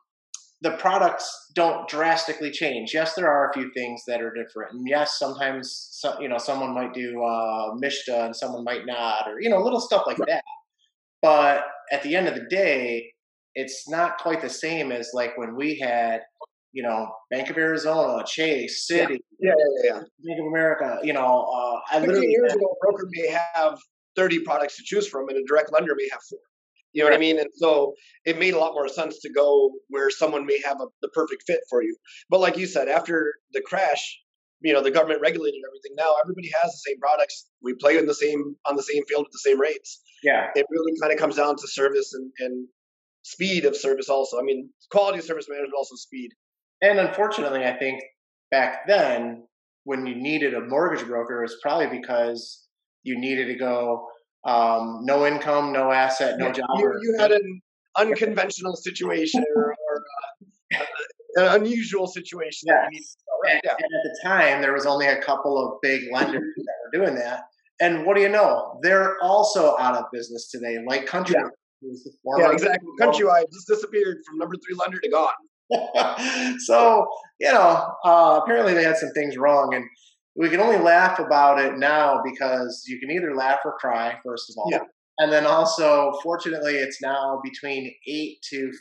the 0.65 0.71
products 0.77 1.51
don't 1.53 1.87
drastically 1.87 2.49
change. 2.49 2.91
Yes, 2.91 3.13
there 3.13 3.29
are 3.29 3.51
a 3.51 3.53
few 3.53 3.71
things 3.73 4.01
that 4.07 4.19
are 4.19 4.33
different, 4.33 4.73
and 4.73 4.87
yes, 4.87 5.19
sometimes 5.19 5.89
so, 5.91 6.19
you 6.19 6.27
know 6.27 6.39
someone 6.39 6.73
might 6.73 6.91
do 6.91 7.23
uh, 7.23 7.75
MSHDA 7.75 8.25
and 8.25 8.35
someone 8.35 8.63
might 8.63 8.87
not, 8.87 9.27
or 9.27 9.39
you 9.39 9.49
know, 9.49 9.59
little 9.59 9.79
stuff 9.79 10.05
like 10.07 10.17
right. 10.17 10.27
that. 10.29 10.43
But 11.21 11.65
at 11.91 12.01
the 12.01 12.15
end 12.15 12.27
of 12.27 12.33
the 12.33 12.47
day, 12.49 13.13
it's 13.53 13.87
not 13.87 14.17
quite 14.17 14.41
the 14.41 14.49
same 14.49 14.91
as 14.91 15.11
like 15.13 15.37
when 15.37 15.55
we 15.55 15.77
had 15.77 16.21
you 16.73 16.83
know, 16.83 17.09
Bank 17.31 17.49
of 17.49 17.57
Arizona, 17.57 18.21
Chase, 18.25 18.85
Citi, 18.91 19.17
yeah, 19.39 19.53
yeah, 19.53 19.81
yeah, 19.83 19.99
Bank 20.25 20.39
of 20.41 20.47
America. 20.47 20.99
You 21.03 21.13
know, 21.13 21.47
uh, 21.55 21.95
I 21.95 21.99
literally 21.99 22.27
years 22.27 22.53
ago, 22.53 22.65
a 22.65 22.85
broker 22.85 23.07
may 23.11 23.29
have 23.29 23.77
thirty 24.15 24.39
products 24.39 24.77
to 24.77 24.83
choose 24.83 25.07
from, 25.07 25.29
and 25.29 25.37
a 25.37 25.43
direct 25.47 25.71
lender 25.71 25.93
may 25.95 26.09
have 26.11 26.21
four. 26.27 26.39
You 26.95 27.03
know 27.03 27.09
what 27.09 27.15
I 27.15 27.19
mean? 27.19 27.37
And 27.37 27.49
so 27.53 27.93
it 28.23 28.39
made 28.39 28.53
a 28.53 28.57
lot 28.57 28.73
more 28.73 28.87
sense 28.87 29.19
to 29.19 29.29
go 29.29 29.69
where 29.89 30.09
someone 30.09 30.45
may 30.45 30.61
have 30.63 30.79
a, 30.79 30.85
the 31.01 31.09
perfect 31.09 31.43
fit 31.45 31.59
for 31.69 31.83
you. 31.83 31.93
But 32.29 32.39
like 32.39 32.57
you 32.57 32.65
said, 32.65 32.87
after 32.87 33.33
the 33.51 33.61
crash, 33.61 34.17
you 34.61 34.71
know, 34.71 34.81
the 34.81 34.91
government 34.91 35.19
regulated 35.21 35.59
everything. 35.67 35.91
Now 35.97 36.15
everybody 36.23 36.49
has 36.61 36.71
the 36.71 36.89
same 36.89 36.99
products. 37.01 37.47
We 37.61 37.75
play 37.75 37.97
in 37.97 38.05
the 38.05 38.13
same 38.13 38.55
on 38.65 38.77
the 38.77 38.81
same 38.81 39.03
field 39.09 39.25
at 39.25 39.31
the 39.33 39.39
same 39.39 39.59
rates. 39.59 40.01
Yeah, 40.23 40.47
it 40.55 40.65
really 40.69 40.93
kind 41.01 41.11
of 41.11 41.19
comes 41.19 41.35
down 41.35 41.57
to 41.57 41.67
service 41.67 42.13
and, 42.13 42.31
and 42.39 42.67
speed 43.23 43.65
of 43.65 43.75
service. 43.75 44.07
Also, 44.07 44.39
I 44.39 44.43
mean, 44.43 44.69
quality 44.89 45.19
of 45.19 45.25
service 45.25 45.47
management, 45.49 45.73
also 45.77 45.95
speed. 45.95 46.31
And 46.81 46.97
unfortunately, 46.97 47.65
I 47.65 47.77
think 47.77 48.01
back 48.51 48.87
then, 48.87 49.43
when 49.83 50.05
you 50.05 50.15
needed 50.15 50.53
a 50.53 50.61
mortgage 50.61 51.05
broker, 51.05 51.39
it 51.39 51.51
was 51.51 51.57
probably 51.61 51.99
because 51.99 52.65
you 53.03 53.19
needed 53.19 53.47
to 53.47 53.55
go 53.55 54.07
um, 54.45 54.99
no 55.03 55.25
income, 55.25 55.73
no 55.73 55.91
asset, 55.91 56.37
no 56.37 56.51
job. 56.51 56.67
You, 56.77 56.99
you 57.01 57.17
had 57.19 57.31
an 57.31 57.61
unconventional 57.97 58.75
situation 58.75 59.43
or, 59.55 59.73
or 59.73 60.03
uh, 60.73 60.85
an 61.37 61.61
unusual 61.61 62.07
situation. 62.07 62.67
Yes. 62.67 63.17
and, 63.49 63.61
yeah. 63.63 63.71
and 63.71 63.79
at 63.79 64.03
the 64.03 64.19
time, 64.23 64.61
there 64.61 64.73
was 64.73 64.85
only 64.85 65.07
a 65.07 65.21
couple 65.21 65.57
of 65.57 65.81
big 65.81 66.03
lenders 66.13 66.43
that 66.57 66.73
were 66.83 67.05
doing 67.05 67.15
that. 67.15 67.41
And 67.81 68.05
what 68.05 68.15
do 68.15 68.21
you 68.21 68.29
know? 68.29 68.79
They're 68.83 69.17
also 69.21 69.77
out 69.79 69.95
of 69.95 70.05
business 70.13 70.49
today, 70.49 70.77
like 70.87 71.05
Country. 71.05 71.35
Yeah, 71.37 71.91
yeah 72.37 72.51
exactly. 72.51 72.89
Countrywide 73.01 73.45
just 73.51 73.67
disappeared 73.67 74.17
from 74.25 74.37
number 74.37 74.55
three 74.65 74.75
lender 74.75 74.99
to 74.99 75.09
gone. 75.09 75.33
so 76.59 77.05
you 77.39 77.51
know, 77.51 77.91
uh, 78.05 78.39
apparently 78.41 78.73
they 78.73 78.83
had 78.83 78.97
some 78.97 79.09
things 79.09 79.35
wrong, 79.35 79.73
and 79.73 79.83
we 80.35 80.49
can 80.49 80.59
only 80.59 80.77
laugh 80.77 81.19
about 81.19 81.59
it 81.59 81.77
now 81.77 82.21
because 82.23 82.83
you 82.87 82.99
can 82.99 83.11
either 83.11 83.35
laugh 83.35 83.59
or 83.63 83.77
cry. 83.77 84.17
First 84.25 84.49
of 84.49 84.55
all, 84.57 84.69
yeah. 84.71 84.79
and 85.19 85.31
then 85.31 85.45
also, 85.45 86.11
fortunately, 86.21 86.75
it's 86.75 87.01
now 87.01 87.39
between 87.43 87.93
eight 88.07 88.37
to 88.49 88.71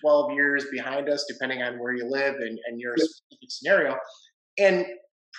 twelve 0.00 0.32
years 0.32 0.66
behind 0.70 1.08
us, 1.08 1.24
depending 1.28 1.62
on 1.62 1.78
where 1.78 1.94
you 1.94 2.08
live 2.08 2.36
and, 2.36 2.58
and 2.66 2.80
your 2.80 2.96
specific 2.96 3.48
scenario. 3.48 3.96
And 4.58 4.86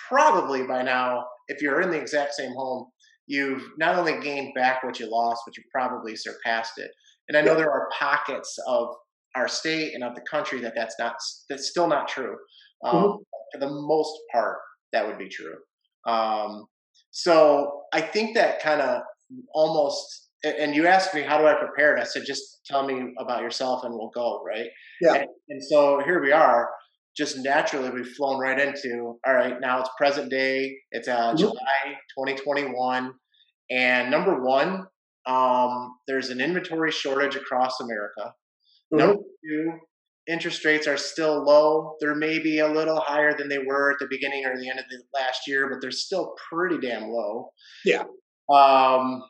probably 0.08 0.66
by 0.66 0.82
now, 0.82 1.24
if 1.48 1.62
you're 1.62 1.80
in 1.80 1.90
the 1.90 2.00
exact 2.00 2.34
same 2.34 2.52
home, 2.52 2.86
you've 3.26 3.62
not 3.78 3.96
only 3.96 4.20
gained 4.20 4.54
back 4.54 4.82
what 4.82 5.00
you 5.00 5.10
lost, 5.10 5.42
but 5.46 5.56
you 5.56 5.62
probably 5.72 6.16
surpassed 6.16 6.78
it. 6.78 6.90
And 7.28 7.36
I 7.36 7.40
know 7.40 7.54
there 7.54 7.70
are 7.70 7.88
pockets 7.98 8.58
of 8.66 8.88
our 9.34 9.48
state 9.48 9.94
and 9.94 10.04
of 10.04 10.14
the 10.14 10.20
country 10.30 10.60
that 10.60 10.74
that's 10.76 10.96
not 10.98 11.14
that's 11.48 11.68
still 11.68 11.88
not 11.88 12.08
true. 12.08 12.36
Um, 12.84 12.94
mm-hmm. 12.94 13.22
For 13.52 13.58
the 13.60 13.70
most 13.70 14.12
part, 14.32 14.58
that 14.92 15.06
would 15.06 15.18
be 15.18 15.28
true. 15.28 15.56
Um, 16.06 16.66
so 17.10 17.82
I 17.92 18.00
think 18.00 18.34
that 18.36 18.62
kind 18.62 18.80
of 18.80 19.02
almost. 19.54 20.28
And 20.44 20.74
you 20.74 20.88
asked 20.88 21.14
me 21.14 21.22
how 21.22 21.38
do 21.38 21.46
I 21.46 21.54
prepare, 21.54 21.92
and 21.92 22.00
I 22.00 22.04
said 22.04 22.24
just 22.26 22.52
tell 22.66 22.84
me 22.84 23.14
about 23.18 23.42
yourself 23.42 23.84
and 23.84 23.94
we'll 23.94 24.10
go 24.12 24.42
right. 24.44 24.68
Yeah. 25.00 25.14
And, 25.14 25.26
and 25.48 25.62
so 25.64 26.00
here 26.04 26.20
we 26.20 26.32
are. 26.32 26.68
Just 27.16 27.38
naturally, 27.38 27.90
we've 27.90 28.08
flown 28.08 28.40
right 28.40 28.58
into 28.58 29.18
all 29.26 29.34
right. 29.34 29.60
Now 29.60 29.80
it's 29.80 29.90
present 29.96 30.30
day. 30.30 30.74
It's 30.90 31.08
uh, 31.08 31.28
mm-hmm. 31.28 31.36
July 31.36 31.98
2021, 32.18 33.12
and 33.70 34.10
number 34.10 34.42
one, 34.42 34.86
um, 35.26 35.94
there's 36.08 36.30
an 36.30 36.40
inventory 36.40 36.90
shortage 36.90 37.36
across 37.36 37.80
America. 37.80 38.32
Mm-hmm. 38.92 38.98
Number 38.98 39.22
two, 39.44 39.72
interest 40.28 40.64
rates 40.64 40.86
are 40.86 40.96
still 40.96 41.44
low. 41.44 41.96
They're 42.00 42.14
maybe 42.14 42.60
a 42.60 42.68
little 42.68 43.00
higher 43.00 43.36
than 43.36 43.48
they 43.48 43.58
were 43.58 43.92
at 43.92 43.98
the 43.98 44.06
beginning 44.08 44.44
or 44.46 44.58
the 44.58 44.68
end 44.68 44.78
of 44.78 44.84
the 44.88 45.02
last 45.14 45.46
year, 45.46 45.68
but 45.68 45.80
they're 45.80 45.90
still 45.90 46.34
pretty 46.50 46.78
damn 46.78 47.08
low. 47.08 47.50
Yeah. 47.84 48.04
Um, 48.52 49.22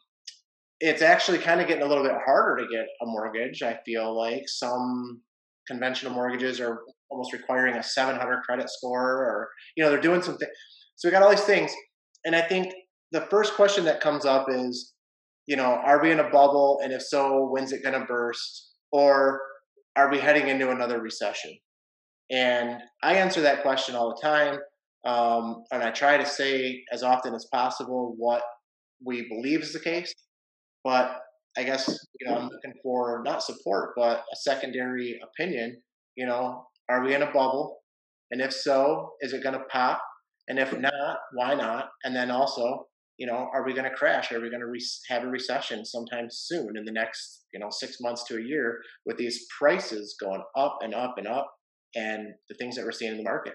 it's 0.81 1.01
actually 1.01 1.39
kind 1.39 1.61
of 1.61 1.69
getting 1.69 1.85
a 1.85 1.87
little 1.87 2.05
bit 2.05 2.17
harder 2.25 2.63
to 2.63 2.71
get 2.71 2.87
a 3.01 3.07
mortgage. 3.07 3.63
I 3.63 3.79
feel 3.87 4.17
like 4.17 4.43
some 4.47 5.23
conventional 5.69 6.13
mortgages 6.13 6.61
are 6.61 6.81
almost 7.11 7.33
requiring 7.33 7.77
a 7.77 7.83
700 7.83 8.43
credit 8.43 8.69
score, 8.69 9.25
or 9.25 9.49
you 9.77 9.85
know, 9.85 9.91
they're 9.91 10.01
doing 10.01 10.23
something. 10.23 10.49
So 10.97 11.09
we 11.09 11.13
got 11.13 11.23
all 11.23 11.31
these 11.31 11.41
things, 11.41 11.73
and 12.25 12.35
I 12.35 12.43
think 12.43 12.73
the 13.13 13.23
first 13.31 13.55
question 13.55 13.85
that 13.85 14.01
comes 14.01 14.25
up 14.25 14.47
is, 14.49 14.95
you 15.47 15.57
know, 15.57 15.81
are 15.85 16.03
we 16.03 16.11
in 16.11 16.21
a 16.21 16.31
bubble, 16.31 16.81
and 16.83 16.93
if 16.93 17.03
so, 17.03 17.49
when's 17.49 17.73
it 17.73 17.83
going 17.83 17.99
to 17.99 18.07
burst, 18.07 18.73
or 18.91 19.41
are 19.97 20.11
we 20.11 20.19
heading 20.19 20.49
into 20.49 20.71
another 20.71 21.01
recession? 21.01 21.57
And 22.31 22.81
I 23.03 23.15
answer 23.15 23.43
that 23.43 23.63
question 23.63 23.95
all 23.95 24.15
the 24.15 24.23
time. 24.23 24.59
Um, 25.05 25.65
and 25.73 25.83
I 25.83 25.91
try 25.91 26.17
to 26.17 26.27
say 26.27 26.83
as 26.93 27.03
often 27.03 27.35
as 27.35 27.47
possible 27.53 28.15
what 28.17 28.43
we 29.05 29.29
believe 29.29 29.63
is 29.63 29.73
the 29.73 29.81
case. 29.81 30.13
But 30.85 31.21
I 31.57 31.65
guess 31.65 31.89
you 32.21 32.27
know 32.27 32.37
I'm 32.37 32.49
looking 32.49 32.73
for 32.83 33.23
not 33.25 33.43
support, 33.43 33.91
but 33.97 34.25
a 34.33 34.37
secondary 34.37 35.21
opinion. 35.23 35.83
You 36.17 36.27
know, 36.27 36.67
are 36.89 37.03
we 37.05 37.15
in 37.15 37.23
a 37.23 37.27
bubble? 37.27 37.79
And 38.31 38.41
if 38.41 38.53
so, 38.53 39.11
is 39.21 39.33
it 39.33 39.43
going 39.43 39.59
to 39.59 39.65
pop? 39.71 40.01
And 40.49 40.59
if 40.59 40.77
not, 40.77 41.19
why 41.35 41.55
not? 41.55 41.91
And 42.05 42.17
then 42.17 42.31
also, 42.31 42.87
you 43.23 43.29
know, 43.29 43.49
are 43.55 43.65
we 43.65 43.73
going 43.73 43.89
to 43.89 43.95
crash? 43.95 44.33
Are 44.33 44.41
we 44.41 44.51
going 44.51 44.63
to 44.63 44.67
re- 44.67 44.85
have 45.09 45.23
a 45.23 45.29
recession 45.29 45.85
sometime 45.85 46.27
soon 46.29 46.77
in 46.77 46.85
the 46.85 46.91
next, 46.91 47.45
you 47.55 47.61
know, 47.61 47.69
six 47.71 48.01
months 48.01 48.25
to 48.25 48.37
a 48.37 48.43
year 48.43 48.81
with 49.07 49.17
these 49.17 49.47
prices 49.57 50.17
going 50.21 50.43
up 50.57 50.79
and 50.83 50.93
up 50.93 51.19
and 51.19 51.29
up 51.29 51.55
and 51.95 52.35
the 52.49 52.57
things 52.57 52.75
that 52.75 52.85
we're 52.85 52.91
seeing 52.91 53.13
in 53.13 53.19
the 53.19 53.23
market? 53.23 53.55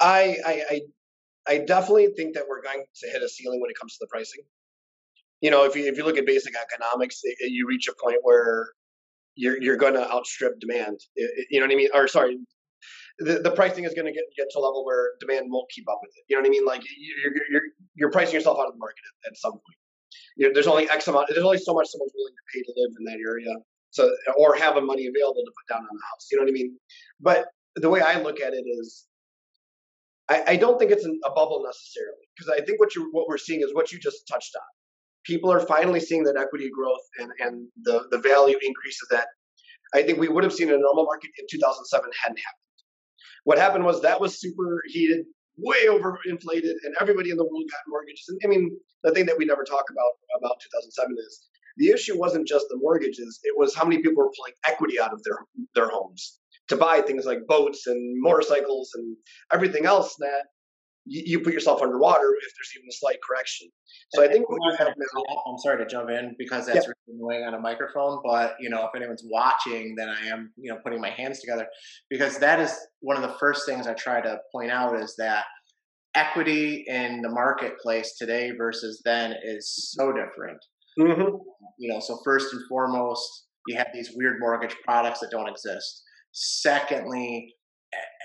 I, 0.00 0.38
I, 0.46 0.80
I, 1.46 1.58
definitely 1.66 2.14
think 2.16 2.34
that 2.34 2.44
we're 2.48 2.62
going 2.62 2.82
to 3.02 3.10
hit 3.10 3.22
a 3.22 3.28
ceiling 3.28 3.60
when 3.60 3.70
it 3.70 3.76
comes 3.78 3.92
to 3.92 3.98
the 4.00 4.08
pricing. 4.10 4.40
You 5.42 5.50
know, 5.50 5.64
if 5.64 5.76
you 5.76 5.84
if 5.84 5.98
you 5.98 6.06
look 6.06 6.16
at 6.16 6.24
basic 6.24 6.54
economics, 6.56 7.20
it, 7.24 7.36
you 7.52 7.66
reach 7.68 7.88
a 7.88 7.94
point 8.02 8.20
where 8.22 8.70
you're 9.34 9.62
you're 9.62 9.76
going 9.76 9.94
to 9.94 10.10
outstrip 10.10 10.58
demand. 10.60 10.98
It, 11.14 11.48
you 11.50 11.60
know 11.60 11.66
what 11.66 11.74
I 11.74 11.76
mean? 11.76 11.88
Or 11.92 12.08
sorry, 12.08 12.38
the, 13.18 13.38
the 13.38 13.50
pricing 13.50 13.84
is 13.84 13.94
going 13.94 14.06
to 14.06 14.12
get 14.12 14.24
get 14.36 14.48
to 14.50 14.58
a 14.58 14.62
level 14.62 14.84
where 14.84 15.12
demand 15.20 15.46
won't 15.50 15.70
keep 15.70 15.88
up 15.88 16.00
with 16.02 16.10
it. 16.16 16.24
You 16.28 16.36
know 16.36 16.42
what 16.42 16.48
I 16.48 16.50
mean? 16.50 16.66
Like 16.66 16.82
you're 16.98 17.32
you're 17.50 17.62
you're 17.94 18.10
pricing 18.10 18.34
yourself 18.34 18.58
out 18.58 18.66
of 18.66 18.72
the 18.74 18.78
market 18.78 19.02
at, 19.24 19.32
at 19.32 19.36
some 19.38 19.52
point. 19.52 19.78
You 20.36 20.48
know, 20.48 20.54
there's 20.54 20.66
only 20.66 20.88
X 20.90 21.06
amount. 21.06 21.28
There's 21.28 21.44
only 21.44 21.58
so 21.58 21.74
much 21.74 21.88
someone's 21.88 22.12
willing 22.14 22.34
to 22.34 22.44
pay 22.52 22.62
to 22.62 22.72
live 22.76 22.90
in 22.98 23.04
that 23.04 23.18
area. 23.24 23.54
So 23.90 24.10
or 24.36 24.56
have 24.56 24.76
a 24.76 24.80
money 24.80 25.06
available 25.06 25.42
to 25.44 25.52
put 25.54 25.72
down 25.72 25.82
on 25.82 25.96
the 25.96 26.02
house. 26.10 26.26
You 26.30 26.38
know 26.38 26.44
what 26.44 26.50
I 26.50 26.52
mean? 26.52 26.76
But 27.20 27.46
the 27.76 27.88
way 27.88 28.00
I 28.00 28.20
look 28.20 28.40
at 28.40 28.52
it 28.52 28.64
is, 28.66 29.06
I, 30.28 30.42
I 30.48 30.56
don't 30.56 30.78
think 30.78 30.90
it's 30.90 31.04
an, 31.04 31.20
a 31.24 31.30
bubble 31.30 31.62
necessarily 31.64 32.26
because 32.36 32.50
I 32.50 32.64
think 32.64 32.80
what 32.80 32.96
you 32.96 33.08
what 33.12 33.28
we're 33.28 33.38
seeing 33.38 33.60
is 33.60 33.72
what 33.72 33.92
you 33.92 34.00
just 34.00 34.26
touched 34.26 34.56
on. 34.56 34.62
People 35.24 35.52
are 35.52 35.60
finally 35.60 36.00
seeing 36.00 36.24
that 36.24 36.36
equity 36.36 36.68
growth 36.68 37.06
and 37.20 37.30
and 37.38 37.68
the 37.84 38.06
the 38.10 38.18
value 38.18 38.58
increases 38.60 39.06
that 39.12 39.28
I 39.94 40.02
think 40.02 40.18
we 40.18 40.28
would 40.28 40.42
have 40.42 40.52
seen 40.52 40.68
in 40.68 40.74
a 40.74 40.78
normal 40.78 41.04
market 41.04 41.30
in 41.38 41.46
2007 41.48 42.10
hadn't 42.24 42.38
happened. 42.38 42.63
What 43.44 43.58
happened 43.58 43.84
was 43.84 44.02
that 44.02 44.20
was 44.20 44.40
super 44.40 44.82
heated, 44.86 45.26
way 45.58 45.86
overinflated, 45.86 46.74
and 46.84 46.94
everybody 47.00 47.30
in 47.30 47.36
the 47.36 47.44
world 47.44 47.64
got 47.70 47.80
mortgages. 47.88 48.26
And 48.28 48.40
I 48.44 48.48
mean, 48.48 48.76
the 49.02 49.12
thing 49.12 49.26
that 49.26 49.38
we 49.38 49.44
never 49.44 49.64
talk 49.64 49.84
about 49.90 50.12
about 50.38 50.60
2007 50.60 51.16
is 51.18 51.46
the 51.76 51.90
issue 51.90 52.18
wasn't 52.18 52.48
just 52.48 52.66
the 52.68 52.78
mortgages; 52.78 53.40
it 53.44 53.56
was 53.56 53.74
how 53.74 53.84
many 53.84 54.02
people 54.02 54.16
were 54.24 54.32
pulling 54.36 54.54
equity 54.66 54.98
out 55.00 55.12
of 55.12 55.22
their 55.22 55.38
their 55.74 55.88
homes 55.88 56.40
to 56.68 56.76
buy 56.76 57.00
things 57.00 57.26
like 57.26 57.46
boats 57.46 57.86
and 57.86 58.22
motorcycles 58.22 58.90
and 58.94 59.16
everything 59.52 59.84
else 59.84 60.16
that 60.16 60.46
you, 61.06 61.22
you 61.26 61.40
put 61.40 61.52
yourself 61.52 61.82
underwater 61.82 62.34
if 62.42 62.52
there's 62.56 62.72
even 62.76 62.88
a 62.88 62.92
slight 62.92 63.18
correction. 63.26 63.68
So 64.14 64.24
I 64.24 64.28
think 64.28 64.48
what 64.48 64.58
you 64.62 64.76
have 64.78 64.88
now. 64.96 65.42
I'm 65.46 65.58
sorry 65.58 65.78
to 65.78 65.86
jump 65.86 66.10
in 66.10 66.34
because 66.38 66.66
that's 66.66 66.86
yeah. 66.86 66.92
really 67.08 67.18
annoying 67.18 67.44
on 67.44 67.54
a 67.54 67.60
microphone, 67.60 68.20
but 68.24 68.54
you 68.60 68.70
know, 68.70 68.84
if 68.84 68.90
anyone's 68.94 69.24
watching, 69.30 69.94
then 69.96 70.08
I 70.08 70.26
am, 70.26 70.52
you 70.56 70.72
know, 70.72 70.78
putting 70.84 71.00
my 71.00 71.10
hands 71.10 71.40
together 71.40 71.66
because 72.10 72.38
that 72.38 72.60
is 72.60 72.72
one 73.00 73.16
of 73.16 73.22
the 73.22 73.36
first 73.38 73.66
things 73.66 73.86
I 73.86 73.94
try 73.94 74.20
to 74.20 74.38
point 74.52 74.70
out 74.70 74.98
is 75.00 75.14
that 75.18 75.44
equity 76.14 76.84
in 76.86 77.22
the 77.22 77.28
marketplace 77.28 78.14
today 78.18 78.52
versus 78.56 79.02
then 79.04 79.34
is 79.44 79.94
so 79.96 80.12
different. 80.12 80.58
Mm-hmm. 80.98 81.36
You 81.78 81.92
know, 81.92 82.00
so 82.00 82.18
first 82.24 82.52
and 82.52 82.62
foremost, 82.68 83.46
you 83.66 83.76
have 83.76 83.88
these 83.92 84.10
weird 84.14 84.36
mortgage 84.38 84.76
products 84.84 85.20
that 85.20 85.30
don't 85.30 85.48
exist. 85.48 86.02
Secondly, 86.32 87.53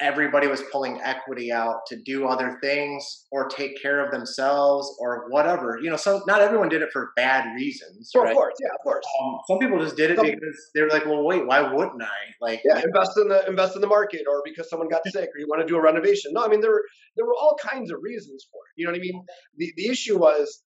everybody 0.01 0.47
was 0.47 0.61
pulling 0.71 0.99
equity 1.01 1.51
out 1.51 1.85
to 1.87 1.97
do 2.03 2.25
other 2.25 2.57
things 2.61 3.25
or 3.31 3.47
take 3.47 3.81
care 3.81 4.03
of 4.03 4.11
themselves 4.11 4.95
or 4.99 5.25
whatever. 5.29 5.79
You 5.81 5.89
know, 5.89 5.97
so 5.97 6.21
not 6.27 6.41
everyone 6.41 6.69
did 6.69 6.81
it 6.81 6.89
for 6.91 7.11
bad 7.15 7.53
reasons. 7.55 8.11
right? 8.15 8.29
Of 8.31 8.35
course, 8.35 8.53
yeah, 8.61 8.69
of 8.69 8.83
course. 8.83 9.05
Um, 9.21 9.39
some 9.47 9.59
people 9.59 9.79
just 9.83 9.97
did 9.97 10.11
it 10.11 10.17
some, 10.17 10.25
because 10.25 10.71
they 10.73 10.81
were 10.81 10.89
like, 10.89 11.05
"Well, 11.05 11.23
wait, 11.23 11.45
why 11.45 11.61
wouldn't 11.61 12.01
I?" 12.01 12.07
Like, 12.41 12.61
yeah, 12.63 12.81
invest 12.83 13.17
in 13.17 13.27
the 13.27 13.45
invest 13.47 13.75
in 13.75 13.81
the 13.81 13.87
market, 13.87 14.23
or 14.29 14.41
because 14.45 14.69
someone 14.69 14.89
got 14.89 15.01
sick, 15.07 15.29
or 15.35 15.39
you 15.39 15.47
want 15.47 15.61
to 15.61 15.67
do 15.67 15.75
a 15.75 15.81
renovation. 15.81 16.31
No, 16.33 16.43
I 16.43 16.47
mean 16.47 16.61
there 16.61 16.71
were 16.71 16.83
there 17.15 17.25
were 17.25 17.35
all 17.35 17.57
kinds 17.61 17.91
of 17.91 17.99
reasons 18.01 18.47
for 18.51 18.57
it. 18.57 18.79
You 18.81 18.85
know 18.85 18.91
what 18.91 18.99
I 18.99 19.01
mean? 19.01 19.23
The 19.57 19.73
the 19.75 19.87
issue 19.87 20.17
was 20.17 20.63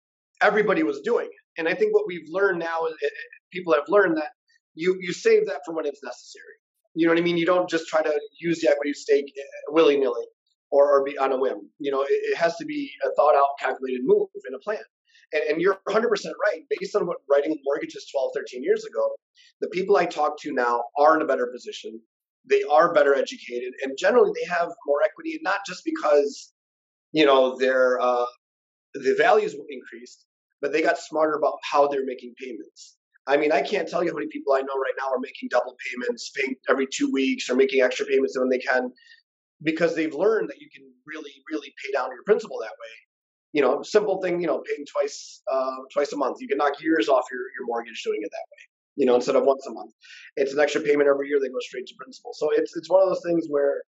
everybody 0.43 0.83
was 0.83 1.01
doing 1.01 1.27
it, 1.27 1.61
and 1.61 1.69
I 1.69 1.75
think 1.75 1.95
what 1.95 2.05
we've 2.07 2.29
learned 2.31 2.61
now 2.61 2.87
is 2.87 2.95
people 3.53 3.75
have 3.75 3.85
learned 3.89 4.17
that 4.19 4.31
you 4.75 4.97
you 5.01 5.13
save 5.13 5.47
that 5.47 5.61
for 5.65 5.75
when 5.75 5.87
it's 5.87 6.03
necessary. 6.03 6.57
You 6.97 7.07
know 7.07 7.13
what 7.13 7.21
I 7.21 7.23
mean? 7.23 7.37
You 7.37 7.45
don't 7.45 7.69
just 7.69 7.89
try 7.89 8.01
to 8.01 8.21
use 8.41 8.61
the 8.61 8.71
equity 8.71 8.95
stake 8.95 9.27
eh, 9.37 9.43
willy 9.69 9.99
nilly 9.99 10.25
or, 10.71 10.91
or 10.91 11.05
be 11.05 11.19
on 11.19 11.31
a 11.31 11.37
whim. 11.37 11.71
You 11.79 11.91
know, 11.91 12.01
it, 12.01 12.09
it, 12.11 12.37
has 12.39 12.57
to 12.57 12.65
be 12.65 12.91
a 13.05 13.11
thought 13.15 13.37
out, 13.37 13.51
calculated 13.61 14.01
move 14.03 14.29
in 14.49 14.55
a 14.55 14.59
plan. 14.59 14.79
And, 15.35 15.43
and 15.51 15.61
you're 15.61 15.79
100% 15.87 16.03
right. 16.03 16.63
Based 16.81 16.97
on 16.97 17.07
what 17.07 17.19
writing 17.31 17.59
mortgages 17.65 18.09
12, 18.11 18.31
13 18.35 18.63
years 18.65 18.87
ago, 18.87 19.11
the 19.61 19.69
people 19.69 19.99
I 19.99 20.07
talk 20.07 20.41
to 20.41 20.55
now 20.55 20.85
are 20.99 21.15
in 21.15 21.21
a 21.21 21.27
better 21.27 21.49
position. 21.53 22.01
They 22.49 22.63
are 22.63 22.95
better 22.95 23.15
educated, 23.15 23.75
and 23.83 23.99
generally 23.99 24.31
they 24.35 24.49
have 24.49 24.71
more 24.87 25.01
equity, 25.05 25.33
and 25.33 25.43
not 25.43 25.67
just 25.67 25.83
because 25.85 26.53
you 27.13 27.27
know 27.27 27.59
their 27.59 28.01
uh, 28.01 28.25
the 28.95 29.17
values 29.19 29.57
increased, 29.69 30.27
but 30.63 30.73
they 30.73 30.81
got 30.81 30.97
smarter 30.97 31.35
about 31.35 31.59
how 31.69 31.89
they're 31.89 32.07
making 32.07 32.35
payments. 32.41 32.97
I 33.27 33.37
mean, 33.37 33.53
I 33.53 33.61
can't 33.61 33.89
tell 33.89 34.05
you 34.05 34.11
how 34.11 34.17
many 34.17 34.29
people 34.29 34.53
I 34.53 34.61
know 34.61 34.77
right 34.77 34.95
now 34.99 35.09
are 35.09 35.19
making 35.21 35.49
double 35.51 35.77
payments, 35.91 36.31
paying 36.31 36.55
every 36.69 36.87
two 36.87 37.11
weeks, 37.11 37.51
or 37.51 37.57
making 37.57 37.83
extra 37.83 38.07
payments 38.07 38.39
when 38.39 38.49
they 38.49 38.59
can, 38.59 38.93
because 39.63 39.97
they've 39.97 40.15
learned 40.15 40.49
that 40.51 40.61
you 40.61 40.69
can 40.75 40.85
really, 41.07 41.33
really 41.51 41.75
pay 41.85 41.93
down 41.93 42.11
your 42.11 42.23
principal 42.25 42.59
that 42.61 42.71
way. 42.71 42.95
You 43.53 43.63
know, 43.63 43.83
simple 43.83 44.21
thing, 44.23 44.41
you 44.41 44.47
know, 44.47 44.63
paying 44.69 44.87
twice, 44.87 45.43
uh, 45.51 45.77
twice 45.93 46.13
a 46.13 46.17
month. 46.17 46.39
You 46.41 46.49
can 46.49 46.59
knock 46.59 46.81
years 46.81 47.09
off 47.09 47.25
your, 47.31 47.41
your 47.41 47.67
mortgage 47.67 48.03
doing 48.03 48.21
it 48.23 48.31
that 48.31 48.47
way. 48.53 48.63
You 48.97 49.07
know, 49.07 49.15
instead 49.15 49.37
of 49.37 49.45
once 49.45 49.67
a 49.67 49.73
month, 49.73 49.93
it's 50.37 50.53
an 50.53 50.61
extra 50.61 50.81
payment 50.81 51.09
every 51.09 51.29
year. 51.29 51.39
They 51.41 51.49
go 51.49 51.61
straight 51.61 51.87
to 51.87 51.95
principal. 51.99 52.33
So 52.35 52.51
it's 52.53 52.77
it's 52.77 52.89
one 52.89 53.03
of 53.03 53.09
those 53.09 53.23
things 53.25 53.47
where 53.49 53.83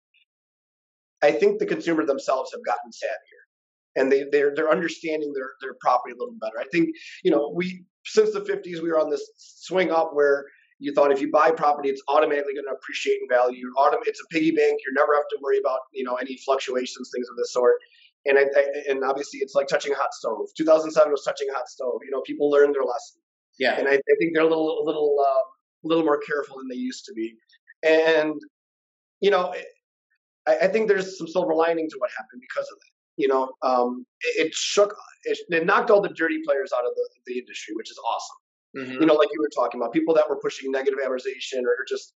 I 1.22 1.32
think 1.32 1.58
the 1.58 1.66
consumer 1.66 2.04
themselves 2.04 2.52
have 2.52 2.64
gotten 2.64 2.90
savvier 2.90 3.37
and 3.98 4.10
they 4.10 4.24
they're 4.30 4.54
they're 4.54 4.70
understanding 4.70 5.32
their 5.34 5.50
their 5.60 5.74
property 5.80 6.14
a 6.14 6.18
little 6.18 6.34
better. 6.40 6.58
I 6.60 6.66
think 6.70 6.90
you 7.22 7.30
know 7.30 7.52
we 7.54 7.84
since 8.04 8.32
the 8.32 8.40
50s 8.40 8.82
we 8.82 8.90
were 8.90 8.98
on 8.98 9.10
this 9.10 9.28
swing 9.36 9.90
up 9.90 10.10
where 10.14 10.46
you 10.78 10.94
thought 10.94 11.10
if 11.10 11.20
you 11.20 11.30
buy 11.30 11.50
property 11.50 11.88
it's 11.88 12.02
automatically 12.08 12.54
going 12.54 12.66
to 12.66 12.72
appreciate 12.72 13.18
in 13.20 13.28
value. 13.28 13.58
You're 13.58 13.74
Autom- 13.74 14.06
it's 14.06 14.20
a 14.20 14.26
piggy 14.30 14.52
bank. 14.52 14.80
You 14.86 14.92
never 14.94 15.14
have 15.14 15.28
to 15.30 15.38
worry 15.42 15.58
about 15.58 15.80
you 15.92 16.04
know 16.04 16.14
any 16.14 16.36
fluctuations, 16.38 17.10
things 17.14 17.28
of 17.28 17.36
this 17.36 17.52
sort. 17.52 17.74
And 18.26 18.38
I, 18.38 18.42
I, 18.42 18.64
and 18.90 19.04
obviously 19.04 19.40
it's 19.40 19.54
like 19.54 19.68
touching 19.68 19.92
a 19.92 19.96
hot 19.96 20.12
stove. 20.12 20.48
2007 20.56 21.10
was 21.10 21.24
touching 21.24 21.48
a 21.50 21.54
hot 21.54 21.68
stove. 21.68 22.00
You 22.04 22.10
know, 22.10 22.20
people 22.22 22.50
learned 22.50 22.74
their 22.74 22.82
lesson. 22.82 23.20
Yeah. 23.58 23.78
And 23.78 23.88
I, 23.88 23.92
I 23.92 24.14
think 24.18 24.34
they're 24.34 24.42
a 24.42 24.48
little 24.48 24.82
a 24.82 24.84
little 24.84 25.16
uh, 25.20 25.42
little 25.82 26.04
more 26.04 26.18
careful 26.18 26.58
than 26.58 26.68
they 26.68 26.76
used 26.76 27.04
to 27.06 27.12
be. 27.14 27.34
And 27.82 28.34
you 29.20 29.30
know, 29.30 29.54
I, 30.46 30.56
I 30.62 30.68
think 30.68 30.88
there's 30.88 31.18
some 31.18 31.26
silver 31.26 31.54
lining 31.54 31.88
to 31.90 31.96
what 31.98 32.10
happened 32.16 32.40
because 32.40 32.68
of 32.70 32.78
that 32.78 32.97
you 33.18 33.26
know, 33.26 33.50
um, 33.62 34.06
it, 34.22 34.46
it, 34.46 34.54
shook, 34.54 34.94
it, 35.24 35.38
it, 35.48 35.66
knocked 35.66 35.90
all 35.90 36.00
the 36.00 36.08
dirty 36.08 36.38
players 36.46 36.70
out 36.72 36.86
of 36.86 36.92
the, 36.94 37.08
the 37.26 37.38
industry, 37.38 37.74
which 37.74 37.90
is 37.90 37.98
awesome. 37.98 38.36
Mm-hmm. 38.78 39.00
You 39.02 39.06
know, 39.06 39.14
like 39.14 39.28
you 39.32 39.40
were 39.40 39.50
talking 39.54 39.80
about, 39.80 39.92
people 39.92 40.14
that 40.14 40.30
were 40.30 40.38
pushing 40.40 40.70
negative 40.70 41.00
amortization 41.04 41.62
or 41.64 41.84
just 41.88 42.14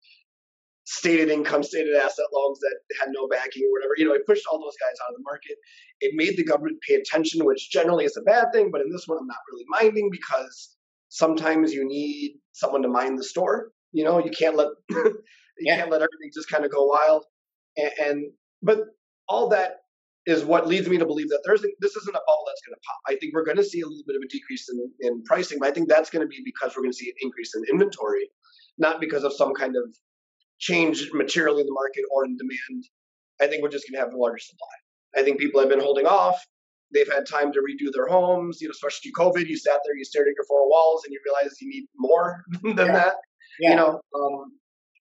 stated 0.85 1.29
income, 1.29 1.63
stated 1.63 1.95
asset 1.95 2.25
loans 2.33 2.59
that 2.59 2.75
had 2.99 3.09
no 3.11 3.27
backing 3.27 3.63
or 3.63 3.71
whatever. 3.71 3.93
You 3.97 4.05
know, 4.05 4.13
it 4.13 4.27
pushed 4.27 4.45
all 4.51 4.59
those 4.59 4.75
guys 4.79 4.97
out 5.03 5.11
of 5.11 5.17
the 5.17 5.23
market. 5.23 5.57
It 6.01 6.13
made 6.15 6.37
the 6.37 6.43
government 6.43 6.77
pay 6.87 6.95
attention, 6.95 7.45
which 7.45 7.71
generally 7.71 8.05
is 8.05 8.17
a 8.17 8.21
bad 8.21 8.47
thing, 8.53 8.69
but 8.71 8.81
in 8.81 8.91
this 8.91 9.07
one, 9.07 9.17
I'm 9.19 9.27
not 9.27 9.37
really 9.51 9.65
minding 9.69 10.09
because 10.11 10.75
sometimes 11.09 11.73
you 11.73 11.87
need 11.87 12.35
someone 12.53 12.83
to 12.83 12.89
mind 12.89 13.17
the 13.17 13.23
store. 13.23 13.71
You 13.91 14.03
know, 14.03 14.23
you 14.23 14.31
can't 14.31 14.55
let 14.55 14.67
you 14.89 15.23
yeah. 15.59 15.77
can't 15.77 15.89
let 15.89 16.01
everything 16.01 16.31
just 16.33 16.49
kind 16.49 16.63
of 16.63 16.71
go 16.71 16.85
wild. 16.85 17.25
And, 17.77 17.91
and 17.99 18.31
but 18.61 18.79
all 19.27 19.49
that 19.49 19.80
is 20.31 20.43
what 20.43 20.67
leads 20.67 20.89
me 20.89 20.97
to 20.97 21.05
believe 21.05 21.29
that 21.29 21.41
there's 21.45 21.61
this 21.61 21.95
isn't 21.95 22.15
a 22.15 22.25
bubble 22.27 22.45
that's 22.47 22.61
going 22.65 22.75
to 22.75 22.81
pop. 22.87 22.99
I 23.07 23.15
think 23.17 23.33
we're 23.33 23.45
going 23.45 23.57
to 23.57 23.63
see 23.63 23.81
a 23.81 23.87
little 23.87 24.03
bit 24.07 24.15
of 24.15 24.23
a 24.23 24.27
decrease 24.27 24.69
in, 24.69 24.91
in 25.01 25.23
pricing, 25.23 25.59
but 25.59 25.69
I 25.69 25.71
think 25.71 25.89
that's 25.89 26.09
going 26.09 26.25
to 26.25 26.27
be 26.27 26.41
because 26.43 26.75
we're 26.75 26.83
going 26.83 26.91
to 26.91 26.97
see 26.97 27.09
an 27.09 27.15
increase 27.21 27.53
in 27.55 27.63
inventory, 27.69 28.29
not 28.77 28.99
because 28.99 29.23
of 29.23 29.33
some 29.33 29.53
kind 29.53 29.75
of 29.75 29.83
change 30.59 31.11
materially 31.13 31.61
in 31.61 31.67
the 31.67 31.73
market 31.73 32.03
or 32.13 32.25
in 32.25 32.37
demand. 32.37 32.85
I 33.41 33.47
think 33.47 33.61
we're 33.61 33.69
just 33.69 33.89
going 33.89 33.99
to 33.99 34.05
have 34.05 34.13
a 34.13 34.17
larger 34.17 34.39
supply. 34.39 34.67
I 35.15 35.23
think 35.23 35.39
people 35.39 35.59
have 35.59 35.69
been 35.69 35.79
holding 35.79 36.05
off. 36.05 36.43
They've 36.93 37.11
had 37.11 37.25
time 37.25 37.51
to 37.53 37.59
redo 37.59 37.91
their 37.91 38.07
homes. 38.07 38.61
You 38.61 38.67
know, 38.67 38.71
especially 38.71 39.11
COVID, 39.17 39.47
you 39.47 39.57
sat 39.57 39.79
there, 39.85 39.95
you 39.95 40.05
stared 40.05 40.27
at 40.27 40.35
your 40.35 40.45
four 40.47 40.69
walls, 40.69 41.03
and 41.05 41.13
you 41.13 41.19
realize 41.25 41.55
you 41.61 41.69
need 41.69 41.85
more 41.97 42.43
than 42.63 42.77
yeah. 42.77 42.93
that. 42.93 43.15
Yeah. 43.59 43.69
You 43.69 43.75
know, 43.75 44.01
um, 44.15 44.51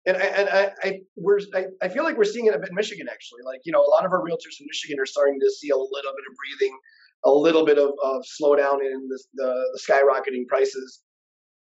and 0.06 0.16
I, 0.16 0.20
and 0.20 0.48
I, 0.48 0.72
I 0.82 1.00
we're 1.16 1.40
I, 1.54 1.66
I 1.82 1.88
feel 1.88 2.04
like 2.04 2.16
we're 2.16 2.24
seeing 2.24 2.46
it 2.46 2.54
a 2.54 2.58
bit 2.58 2.70
in 2.70 2.74
Michigan 2.74 3.06
actually. 3.10 3.42
Like 3.44 3.60
you 3.64 3.72
know, 3.72 3.80
a 3.80 3.90
lot 3.90 4.04
of 4.04 4.12
our 4.12 4.20
realtors 4.20 4.60
in 4.60 4.66
Michigan 4.66 4.98
are 4.98 5.06
starting 5.06 5.38
to 5.40 5.50
see 5.50 5.70
a 5.70 5.76
little 5.76 6.12
bit 6.16 6.24
of 6.28 6.34
breathing, 6.36 6.78
a 7.24 7.30
little 7.30 7.64
bit 7.64 7.78
of, 7.78 7.90
of 8.02 8.22
slowdown 8.40 8.80
in 8.80 9.08
the, 9.08 9.22
the, 9.34 9.64
the 9.72 9.80
skyrocketing 9.80 10.46
prices. 10.46 11.02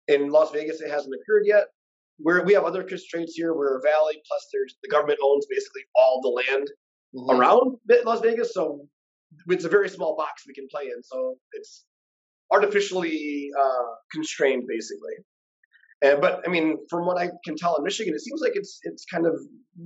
In 0.08 0.30
Las 0.30 0.50
Vegas, 0.50 0.80
it 0.80 0.90
hasn't 0.90 1.14
occurred 1.14 1.44
yet. 1.46 1.66
Where 2.18 2.44
we 2.44 2.52
have 2.54 2.64
other 2.64 2.82
constraints 2.82 3.34
here. 3.34 3.54
We're 3.54 3.78
a 3.78 3.82
valley, 3.82 4.20
plus 4.26 4.48
there's 4.52 4.76
the 4.82 4.88
government 4.88 5.18
owns 5.22 5.46
basically 5.48 5.82
all 5.96 6.20
the 6.20 6.28
land 6.28 6.70
mm-hmm. 7.14 7.40
around 7.40 7.76
Las 8.04 8.20
Vegas, 8.20 8.54
so 8.54 8.86
it's 9.48 9.64
a 9.64 9.68
very 9.68 9.88
small 9.88 10.16
box 10.16 10.44
we 10.46 10.54
can 10.54 10.68
play 10.70 10.84
in. 10.84 11.02
So 11.02 11.36
it's 11.52 11.84
artificially 12.52 13.50
uh, 13.58 13.94
constrained, 14.12 14.64
basically. 14.68 15.14
But 16.02 16.40
I 16.44 16.50
mean, 16.50 16.78
from 16.90 17.06
what 17.06 17.16
I 17.16 17.30
can 17.44 17.56
tell 17.56 17.76
in 17.76 17.84
Michigan, 17.84 18.12
it 18.14 18.20
seems 18.20 18.40
like 18.40 18.52
it's 18.54 18.80
it's 18.82 19.04
kind 19.04 19.24
of 19.24 19.34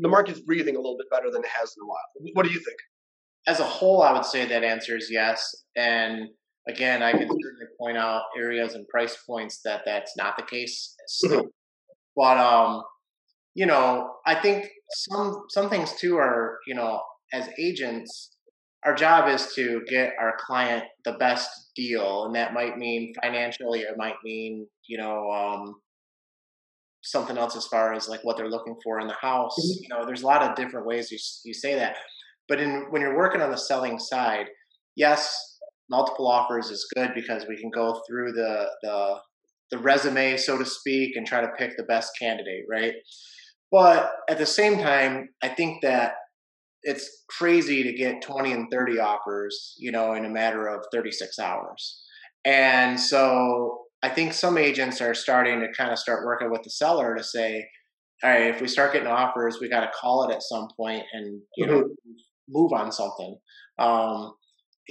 the 0.01 0.09
market's 0.09 0.41
breathing 0.41 0.75
a 0.75 0.79
little 0.79 0.97
bit 0.97 1.11
better 1.11 1.31
than 1.31 1.43
it 1.43 1.51
has 1.51 1.75
in 1.77 1.83
a 1.83 1.87
while. 1.87 2.33
What 2.33 2.47
do 2.47 2.53
you 2.53 2.59
think? 2.59 2.79
As 3.47 3.61
a 3.61 3.65
whole, 3.65 4.03
I 4.03 4.13
would 4.13 4.25
say 4.25 4.47
that 4.47 4.65
answer 4.65 4.97
is 4.97 5.09
yes. 5.11 5.55
And 5.77 6.29
again, 6.67 7.03
I 7.03 7.13
can 7.13 7.29
certainly 7.29 7.67
point 7.79 7.97
out 7.97 8.23
areas 8.37 8.75
and 8.75 8.89
price 8.89 9.17
points 9.29 9.61
that 9.65 9.83
that's 9.85 10.17
not 10.17 10.37
the 10.37 10.43
case. 10.43 10.95
Mm-hmm. 11.25 11.47
But 12.17 12.39
um, 12.39 12.83
you 13.55 13.67
know, 13.67 14.11
I 14.27 14.35
think 14.35 14.69
some 14.91 15.43
some 15.51 15.69
things 15.69 15.93
too 15.95 16.17
are 16.17 16.59
you 16.67 16.75
know 16.75 17.01
as 17.33 17.49
agents, 17.59 18.37
our 18.85 18.95
job 18.95 19.29
is 19.29 19.53
to 19.55 19.83
get 19.89 20.15
our 20.19 20.35
client 20.39 20.85
the 21.05 21.13
best 21.13 21.51
deal, 21.77 22.25
and 22.25 22.35
that 22.35 22.55
might 22.55 22.79
mean 22.79 23.13
financially, 23.23 23.81
it 23.81 23.97
might 23.97 24.17
mean 24.25 24.67
you 24.89 24.97
know 24.99 25.31
um, 25.31 25.75
something 27.07 27.39
else 27.39 27.57
as 27.57 27.67
far 27.67 27.95
as 27.95 28.09
like 28.09 28.21
what 28.25 28.37
they're 28.37 28.51
looking 28.51 28.77
for 28.83 29.01
in 29.01 29.07
the 29.07 29.15
house. 29.15 29.57
Mm-hmm. 29.59 29.83
You 29.83 29.89
know, 29.91 30.07
there's 30.07 30.23
a 30.23 30.27
lot 30.27 30.43
of 30.43 30.57
different 30.57 30.87
ways 30.87 31.11
you 31.11 31.19
you 31.45 31.55
say 31.55 31.75
that. 31.75 31.97
But 32.49 32.61
in 32.61 32.87
when 32.91 33.03
you're 33.03 33.17
working 33.17 33.41
on 33.41 33.51
the 33.51 33.57
selling 33.57 33.99
side, 33.99 34.47
yes, 34.97 35.59
multiple 35.91 36.27
offers 36.27 36.71
is 36.71 36.87
good 36.95 37.13
because 37.15 37.47
we 37.49 37.61
can 37.61 37.71
go 37.71 38.03
through 38.09 38.33
the 38.33 38.67
the 38.83 39.17
the 39.73 39.79
resume, 39.79 40.37
so 40.37 40.59
to 40.59 40.65
speak, 40.65 41.17
and 41.17 41.27
try 41.27 41.41
to 41.41 41.49
pick 41.59 41.77
the 41.77 41.83
best 41.85 42.13
candidate, 42.19 42.65
right? 42.71 42.95
But 43.73 44.13
at 44.29 44.39
the 44.39 44.47
same 44.47 44.79
time, 44.79 45.31
I 45.43 45.49
think 45.49 45.83
that 45.83 46.13
it's 46.83 47.25
crazy 47.29 47.83
to 47.83 47.93
get 47.93 48.23
20 48.23 48.53
and 48.53 48.69
30 48.71 49.01
offers, 49.01 49.75
you 49.77 49.91
know, 49.91 50.15
in 50.15 50.25
a 50.25 50.29
matter 50.29 50.69
of 50.69 50.85
36 50.93 51.37
hours. 51.41 52.01
And 52.45 52.99
so 52.99 53.86
I 54.03 54.09
think 54.09 54.33
some 54.33 54.59
agents 54.59 55.01
are 55.01 55.15
starting 55.15 55.61
to 55.61 55.73
kind 55.73 55.91
of 55.91 55.99
start 55.99 56.25
working 56.25 56.51
with 56.51 56.63
the 56.63 56.71
seller 56.71 57.17
to 57.17 57.25
say, 57.25 57.67
all 58.23 58.31
right, 58.31 58.55
if 58.55 58.61
we 58.61 58.69
start 58.69 58.93
getting 58.93 59.09
offers, 59.09 59.59
we 59.61 59.69
got 59.69 59.81
to 59.81 59.91
call 59.99 60.29
it 60.29 60.35
at 60.35 60.43
some 60.43 60.69
point 60.77 61.03
and 61.13 61.41
you 61.57 61.67
mm-hmm. 61.67 61.75
know 61.75 61.89
move 62.49 62.73
on 62.73 62.93
something. 62.93 63.37
Um, 63.79 64.35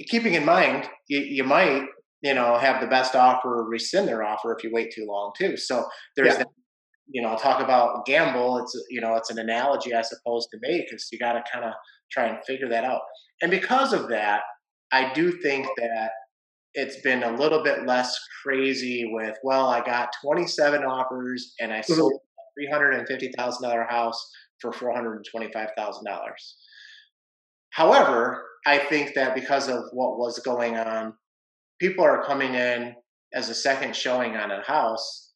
keeping 0.08 0.34
in 0.34 0.44
mind, 0.44 0.88
you, 1.08 1.20
you, 1.20 1.44
might 1.44 1.86
you 2.22 2.34
know 2.34 2.58
have 2.58 2.80
the 2.80 2.86
best 2.86 3.14
offer 3.14 3.64
rescind 3.68 4.08
their 4.08 4.22
offer 4.22 4.54
if 4.56 4.62
you 4.62 4.70
wait 4.72 4.92
too 4.94 5.06
long 5.06 5.32
too. 5.36 5.56
So 5.56 5.86
there's 6.16 6.34
yeah. 6.34 6.38
that, 6.38 6.48
you 7.08 7.22
know 7.22 7.36
talk 7.36 7.62
about 7.62 8.06
gamble. 8.06 8.58
It's 8.58 8.78
you 8.90 9.00
know 9.00 9.14
it's 9.16 9.30
an 9.30 9.38
analogy 9.38 9.94
I 9.94 10.02
suppose 10.02 10.46
to 10.52 10.58
make 10.60 10.88
because 10.88 11.08
you 11.10 11.18
got 11.18 11.32
to 11.32 11.42
kind 11.52 11.64
of 11.64 11.72
try 12.12 12.26
and 12.26 12.38
figure 12.46 12.68
that 12.68 12.84
out. 12.84 13.00
And 13.42 13.50
because 13.50 13.92
of 13.92 14.08
that, 14.08 14.42
I 14.92 15.12
do 15.12 15.32
think 15.32 15.66
that 15.78 16.10
it's 16.76 17.00
been 17.00 17.22
a 17.22 17.34
little 17.36 17.62
bit 17.62 17.86
less 17.86 18.16
crazy 18.42 19.08
with, 19.10 19.36
well, 19.42 19.66
I 19.66 19.82
got 19.82 20.10
27 20.22 20.84
offers 20.84 21.54
and 21.58 21.72
I 21.72 21.80
sold 21.80 22.12
a 22.12 22.74
$350,000 22.74 23.88
house 23.88 24.30
for 24.60 24.72
$425,000. 24.72 25.22
However, 27.70 28.44
I 28.66 28.78
think 28.78 29.14
that 29.14 29.34
because 29.34 29.68
of 29.68 29.84
what 29.92 30.18
was 30.18 30.38
going 30.40 30.76
on, 30.76 31.14
people 31.80 32.04
are 32.04 32.24
coming 32.24 32.54
in 32.54 32.94
as 33.32 33.48
a 33.48 33.54
second 33.54 33.96
showing 33.96 34.36
on 34.36 34.50
a 34.50 34.62
house 34.62 35.32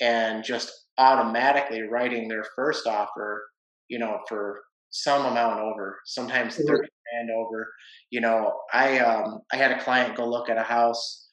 and 0.00 0.42
just 0.42 0.72
automatically 0.98 1.82
writing 1.82 2.26
their 2.26 2.44
first 2.56 2.88
offer, 2.88 3.44
you 3.88 4.00
know, 4.00 4.18
for 4.28 4.60
some 4.90 5.24
amount 5.24 5.60
over, 5.60 6.00
sometimes 6.04 6.56
mm-hmm. 6.56 6.66
30 6.66 6.88
grand 7.10 7.30
over. 7.30 7.72
You 8.10 8.20
know, 8.20 8.52
I 8.72 8.98
um 8.98 9.40
I 9.52 9.56
had 9.56 9.72
a 9.72 9.82
client 9.82 10.16
go 10.16 10.28
look 10.28 10.48
at 10.48 10.58
a 10.58 10.62
house 10.62 11.28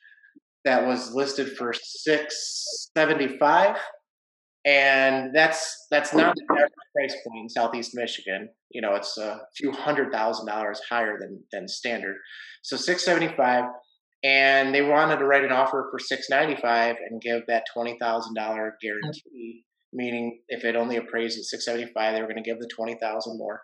that 0.65 0.85
was 0.85 1.13
listed 1.13 1.55
for 1.57 1.73
675 1.73 3.77
and 4.65 5.33
that's 5.33 5.87
that's 5.89 6.13
not 6.13 6.35
the 6.35 6.69
price 6.93 7.15
point 7.25 7.43
in 7.43 7.49
southeast 7.49 7.95
michigan. 7.95 8.49
You 8.71 8.81
know 8.81 8.95
it's 8.95 9.17
a 9.17 9.39
few 9.55 9.71
hundred 9.71 10.11
thousand 10.11 10.47
dollars 10.47 10.81
higher 10.89 11.17
than 11.19 11.43
than 11.51 11.67
standard. 11.67 12.17
So 12.63 12.75
675 12.75 13.65
and 14.23 14.73
they 14.73 14.81
wanted 14.81 15.17
to 15.17 15.25
write 15.25 15.45
an 15.45 15.51
offer 15.51 15.87
for 15.91 15.99
695 15.99 16.95
and 17.07 17.21
give 17.21 17.43
that 17.47 17.65
$20000 17.75 18.71
guarantee 18.81 19.63
meaning 19.93 20.41
if 20.49 20.65
it 20.65 20.75
only 20.75 20.97
appraised 20.97 21.37
at 21.37 21.45
675 21.45 22.13
they 22.13 22.21
were 22.21 22.27
going 22.27 22.43
to 22.43 22.49
give 22.49 22.59
the 22.59 22.69
20000 22.75 23.37
more 23.37 23.61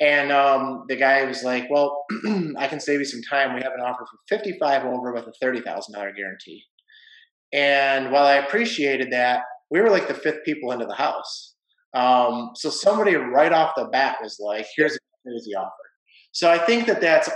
and 0.00 0.32
um, 0.32 0.84
the 0.88 0.96
guy 0.96 1.24
was 1.24 1.42
like 1.42 1.68
well 1.70 2.04
i 2.58 2.66
can 2.66 2.80
save 2.80 2.98
you 2.98 3.04
some 3.04 3.22
time. 3.22 3.54
We 3.54 3.62
have 3.62 3.72
an 3.72 3.80
offer 3.80 4.04
for 4.04 4.36
55 4.36 4.84
over 4.84 5.12
with 5.12 5.26
a 5.26 5.44
$30000 5.44 6.16
guarantee. 6.16 6.62
And 7.52 8.10
while 8.10 8.26
i 8.26 8.34
appreciated 8.34 9.12
that 9.12 9.42
we 9.70 9.80
were 9.80 9.90
like 9.90 10.08
the 10.08 10.14
fifth 10.14 10.44
people 10.44 10.72
into 10.72 10.86
the 10.86 10.94
house. 10.94 11.54
Um, 11.94 12.50
so 12.54 12.70
somebody 12.70 13.14
right 13.14 13.52
off 13.52 13.74
the 13.76 13.84
bat 13.84 14.16
was 14.20 14.38
like 14.40 14.66
here's, 14.76 14.98
here's 15.24 15.44
the 15.44 15.58
offer. 15.58 15.72
So 16.32 16.50
i 16.50 16.58
think 16.58 16.86
that 16.86 17.00
that's 17.00 17.30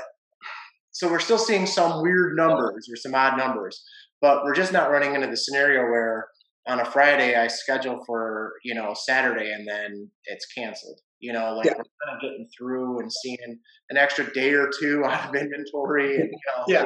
so 0.98 1.08
we're 1.08 1.20
still 1.20 1.38
seeing 1.38 1.64
some 1.64 2.02
weird 2.02 2.36
numbers 2.36 2.88
or 2.90 2.96
some 2.96 3.14
odd 3.14 3.38
numbers, 3.38 3.84
but 4.20 4.42
we're 4.42 4.54
just 4.54 4.72
not 4.72 4.90
running 4.90 5.14
into 5.14 5.28
the 5.28 5.36
scenario 5.36 5.82
where 5.82 6.26
on 6.66 6.80
a 6.80 6.84
Friday 6.84 7.36
I 7.36 7.46
schedule 7.46 8.02
for 8.04 8.54
you 8.64 8.74
know 8.74 8.94
Saturday 8.94 9.52
and 9.52 9.66
then 9.66 10.10
it's 10.24 10.46
canceled. 10.46 11.00
You 11.20 11.32
know, 11.32 11.54
like 11.54 11.66
yeah. 11.66 11.72
we're 11.76 12.06
kind 12.06 12.16
of 12.16 12.20
getting 12.20 12.48
through 12.56 13.00
and 13.00 13.12
seeing 13.12 13.58
an 13.90 13.96
extra 13.96 14.32
day 14.32 14.52
or 14.52 14.70
two 14.78 15.04
out 15.06 15.28
of 15.28 15.34
inventory 15.34 16.16
and 16.16 16.30
you 16.30 16.38
know, 16.46 16.64
yeah. 16.68 16.84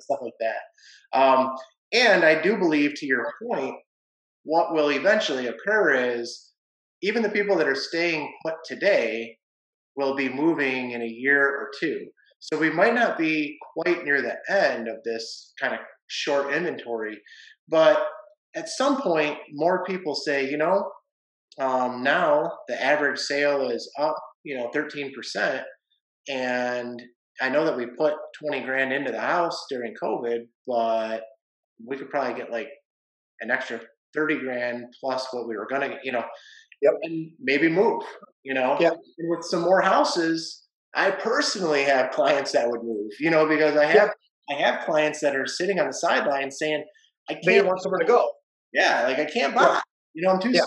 Stuff 0.00 0.20
like 0.22 0.32
that. 0.40 1.18
Um, 1.18 1.54
and 1.92 2.24
I 2.24 2.40
do 2.40 2.56
believe, 2.56 2.94
to 2.94 3.06
your 3.06 3.26
point, 3.42 3.74
what 4.44 4.72
will 4.72 4.90
eventually 4.90 5.48
occur 5.48 6.18
is 6.18 6.52
even 7.02 7.22
the 7.22 7.28
people 7.28 7.56
that 7.56 7.68
are 7.68 7.74
staying 7.74 8.32
put 8.44 8.54
today 8.64 9.36
will 9.96 10.14
be 10.14 10.28
moving 10.28 10.92
in 10.92 11.02
a 11.02 11.06
year 11.06 11.42
or 11.42 11.70
two. 11.78 12.06
So 12.40 12.58
we 12.58 12.70
might 12.70 12.94
not 12.94 13.18
be 13.18 13.58
quite 13.74 14.04
near 14.04 14.22
the 14.22 14.36
end 14.48 14.88
of 14.88 14.96
this 15.04 15.52
kind 15.60 15.74
of 15.74 15.80
short 16.06 16.52
inventory, 16.52 17.18
but 17.68 18.06
at 18.54 18.68
some 18.68 19.00
point, 19.02 19.36
more 19.52 19.84
people 19.84 20.14
say, 20.14 20.48
you 20.50 20.56
know, 20.56 20.90
um, 21.60 22.02
now 22.02 22.50
the 22.68 22.82
average 22.82 23.18
sale 23.18 23.70
is 23.70 23.90
up, 23.98 24.16
you 24.44 24.56
know, 24.56 24.70
13%. 24.74 25.62
And 26.28 27.02
I 27.40 27.48
know 27.48 27.64
that 27.64 27.76
we 27.76 27.86
put 27.86 28.14
20 28.42 28.62
grand 28.64 28.92
into 28.92 29.12
the 29.12 29.20
house 29.20 29.66
during 29.70 29.94
COVID, 30.02 30.40
but 30.66 31.22
we 31.84 31.96
could 31.96 32.10
probably 32.10 32.34
get 32.34 32.50
like 32.50 32.68
an 33.40 33.50
extra 33.50 33.80
30 34.14 34.40
grand 34.40 34.84
plus 35.00 35.26
what 35.30 35.48
we 35.48 35.56
were 35.56 35.66
going 35.66 35.82
to 35.82 35.88
get, 35.88 36.04
you 36.04 36.12
know, 36.12 36.24
yep. 36.82 36.94
and 37.02 37.30
maybe 37.40 37.68
move, 37.68 38.02
you 38.42 38.54
know, 38.54 38.76
yep. 38.80 38.94
and 39.18 39.30
with 39.30 39.44
some 39.44 39.62
more 39.62 39.80
houses, 39.80 40.62
I 40.94 41.10
personally 41.10 41.82
have 41.82 42.10
clients 42.10 42.52
that 42.52 42.68
would 42.70 42.82
move, 42.82 43.10
you 43.20 43.30
know, 43.30 43.46
because 43.46 43.76
I 43.76 43.84
have 43.84 44.10
yeah. 44.48 44.56
I 44.56 44.62
have 44.62 44.86
clients 44.86 45.20
that 45.20 45.36
are 45.36 45.46
sitting 45.46 45.78
on 45.78 45.88
the 45.88 45.92
sideline 45.92 46.50
saying, 46.50 46.84
I 47.28 47.34
can't 47.34 47.44
they 47.44 47.62
want 47.62 47.82
somewhere 47.82 48.00
to 48.00 48.06
go. 48.06 48.30
Yeah, 48.72 49.02
like 49.04 49.18
I 49.18 49.24
can't 49.26 49.54
buy. 49.54 49.64
Yeah. 49.64 49.80
You 50.14 50.22
know, 50.22 50.32
I'm 50.32 50.40
too 50.40 50.50
yeah. 50.50 50.62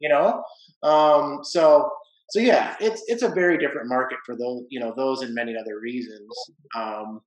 You 0.00 0.08
know? 0.08 0.42
Um, 0.82 1.40
so 1.42 1.90
so 2.30 2.40
yeah, 2.40 2.76
it's 2.80 3.02
it's 3.06 3.22
a 3.22 3.28
very 3.28 3.58
different 3.58 3.88
market 3.88 4.18
for 4.26 4.36
those, 4.36 4.62
you 4.70 4.80
know, 4.80 4.92
those 4.96 5.22
and 5.22 5.34
many 5.34 5.54
other 5.56 5.80
reasons. 5.80 6.28
Um, 6.76 7.20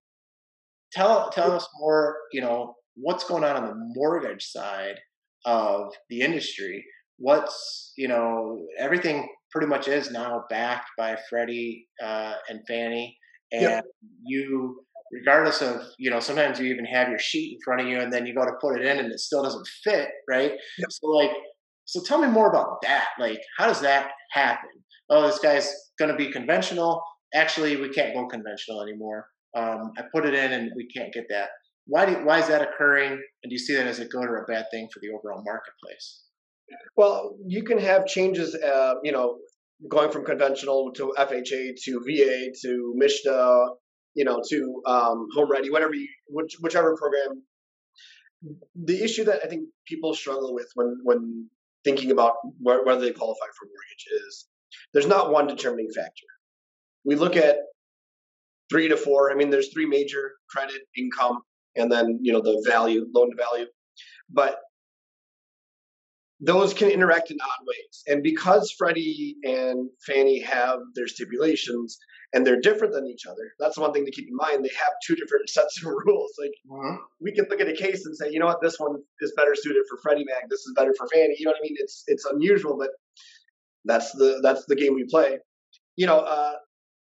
tell 0.91 1.29
tell 1.31 1.51
us 1.51 1.67
more, 1.79 2.17
you 2.31 2.41
know, 2.41 2.75
what's 2.95 3.23
going 3.23 3.43
on 3.43 3.55
on 3.55 3.67
the 3.67 3.75
mortgage 3.95 4.43
side 4.43 4.99
of 5.45 5.93
the 6.09 6.21
industry. 6.21 6.85
What's, 7.17 7.93
you 7.97 8.07
know, 8.07 8.65
everything 8.79 9.27
pretty 9.51 9.67
much 9.67 9.87
is 9.87 10.11
now 10.11 10.45
backed 10.49 10.89
by 10.97 11.17
Freddie 11.29 11.87
uh, 12.03 12.33
and 12.49 12.61
Fannie, 12.67 13.17
and 13.51 13.61
yep. 13.61 13.85
you, 14.23 14.83
regardless 15.11 15.61
of 15.61 15.81
you 15.97 16.09
know, 16.09 16.19
sometimes 16.19 16.59
you 16.59 16.67
even 16.67 16.85
have 16.85 17.09
your 17.09 17.19
sheet 17.19 17.53
in 17.53 17.59
front 17.63 17.81
of 17.81 17.87
you, 17.87 17.99
and 17.99 18.13
then 18.13 18.25
you 18.25 18.35
go 18.35 18.45
to 18.45 18.53
put 18.61 18.79
it 18.79 18.85
in, 18.85 18.99
and 18.99 19.11
it 19.11 19.19
still 19.19 19.43
doesn't 19.43 19.67
fit, 19.83 20.09
right? 20.29 20.51
Yep. 20.77 20.91
So 20.91 21.07
like, 21.07 21.31
so 21.91 22.01
tell 22.01 22.21
me 22.21 22.29
more 22.29 22.49
about 22.49 22.81
that. 22.83 23.07
Like, 23.19 23.41
how 23.57 23.67
does 23.67 23.81
that 23.81 24.11
happen? 24.31 24.69
Oh, 25.09 25.27
this 25.27 25.39
guy's 25.39 25.75
going 25.99 26.09
to 26.09 26.15
be 26.15 26.31
conventional. 26.31 27.03
Actually, 27.35 27.75
we 27.75 27.89
can't 27.89 28.13
go 28.13 28.27
conventional 28.27 28.81
anymore. 28.81 29.25
Um, 29.57 29.91
I 29.97 30.03
put 30.15 30.25
it 30.25 30.33
in, 30.33 30.53
and 30.53 30.71
we 30.73 30.87
can't 30.87 31.13
get 31.13 31.25
that. 31.31 31.49
Why 31.87 32.05
do, 32.05 32.13
why 32.23 32.39
is 32.39 32.47
that 32.47 32.61
occurring? 32.61 33.11
And 33.11 33.49
do 33.49 33.51
you 33.51 33.59
see 33.59 33.75
that 33.75 33.87
as 33.87 33.99
a 33.99 34.05
good 34.05 34.23
or 34.23 34.37
a 34.37 34.45
bad 34.45 34.67
thing 34.71 34.87
for 34.93 35.01
the 35.01 35.09
overall 35.09 35.43
marketplace? 35.45 36.23
Well, 36.95 37.35
you 37.45 37.65
can 37.65 37.77
have 37.79 38.05
changes, 38.05 38.55
uh, 38.55 38.93
you 39.03 39.11
know, 39.11 39.39
going 39.89 40.11
from 40.11 40.23
conventional 40.23 40.93
to 40.93 41.13
FHA 41.17 41.73
to 41.83 42.01
VA 42.07 42.51
to 42.61 42.95
MSHDA, 42.97 43.67
you 44.13 44.23
know, 44.23 44.41
to 44.49 44.81
um, 44.85 45.27
Home 45.35 45.51
Ready, 45.51 45.69
whatever 45.69 45.93
you, 45.93 46.07
which, 46.29 46.55
whichever 46.61 46.95
program. 46.95 47.43
The 48.81 49.03
issue 49.03 49.25
that 49.25 49.41
I 49.43 49.49
think 49.49 49.67
people 49.85 50.13
struggle 50.13 50.53
with 50.53 50.69
when 50.75 50.95
when 51.03 51.49
thinking 51.83 52.11
about 52.11 52.35
whether 52.59 53.01
they 53.01 53.11
qualify 53.11 53.45
for 53.57 53.65
mortgage 53.65 54.27
is 54.27 54.47
there's 54.93 55.07
not 55.07 55.31
one 55.31 55.47
determining 55.47 55.89
factor. 55.95 56.25
We 57.03 57.15
look 57.15 57.35
at 57.35 57.57
three 58.69 58.87
to 58.87 58.97
four. 58.97 59.31
I 59.31 59.35
mean, 59.35 59.49
there's 59.49 59.73
three 59.73 59.85
major 59.85 60.33
credit, 60.49 60.81
income, 60.97 61.41
and 61.75 61.91
then 61.91 62.19
you 62.21 62.33
know 62.33 62.41
the 62.41 62.63
value, 62.67 63.07
loan 63.13 63.31
to 63.31 63.37
value. 63.37 63.65
But 64.29 64.59
those 66.39 66.73
can 66.73 66.89
interact 66.89 67.29
in 67.29 67.37
odd 67.39 67.65
ways. 67.67 68.03
And 68.07 68.23
because 68.23 68.71
Freddie 68.71 69.35
and 69.43 69.89
Fannie 70.05 70.41
have 70.41 70.79
their 70.95 71.07
stipulations 71.07 71.99
and 72.33 72.45
they're 72.45 72.59
different 72.59 72.93
than 72.93 73.07
each 73.07 73.25
other, 73.25 73.53
that's 73.59 73.77
one 73.77 73.91
thing 73.93 74.05
to 74.05 74.11
keep 74.11 74.27
in 74.27 74.35
mind. 74.35 74.63
They 74.63 74.69
have 74.69 74.93
two 75.05 75.15
different 75.15 75.49
sets 75.49 75.83
of 75.83 75.91
rules. 76.05 76.31
Like 76.39 76.53
mm-hmm. 76.69 76.95
we 77.19 77.31
can 77.33 77.45
look 77.49 77.61
at 77.61 77.67
a 77.67 77.75
case 77.75 78.05
and 78.05 78.15
say, 78.15 78.29
you 78.31 78.39
know 78.39 78.45
what, 78.45 78.61
this 78.61 78.79
one 78.79 78.95
is 79.19 79.33
better 79.35 79.53
suited 79.55 79.83
for 79.89 79.97
Freddie 80.01 80.25
Mac. 80.25 80.49
This 80.49 80.61
is 80.61 80.73
better 80.75 80.93
for 80.97 81.07
Fannie. 81.07 81.35
You 81.37 81.45
know 81.45 81.51
what 81.51 81.59
I 81.59 81.63
mean? 81.63 81.75
It's 81.77 82.03
it's 82.07 82.25
unusual, 82.25 82.77
but 82.77 82.89
that's 83.85 84.11
the 84.13 84.39
that's 84.43 84.65
the 84.65 84.75
game 84.75 84.95
we 84.95 85.05
play. 85.09 85.39
You 85.95 86.07
know, 86.07 86.19
uh, 86.19 86.53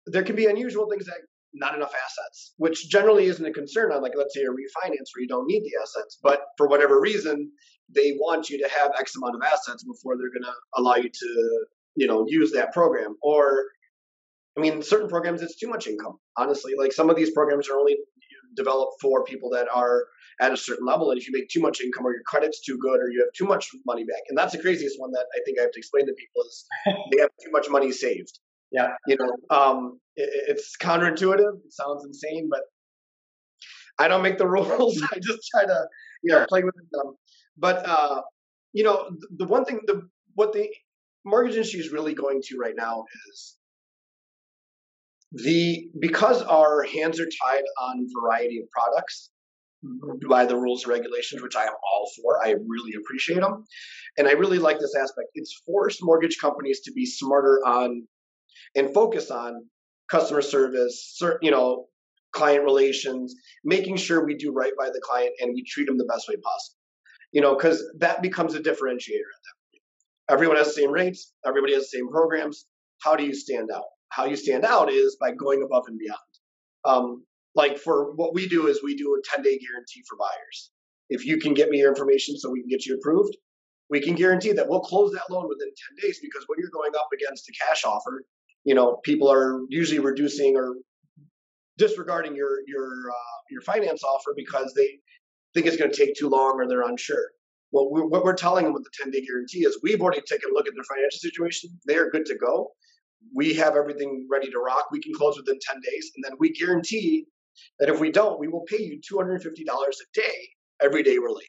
there 0.08 0.24
can 0.24 0.36
be 0.36 0.46
unusual 0.46 0.90
things 0.90 1.06
that 1.06 1.18
not 1.54 1.76
enough 1.76 1.94
assets, 1.94 2.54
which 2.58 2.90
generally 2.90 3.26
isn't 3.26 3.46
a 3.46 3.52
concern 3.52 3.92
on 3.92 4.02
like 4.02 4.14
let's 4.18 4.34
say 4.34 4.42
a 4.42 4.50
refinance 4.50 5.10
where 5.14 5.22
you 5.22 5.28
don't 5.28 5.48
need 5.48 5.64
the 5.64 5.72
assets, 5.82 6.18
but 6.22 6.42
for 6.58 6.68
whatever 6.68 7.00
reason 7.00 7.52
they 7.94 8.14
want 8.20 8.50
you 8.50 8.58
to 8.58 8.70
have 8.70 8.92
X 8.98 9.16
amount 9.16 9.36
of 9.36 9.42
assets 9.44 9.84
before 9.84 10.18
they're 10.18 10.32
going 10.32 10.44
to 10.44 10.54
allow 10.76 10.96
you 10.96 11.10
to 11.10 11.66
you 11.96 12.08
know 12.08 12.26
use 12.28 12.52
that 12.54 12.74
program. 12.74 13.16
Or 13.22 13.66
I 14.58 14.62
mean, 14.62 14.82
certain 14.84 15.10
programs 15.10 15.42
it's 15.42 15.58
too 15.58 15.70
much 15.70 15.88
income. 15.88 16.18
Honestly, 16.38 16.74
like 16.78 16.92
some 16.92 17.10
of 17.10 17.16
these 17.16 17.32
programs 17.32 17.70
are 17.70 17.78
only 17.78 17.98
developed 18.56 19.02
for 19.02 19.24
people 19.24 19.50
that 19.52 19.68
are 19.74 20.06
at 20.40 20.52
a 20.52 20.58
certain 20.58 20.86
level, 20.86 21.12
and 21.12 21.20
if 21.20 21.28
you 21.28 21.34
make 21.34 21.50
too 21.50 21.62
much 21.62 21.82
income 21.82 22.06
or 22.06 22.12
your 22.12 22.24
credit's 22.26 22.62
too 22.62 22.78
good 22.78 23.00
or 23.00 23.10
you 23.10 23.20
have 23.20 23.34
too 23.36 23.46
much 23.46 23.70
money 23.86 24.04
back, 24.04 24.22
and 24.30 24.38
that's 24.38 24.54
the 24.54 24.62
craziest 24.62 25.00
one 25.00 25.12
that 25.12 25.26
I 25.36 25.40
think 25.46 25.60
I 25.60 25.64
have 25.64 25.72
to 25.72 25.80
explain 25.80 26.06
to 26.08 26.14
people 26.14 26.44
is 26.44 26.66
they 27.12 27.22
have 27.22 27.30
too 27.44 27.52
much 27.52 27.70
money 27.70 27.92
saved 27.92 28.40
yeah. 28.74 28.90
You 29.08 29.18
know, 29.18 29.56
um, 29.56 30.00
it, 30.16 30.30
it's 30.50 30.76
counterintuitive. 30.78 31.58
It 31.64 31.72
sounds 31.72 32.04
insane, 32.06 32.50
but 32.50 32.62
I 34.00 34.08
don't 34.10 34.24
make 34.24 34.40
the 34.40 34.48
rules. 34.56 35.02
I 35.02 35.20
just 35.20 35.48
try 35.56 35.66
to, 35.66 35.88
you 36.24 36.34
know, 36.34 36.46
play 36.50 36.64
with 36.64 36.76
them. 36.92 37.14
But 37.58 37.88
uh, 37.88 38.22
you 38.74 38.84
know, 38.84 39.10
the, 39.12 39.46
the 39.46 39.46
one 39.46 39.64
thing, 39.64 39.82
the 39.86 40.10
what 40.34 40.52
the 40.52 40.70
mortgage 41.24 41.56
industry 41.56 41.80
is 41.80 41.92
really 41.92 42.16
going 42.16 42.42
to 42.46 42.58
right 42.58 42.74
now 42.76 43.06
is 43.32 43.56
the 45.34 45.88
because 46.00 46.42
our 46.44 46.84
hands 46.84 47.20
are 47.20 47.30
tied 47.44 47.64
on 47.82 48.08
variety 48.22 48.60
of 48.60 48.70
products 48.70 49.32
by 50.30 50.46
the 50.46 50.56
rules 50.56 50.84
and 50.84 50.94
regulations, 50.94 51.42
which 51.42 51.56
I 51.56 51.64
am 51.64 51.74
all 51.74 52.10
for. 52.16 52.46
I 52.46 52.56
really 52.68 52.94
appreciate 52.98 53.42
them. 53.42 53.66
And 54.18 54.28
I 54.28 54.32
really 54.32 54.60
like 54.60 54.80
this 54.80 54.96
aspect. 54.96 55.30
It's 55.34 55.62
forced 55.66 56.00
mortgage 56.02 56.38
companies 56.40 56.82
to 56.82 56.92
be 56.94 57.06
smarter 57.06 57.60
on 57.66 58.08
and 58.76 58.94
focus 58.94 59.30
on 59.30 59.66
customer 60.10 60.42
service, 60.42 61.20
you 61.42 61.52
know, 61.52 61.88
client 62.32 62.64
relations, 62.64 63.36
making 63.64 63.98
sure 63.98 64.26
we 64.26 64.36
do 64.36 64.52
right 64.52 64.74
by 64.78 64.88
the 64.88 65.02
client 65.04 65.34
and 65.40 65.54
we 65.54 65.64
treat 65.64 65.88
them 65.88 65.98
the 65.98 66.06
best 66.06 66.30
way 66.30 66.36
possible. 66.36 66.78
You 67.32 67.42
know, 67.42 67.56
because 67.56 67.84
that 67.98 68.22
becomes 68.22 68.54
a 68.54 68.60
differentiator 68.60 68.70
at 68.70 69.42
that 69.44 69.56
point. 69.72 69.82
Everyone 70.30 70.58
has 70.58 70.68
the 70.68 70.82
same 70.82 70.92
rates, 70.92 71.34
everybody 71.46 71.74
has 71.74 71.90
the 71.90 71.98
same 71.98 72.10
programs. 72.10 72.68
How 73.02 73.16
do 73.16 73.26
you 73.26 73.34
stand 73.34 73.70
out? 73.74 73.84
How 74.14 74.26
you 74.26 74.36
stand 74.36 74.64
out 74.64 74.92
is 74.92 75.18
by 75.20 75.32
going 75.32 75.64
above 75.64 75.86
and 75.88 75.98
beyond. 75.98 76.20
Um, 76.86 77.26
like 77.56 77.78
for 77.78 78.14
what 78.14 78.34
we 78.34 78.48
do 78.48 78.68
is 78.68 78.82
we 78.84 78.96
do 78.96 79.16
a 79.16 79.36
10 79.36 79.44
day 79.44 79.58
guarantee 79.58 80.04
for 80.08 80.18
buyers. 80.18 80.72
If 81.10 81.26
you 81.26 81.38
can 81.40 81.54
get 81.54 81.70
me 81.70 81.80
your 81.80 81.90
information 81.90 82.38
so 82.38 82.52
we 82.52 82.62
can 82.62 82.70
get 82.70 82.86
you 82.86 82.96
approved, 82.96 83.36
we 83.90 84.02
can 84.02 84.16
guarantee 84.16 84.52
that 84.54 84.68
we'll 84.68 84.82
close 84.82 85.12
that 85.14 85.32
loan 85.32 85.48
within 85.50 85.68
10 86.00 86.08
days 86.08 86.20
because 86.22 86.44
when 86.48 86.60
you're 86.60 86.70
going 86.70 86.92
up 86.96 87.08
against 87.14 87.50
a 87.50 87.54
cash 87.54 87.86
offer, 87.86 88.24
you 88.64 88.76
know, 88.76 88.98
people 89.04 89.32
are 89.32 89.62
usually 89.70 90.00
reducing 90.00 90.56
or 90.56 90.76
disregarding 91.78 92.36
your 92.36 92.60
your 92.68 93.10
uh, 93.10 93.38
your 93.50 93.62
finance 93.62 94.04
offer 94.04 94.34
because 94.36 94.74
they 94.76 95.00
think 95.54 95.66
it's 95.66 95.78
going 95.78 95.92
to 95.92 95.98
take 95.98 96.16
too 96.16 96.30
long 96.30 96.54
or 96.60 96.68
they're 96.68 96.88
unsure. 96.88 97.32
Well, 97.72 97.92
we, 97.92 98.02
what 98.02 98.24
we're 98.24 98.36
telling 98.36 98.66
them 98.66 98.74
with 98.74 98.84
the 98.84 98.92
10 99.02 99.12
day 99.12 99.26
guarantee 99.26 99.66
is 99.66 99.80
we've 99.82 100.02
already 100.02 100.22
taken 100.22 100.52
a 100.52 100.54
look 100.54 100.68
at 100.68 100.76
their 100.76 100.84
financial 100.84 101.18
situation. 101.18 101.72
They 101.88 101.96
are 101.96 102.12
good 102.12 102.28
to 102.28 102.36
go. 102.36 102.72
We 103.34 103.54
have 103.56 103.76
everything 103.76 104.28
ready 104.32 104.50
to 104.52 104.60
rock. 104.60 104.88
We 104.92 105.02
can 105.02 105.14
close 105.14 105.38
within 105.38 105.60
10 105.60 105.82
days. 105.82 106.12
And 106.16 106.24
then 106.24 106.34
we 106.40 106.52
guarantee 106.52 107.26
that 107.80 107.90
if 107.90 108.00
we 108.00 108.12
don't, 108.12 108.40
we 108.40 108.48
will 108.48 108.66
pay 108.68 108.82
you 108.82 109.00
$250 109.00 109.46
a 109.46 109.94
day 110.14 110.50
every 110.82 111.04
day 111.04 111.20
we're 111.20 111.32
late. 111.32 111.48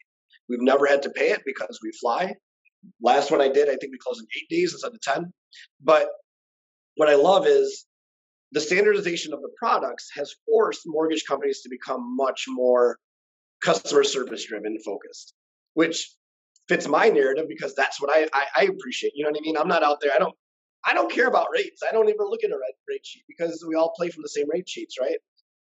We've 0.48 0.60
never 0.60 0.86
had 0.86 1.02
to 1.02 1.10
pay 1.10 1.30
it 1.30 1.42
because 1.44 1.78
we 1.82 1.92
fly. 2.00 2.34
Last 3.00 3.30
one 3.30 3.40
I 3.40 3.48
did, 3.48 3.68
I 3.68 3.76
think 3.76 3.92
we 3.92 3.98
closed 3.98 4.20
in 4.20 4.26
eight 4.36 4.48
days 4.54 4.72
instead 4.72 4.92
of 4.92 5.00
10. 5.00 5.32
But 5.82 6.08
what 6.96 7.08
I 7.08 7.14
love 7.14 7.46
is 7.46 7.86
the 8.52 8.60
standardization 8.60 9.32
of 9.32 9.40
the 9.40 9.50
products 9.58 10.10
has 10.14 10.34
forced 10.46 10.82
mortgage 10.86 11.24
companies 11.26 11.62
to 11.62 11.68
become 11.68 12.16
much 12.16 12.44
more 12.46 12.98
customer 13.62 14.04
service 14.04 14.46
driven 14.46 14.78
focused, 14.84 15.34
which 15.72 16.14
fits 16.68 16.86
my 16.86 17.08
narrative 17.08 17.46
because 17.48 17.74
that's 17.74 18.00
what 18.00 18.10
I, 18.10 18.28
I, 18.32 18.46
I 18.56 18.64
appreciate. 18.64 19.12
You 19.16 19.24
know 19.24 19.30
what 19.30 19.40
I 19.40 19.42
mean? 19.42 19.56
I'm 19.56 19.68
not 19.68 19.82
out 19.82 20.00
there. 20.00 20.12
I 20.14 20.18
don't 20.18 20.34
I 20.86 20.94
don't 20.94 21.10
care 21.10 21.28
about 21.28 21.48
rates. 21.52 21.82
I 21.88 21.92
don't 21.92 22.08
even 22.08 22.26
look 22.28 22.44
at 22.44 22.50
a 22.50 22.58
rate 22.88 23.06
sheet 23.06 23.24
because 23.28 23.64
we 23.66 23.74
all 23.74 23.92
play 23.96 24.10
from 24.10 24.22
the 24.22 24.28
same 24.28 24.48
rate 24.50 24.68
sheets, 24.68 24.96
right? 25.00 25.18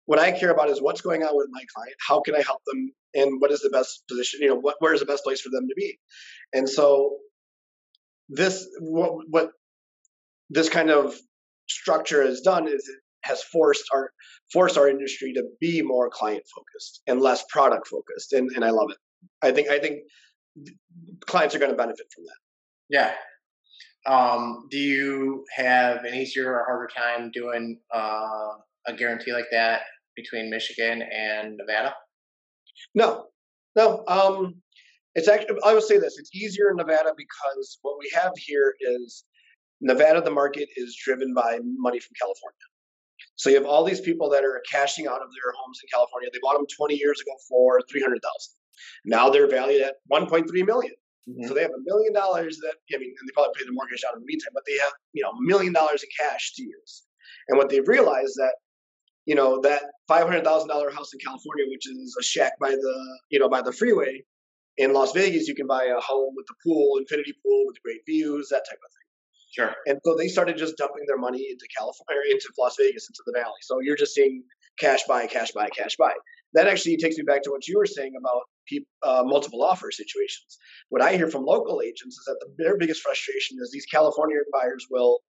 What 0.06 0.18
I 0.18 0.32
care 0.32 0.50
about 0.50 0.70
is 0.70 0.80
what's 0.80 1.00
going 1.00 1.22
on 1.22 1.36
with 1.36 1.48
my 1.50 1.62
client. 1.74 1.94
How 2.06 2.20
can 2.20 2.34
I 2.34 2.42
help 2.42 2.62
them? 2.66 2.92
And 3.14 3.40
what 3.40 3.50
is 3.50 3.60
the 3.60 3.70
best 3.70 4.04
position? 4.08 4.40
You 4.42 4.48
know, 4.48 4.56
what 4.56 4.76
where 4.80 4.94
is 4.94 5.00
the 5.00 5.06
best 5.06 5.24
place 5.24 5.40
for 5.40 5.50
them 5.50 5.68
to 5.68 5.74
be? 5.76 5.98
And 6.52 6.68
so 6.68 7.16
this 8.28 8.68
what 8.80 9.12
what 9.28 9.50
this 10.50 10.68
kind 10.68 10.90
of 10.90 11.14
structure 11.68 12.22
has 12.22 12.40
done 12.40 12.66
is 12.66 12.88
it 12.88 13.00
has 13.22 13.42
forced 13.42 13.84
our 13.92 14.10
forced 14.52 14.78
our 14.78 14.88
industry 14.88 15.32
to 15.34 15.44
be 15.60 15.82
more 15.82 16.08
client 16.10 16.42
focused 16.54 17.02
and 17.06 17.20
less 17.20 17.44
product 17.50 17.86
focused 17.88 18.32
and, 18.32 18.50
and 18.52 18.64
i 18.64 18.70
love 18.70 18.88
it 18.90 18.96
i 19.42 19.50
think 19.50 19.68
i 19.68 19.78
think 19.78 20.00
clients 21.26 21.54
are 21.54 21.58
going 21.58 21.70
to 21.70 21.76
benefit 21.76 22.06
from 22.14 22.24
that 22.24 22.36
yeah 22.88 23.12
um, 24.06 24.68
do 24.70 24.78
you 24.78 25.44
have 25.54 26.04
an 26.04 26.14
easier 26.14 26.54
or 26.54 26.64
harder 26.64 26.88
time 26.96 27.30
doing 27.32 27.78
uh, 27.94 28.50
a 28.86 28.92
guarantee 28.96 29.32
like 29.32 29.48
that 29.50 29.82
between 30.16 30.50
michigan 30.50 31.02
and 31.02 31.56
nevada 31.56 31.94
no 32.94 33.26
no 33.76 34.04
um, 34.08 34.54
it's 35.14 35.28
actually 35.28 35.58
i 35.64 35.74
would 35.74 35.82
say 35.82 35.98
this 35.98 36.18
it's 36.18 36.34
easier 36.34 36.70
in 36.70 36.76
nevada 36.76 37.12
because 37.16 37.78
what 37.82 37.96
we 37.98 38.10
have 38.14 38.32
here 38.36 38.74
is 38.80 39.24
Nevada, 39.80 40.20
the 40.20 40.30
market 40.30 40.68
is 40.76 40.96
driven 40.96 41.32
by 41.34 41.58
money 41.62 42.00
from 42.00 42.14
California. 42.20 42.56
So 43.36 43.50
you 43.50 43.56
have 43.56 43.66
all 43.66 43.84
these 43.84 44.00
people 44.00 44.28
that 44.30 44.44
are 44.44 44.60
cashing 44.70 45.06
out 45.06 45.22
of 45.22 45.28
their 45.32 45.52
homes 45.56 45.80
in 45.82 45.88
California. 45.92 46.28
They 46.32 46.40
bought 46.42 46.54
them 46.54 46.66
20 46.76 46.96
years 46.96 47.20
ago 47.20 47.32
for 47.48 47.80
300,000. 47.90 48.20
Now 49.04 49.30
they're 49.30 49.48
valued 49.48 49.82
at 49.82 49.94
1.3 50.10 50.48
million. 50.66 50.92
Mm-hmm. 51.28 51.46
So 51.46 51.54
they 51.54 51.62
have 51.62 51.76
a 51.76 51.84
million 51.84 52.12
dollars 52.12 52.56
that 52.58 52.74
I 52.94 52.98
mean, 52.98 53.12
and 53.18 53.28
they 53.28 53.32
probably 53.34 53.52
pay 53.58 53.66
the 53.66 53.72
mortgage 53.72 54.02
out 54.08 54.14
in 54.14 54.20
the 54.20 54.26
meantime, 54.26 54.52
but 54.54 54.64
they 54.66 54.78
have 54.78 54.92
you 55.12 55.22
know 55.22 55.30
a 55.30 55.40
million 55.40 55.72
dollars 55.72 56.02
in 56.02 56.08
cash 56.18 56.54
to 56.54 56.62
use. 56.62 57.02
And 57.48 57.58
what 57.58 57.68
they've 57.68 57.86
realized 57.86 58.36
that 58.36 58.54
you 59.26 59.34
know 59.34 59.60
that 59.60 59.82
five 60.08 60.24
hundred 60.24 60.44
thousand 60.44 60.68
dollar 60.68 60.90
house 60.90 61.12
in 61.12 61.20
California, 61.20 61.66
which 61.68 61.86
is 61.86 62.16
a 62.18 62.22
shack 62.22 62.52
by 62.58 62.70
the 62.70 63.18
you 63.28 63.38
know 63.38 63.48
by 63.48 63.60
the 63.60 63.72
freeway, 63.72 64.24
in 64.78 64.92
Las 64.92 65.12
Vegas, 65.12 65.48
you 65.48 65.54
can 65.54 65.66
buy 65.66 65.84
a 65.84 66.00
home 66.00 66.32
with 66.36 66.46
a 66.50 66.56
pool, 66.66 66.96
infinity 66.98 67.34
pool 67.44 67.64
with 67.66 67.76
great 67.82 68.00
views, 68.06 68.48
that 68.48 68.64
type 68.68 68.78
of 68.78 68.90
thing. 68.90 69.08
Sure. 69.50 69.74
And 69.86 69.98
so 70.04 70.14
they 70.14 70.28
started 70.28 70.56
just 70.56 70.76
dumping 70.76 71.04
their 71.06 71.18
money 71.18 71.48
into 71.50 71.66
California, 71.76 72.30
into 72.30 72.48
Las 72.58 72.76
Vegas, 72.78 73.08
into 73.08 73.22
the 73.26 73.32
valley. 73.32 73.58
So 73.62 73.80
you're 73.80 73.96
just 73.96 74.14
seeing 74.14 74.44
cash 74.78 75.00
buy, 75.08 75.26
cash 75.26 75.52
buy, 75.52 75.68
cash 75.70 75.96
buy. 75.96 76.12
That 76.54 76.68
actually 76.68 76.96
takes 76.96 77.16
me 77.16 77.24
back 77.24 77.42
to 77.42 77.50
what 77.50 77.66
you 77.66 77.76
were 77.76 77.86
saying 77.86 78.12
about 78.18 78.42
uh, 79.02 79.22
multiple 79.24 79.62
offer 79.62 79.90
situations. 79.90 80.58
What 80.88 81.02
I 81.02 81.16
hear 81.16 81.28
from 81.28 81.44
local 81.44 81.80
agents 81.82 82.16
is 82.18 82.24
that 82.26 82.38
the, 82.40 82.62
their 82.62 82.76
biggest 82.76 83.02
frustration 83.02 83.58
is 83.60 83.70
these 83.70 83.86
California 83.86 84.38
buyers 84.52 84.86
will 84.90 85.20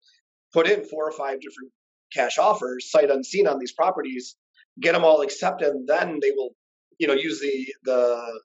put 0.54 0.68
in 0.68 0.84
four 0.84 1.08
or 1.08 1.12
five 1.12 1.40
different 1.42 1.72
cash 2.14 2.38
offers, 2.38 2.92
sight 2.92 3.10
unseen 3.12 3.48
on 3.48 3.60
these 3.60 3.74
properties, 3.74 4.36
get 4.82 4.94
them 4.94 5.06
all 5.06 5.22
accepted, 5.22 5.70
and 5.70 5.88
then 5.88 6.20
they 6.22 6.32
will, 6.32 6.52
you 6.98 7.08
know, 7.08 7.14
use 7.14 7.40
the 7.40 7.68
the 7.84 8.42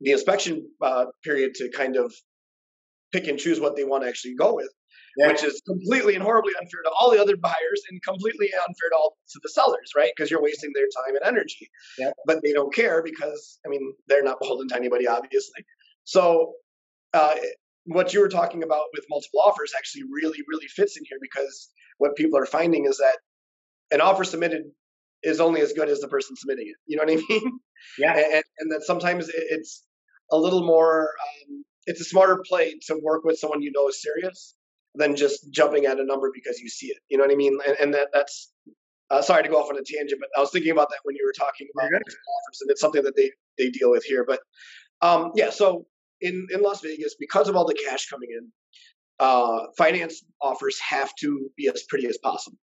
the 0.00 0.12
inspection 0.12 0.68
uh, 0.80 1.06
period 1.24 1.54
to 1.54 1.70
kind 1.70 1.96
of 1.96 2.14
pick 3.12 3.26
and 3.26 3.38
choose 3.38 3.58
what 3.58 3.74
they 3.74 3.84
want 3.84 4.02
to 4.02 4.08
actually 4.08 4.34
go 4.34 4.54
with 4.54 4.70
yeah. 5.18 5.28
which 5.28 5.42
is 5.42 5.60
completely 5.66 6.14
and 6.14 6.22
horribly 6.22 6.52
unfair 6.60 6.80
to 6.84 6.90
all 6.98 7.10
the 7.10 7.20
other 7.20 7.36
buyers 7.36 7.82
and 7.90 8.00
completely 8.02 8.50
unfair 8.52 8.90
to 8.90 8.96
all 8.96 9.16
to 9.30 9.40
the 9.42 9.48
sellers, 9.48 9.92
right? 9.96 10.10
Because 10.14 10.30
you're 10.30 10.42
wasting 10.42 10.70
their 10.74 10.84
time 10.84 11.16
and 11.16 11.24
energy. 11.26 11.68
Yeah. 11.98 12.10
But 12.24 12.40
they 12.42 12.52
don't 12.52 12.72
care 12.72 13.02
because 13.02 13.58
I 13.66 13.68
mean 13.68 13.94
they're 14.06 14.22
not 14.22 14.38
beholden 14.40 14.68
to 14.68 14.76
anybody, 14.76 15.08
obviously. 15.08 15.64
So 16.04 16.54
uh, 17.12 17.34
what 17.84 18.14
you 18.14 18.20
were 18.20 18.28
talking 18.28 18.62
about 18.62 18.84
with 18.94 19.04
multiple 19.10 19.40
offers 19.44 19.72
actually 19.76 20.04
really, 20.12 20.38
really 20.46 20.68
fits 20.68 20.96
in 20.96 21.02
here 21.08 21.18
because 21.20 21.68
what 21.98 22.14
people 22.14 22.38
are 22.38 22.46
finding 22.46 22.86
is 22.86 22.98
that 22.98 23.18
an 23.90 24.00
offer 24.00 24.22
submitted 24.22 24.62
is 25.24 25.40
only 25.40 25.62
as 25.62 25.72
good 25.72 25.88
as 25.88 25.98
the 25.98 26.08
person 26.08 26.36
submitting 26.36 26.68
it. 26.68 26.76
You 26.86 26.96
know 26.96 27.02
what 27.02 27.12
I 27.12 27.16
mean? 27.28 27.58
Yeah. 27.98 28.16
And, 28.16 28.44
and 28.58 28.72
that 28.72 28.82
sometimes 28.84 29.28
it's 29.34 29.82
a 30.30 30.38
little 30.38 30.64
more. 30.64 31.10
Um, 31.50 31.64
it's 31.86 32.02
a 32.02 32.04
smarter 32.04 32.44
play 32.46 32.74
to 32.86 33.00
work 33.02 33.24
with 33.24 33.38
someone 33.38 33.62
you 33.62 33.72
know 33.74 33.88
is 33.88 34.02
serious 34.02 34.54
than 34.98 35.16
just 35.16 35.50
jumping 35.50 35.86
at 35.86 35.98
a 35.98 36.04
number 36.04 36.30
because 36.34 36.58
you 36.60 36.68
see 36.68 36.88
it. 36.88 36.98
You 37.08 37.16
know 37.16 37.24
what 37.24 37.32
I 37.32 37.36
mean? 37.36 37.58
And, 37.66 37.76
and 37.80 37.94
that 37.94 38.08
that's 38.12 38.52
uh, 39.10 39.22
sorry 39.22 39.42
to 39.42 39.48
go 39.48 39.56
off 39.56 39.70
on 39.70 39.76
a 39.76 39.82
tangent, 39.84 40.20
but 40.20 40.28
I 40.36 40.40
was 40.40 40.50
thinking 40.50 40.72
about 40.72 40.90
that 40.90 40.98
when 41.04 41.16
you 41.16 41.24
were 41.24 41.32
talking 41.32 41.66
about 41.74 41.86
offers, 41.86 42.60
and 42.60 42.70
it's 42.70 42.80
something 42.80 43.02
that 43.02 43.16
they 43.16 43.30
they 43.56 43.70
deal 43.70 43.90
with 43.90 44.04
here. 44.04 44.24
But 44.26 44.40
um, 45.00 45.32
yeah, 45.34 45.50
so 45.50 45.86
in 46.20 46.46
in 46.52 46.62
Las 46.62 46.82
Vegas, 46.82 47.14
because 47.18 47.48
of 47.48 47.56
all 47.56 47.64
the 47.64 47.78
cash 47.86 48.08
coming 48.08 48.28
in, 48.30 48.52
uh, 49.18 49.66
finance 49.76 50.22
offers 50.42 50.78
have 50.80 51.14
to 51.20 51.48
be 51.56 51.70
as 51.72 51.84
pretty 51.88 52.06
as 52.06 52.18
possible. 52.18 52.58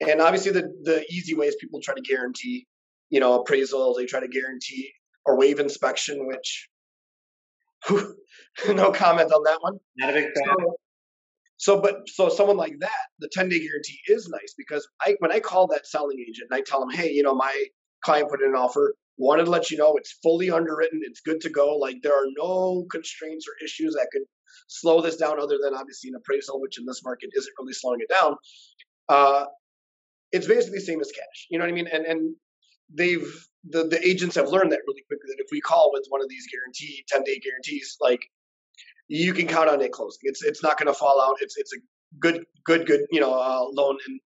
And 0.00 0.20
obviously, 0.20 0.52
the 0.52 0.72
the 0.82 1.04
easy 1.10 1.34
way 1.34 1.46
is 1.46 1.56
people 1.60 1.80
try 1.82 1.94
to 1.94 2.02
guarantee, 2.02 2.66
you 3.10 3.20
know, 3.20 3.40
appraisal. 3.40 3.94
They 3.94 4.06
try 4.06 4.20
to 4.20 4.28
guarantee 4.28 4.92
or 5.26 5.36
waive 5.36 5.58
inspection, 5.58 6.26
which 6.26 6.68
no 8.68 8.92
comment 8.92 9.32
on 9.32 9.42
that 9.44 9.58
one. 9.60 9.78
Not 9.96 10.10
a 10.10 10.12
big 10.14 10.24
fan. 10.24 10.54
So, 10.58 10.76
so, 11.64 11.80
but 11.80 12.06
so 12.10 12.28
someone 12.28 12.58
like 12.58 12.78
that, 12.80 12.90
the 13.20 13.30
10 13.32 13.48
day 13.48 13.58
guarantee 13.58 13.98
is 14.06 14.28
nice 14.28 14.54
because 14.58 14.86
I 15.00 15.16
when 15.20 15.32
I 15.32 15.40
call 15.40 15.66
that 15.68 15.86
selling 15.86 16.20
agent 16.20 16.48
and 16.50 16.58
I 16.58 16.60
tell 16.60 16.78
them, 16.78 16.90
hey, 16.90 17.10
you 17.10 17.22
know, 17.22 17.34
my 17.34 17.64
client 18.04 18.28
put 18.28 18.42
in 18.42 18.50
an 18.50 18.54
offer, 18.54 18.94
wanted 19.16 19.46
to 19.46 19.50
let 19.50 19.70
you 19.70 19.78
know 19.78 19.96
it's 19.96 20.12
fully 20.22 20.50
underwritten, 20.50 21.00
it's 21.04 21.22
good 21.22 21.40
to 21.40 21.48
go. 21.48 21.78
Like 21.78 22.02
there 22.02 22.12
are 22.12 22.26
no 22.36 22.84
constraints 22.90 23.46
or 23.48 23.64
issues 23.64 23.94
that 23.94 24.08
could 24.12 24.24
slow 24.68 25.00
this 25.00 25.16
down 25.16 25.40
other 25.40 25.56
than 25.56 25.72
obviously 25.72 26.10
an 26.10 26.16
appraisal, 26.16 26.60
which 26.60 26.78
in 26.78 26.84
this 26.84 27.02
market 27.02 27.30
isn't 27.34 27.54
really 27.58 27.72
slowing 27.72 28.00
it 28.02 28.10
down. 28.10 28.36
Uh, 29.08 29.46
it's 30.32 30.46
basically 30.46 30.80
the 30.80 30.84
same 30.84 31.00
as 31.00 31.10
cash. 31.12 31.46
You 31.48 31.58
know 31.58 31.64
what 31.64 31.70
I 31.70 31.74
mean? 31.74 31.88
And 31.90 32.04
and 32.04 32.36
they've 32.92 33.46
the, 33.70 33.84
the 33.84 34.06
agents 34.06 34.36
have 34.36 34.50
learned 34.50 34.72
that 34.72 34.80
really 34.86 35.04
quickly 35.08 35.28
that 35.28 35.42
if 35.42 35.48
we 35.50 35.62
call 35.62 35.92
with 35.94 36.04
one 36.10 36.20
of 36.20 36.28
these 36.28 36.44
guarantee 36.52 37.06
10 37.08 37.24
day 37.24 37.40
guarantees, 37.42 37.96
like 38.02 38.20
you 39.08 39.32
can 39.32 39.46
count 39.46 39.68
on 39.68 39.80
it 39.80 39.92
closing. 39.92 40.20
It's 40.22 40.42
it's 40.42 40.62
not 40.62 40.78
going 40.78 40.88
to 40.88 40.94
fall 40.94 41.20
out. 41.22 41.36
It's 41.40 41.56
it's 41.56 41.72
a 41.72 41.78
good 42.18 42.44
good 42.64 42.86
good 42.86 43.02
you 43.10 43.20
know 43.20 43.34
uh, 43.34 43.64
loan 43.72 43.98
and 44.06 44.20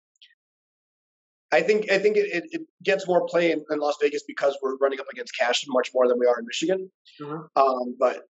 I 1.51 1.61
think 1.61 1.89
I 1.89 1.97
think 1.97 2.17
it, 2.17 2.27
it, 2.33 2.43
it 2.51 2.61
gets 2.83 3.07
more 3.07 3.25
play 3.25 3.51
in, 3.51 3.63
in, 3.71 3.79
Las 3.79 3.95
Vegas 4.01 4.23
because 4.27 4.57
we're 4.61 4.75
running 4.77 4.99
up 4.99 5.05
against 5.11 5.31
cash 5.39 5.63
much 5.69 5.91
more 5.93 6.07
than 6.07 6.19
we 6.19 6.25
are 6.25 6.37
in 6.39 6.45
Michigan. 6.45 6.91
Mm-hmm. 7.21 7.45
Um, 7.55 7.95
but 7.97 8.23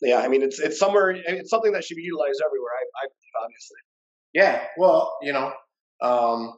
yeah, 0.00 0.18
I 0.18 0.28
mean 0.28 0.42
it's 0.42 0.58
it's 0.58 0.78
somewhere 0.78 1.10
it's 1.10 1.50
something 1.50 1.72
that 1.72 1.84
should 1.84 1.96
be 1.96 2.02
utilized 2.02 2.42
everywhere. 2.44 2.72
I, 2.72 3.06
I 3.06 3.44
obviously. 3.44 3.76
Yeah, 4.34 4.64
well, 4.76 5.16
you 5.22 5.32
know, 5.32 5.52
um, 6.02 6.54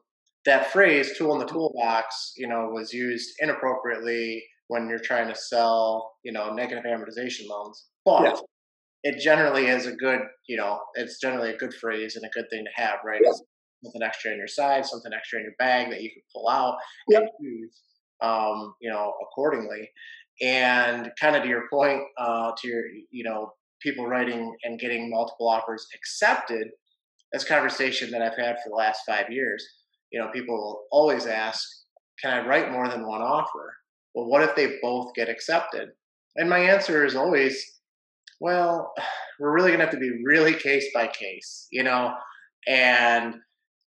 that 0.46 0.72
phrase 0.72 1.16
"tool 1.16 1.34
in 1.34 1.40
the 1.40 1.46
toolbox," 1.46 2.32
you 2.36 2.48
know, 2.48 2.70
was 2.72 2.92
used 2.92 3.34
inappropriately 3.40 4.42
when 4.68 4.88
you're 4.88 4.98
trying 4.98 5.28
to 5.28 5.34
sell, 5.34 6.12
you 6.24 6.32
know, 6.32 6.52
negative 6.52 6.84
amortization 6.84 7.48
loans. 7.48 7.86
But 8.04 8.22
yeah 8.22 8.40
it 9.02 9.20
generally 9.20 9.66
is 9.66 9.86
a 9.86 9.92
good, 9.92 10.20
you 10.48 10.56
know, 10.56 10.80
it's 10.94 11.20
generally 11.20 11.50
a 11.50 11.56
good 11.56 11.74
phrase 11.74 12.16
and 12.16 12.24
a 12.24 12.30
good 12.30 12.48
thing 12.50 12.64
to 12.64 12.82
have, 12.82 12.98
right? 13.04 13.20
Yeah. 13.22 13.32
something 13.84 14.02
extra 14.02 14.32
in 14.32 14.38
your 14.38 14.48
side, 14.48 14.84
something 14.84 15.12
extra 15.12 15.38
in 15.38 15.44
your 15.44 15.54
bag 15.58 15.90
that 15.90 16.02
you 16.02 16.10
can 16.10 16.22
pull 16.34 16.48
out 16.48 16.78
yep. 17.08 17.22
and 17.22 17.30
use, 17.40 17.80
um, 18.22 18.74
you 18.80 18.90
know, 18.90 19.14
accordingly. 19.22 19.88
And 20.40 21.10
kind 21.20 21.36
of 21.36 21.42
to 21.42 21.48
your 21.48 21.68
point, 21.72 22.02
uh, 22.18 22.52
to 22.58 22.68
your, 22.68 22.82
you 23.10 23.24
know, 23.24 23.52
people 23.80 24.06
writing 24.06 24.54
and 24.64 24.78
getting 24.78 25.10
multiple 25.10 25.48
offers 25.48 25.86
accepted. 25.94 26.68
That's 27.32 27.44
conversation 27.44 28.10
that 28.10 28.22
I've 28.22 28.36
had 28.36 28.56
for 28.56 28.70
the 28.70 28.74
last 28.74 29.02
five 29.06 29.30
years. 29.30 29.64
You 30.10 30.20
know, 30.20 30.30
people 30.32 30.84
always 30.90 31.26
ask, 31.26 31.62
"Can 32.22 32.32
I 32.32 32.46
write 32.46 32.72
more 32.72 32.88
than 32.88 33.06
one 33.06 33.20
offer?" 33.20 33.76
Well, 34.14 34.26
what 34.26 34.42
if 34.42 34.56
they 34.56 34.78
both 34.80 35.14
get 35.14 35.28
accepted? 35.28 35.90
And 36.36 36.48
my 36.48 36.58
answer 36.58 37.04
is 37.04 37.14
always, 37.14 37.77
well, 38.40 38.92
we're 39.40 39.54
really 39.54 39.68
going 39.68 39.78
to 39.78 39.84
have 39.84 39.94
to 39.94 40.00
be 40.00 40.22
really 40.24 40.54
case 40.54 40.86
by 40.92 41.06
case, 41.06 41.68
you 41.70 41.82
know, 41.82 42.14
and 42.66 43.34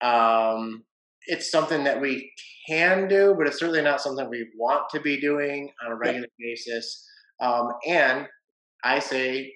um, 0.01 0.83
it's 1.27 1.51
something 1.51 1.83
that 1.85 2.01
we 2.01 2.31
can 2.67 3.07
do, 3.07 3.33
but 3.37 3.47
it's 3.47 3.59
certainly 3.59 3.81
not 3.81 4.01
something 4.01 4.29
we 4.29 4.47
want 4.57 4.89
to 4.89 4.99
be 4.99 5.19
doing 5.19 5.69
on 5.85 5.91
a 5.91 5.95
regular 5.95 6.27
yeah. 6.37 6.49
basis. 6.49 7.05
Um, 7.39 7.69
and 7.87 8.27
I 8.83 8.99
say 8.99 9.53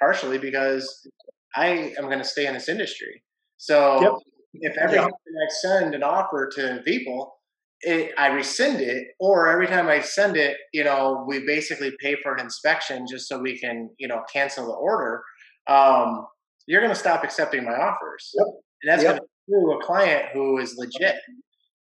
partially 0.00 0.38
because 0.38 1.06
I 1.54 1.92
am 1.98 2.04
going 2.04 2.18
to 2.18 2.24
stay 2.24 2.46
in 2.46 2.54
this 2.54 2.68
industry. 2.68 3.22
So 3.56 4.00
yep. 4.00 4.12
if 4.54 4.78
every 4.78 4.98
time 4.98 5.08
I 5.08 5.52
send 5.60 5.94
an 5.94 6.02
offer 6.02 6.48
to 6.56 6.80
people, 6.84 7.37
it, 7.82 8.12
I 8.18 8.28
rescind 8.28 8.80
it, 8.80 9.08
or 9.20 9.48
every 9.48 9.66
time 9.66 9.88
I 9.88 10.00
send 10.00 10.36
it, 10.36 10.56
you 10.72 10.84
know, 10.84 11.24
we 11.26 11.46
basically 11.46 11.92
pay 12.00 12.16
for 12.22 12.34
an 12.34 12.40
inspection 12.40 13.06
just 13.08 13.28
so 13.28 13.38
we 13.38 13.58
can, 13.58 13.90
you 13.98 14.08
know, 14.08 14.22
cancel 14.32 14.66
the 14.66 14.72
order. 14.72 15.22
Um, 15.68 16.26
you're 16.66 16.80
going 16.80 16.92
to 16.92 16.98
stop 16.98 17.24
accepting 17.24 17.64
my 17.64 17.72
offers, 17.72 18.32
yep. 18.34 18.46
and 18.82 18.92
that's 18.92 19.02
yep. 19.02 19.18
going 19.50 19.66
to 19.66 19.78
a 19.78 19.84
client 19.84 20.26
who 20.32 20.58
is 20.58 20.76
legit. 20.76 21.16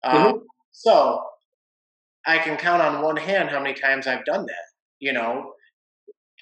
Um, 0.03 0.15
mm-hmm. 0.15 0.37
So 0.71 1.23
I 2.25 2.37
can 2.37 2.57
count 2.57 2.81
on 2.81 3.01
one 3.01 3.17
hand 3.17 3.49
how 3.49 3.59
many 3.59 3.73
times 3.73 4.07
I've 4.07 4.25
done 4.25 4.45
that. 4.45 4.65
You 4.99 5.13
know, 5.13 5.53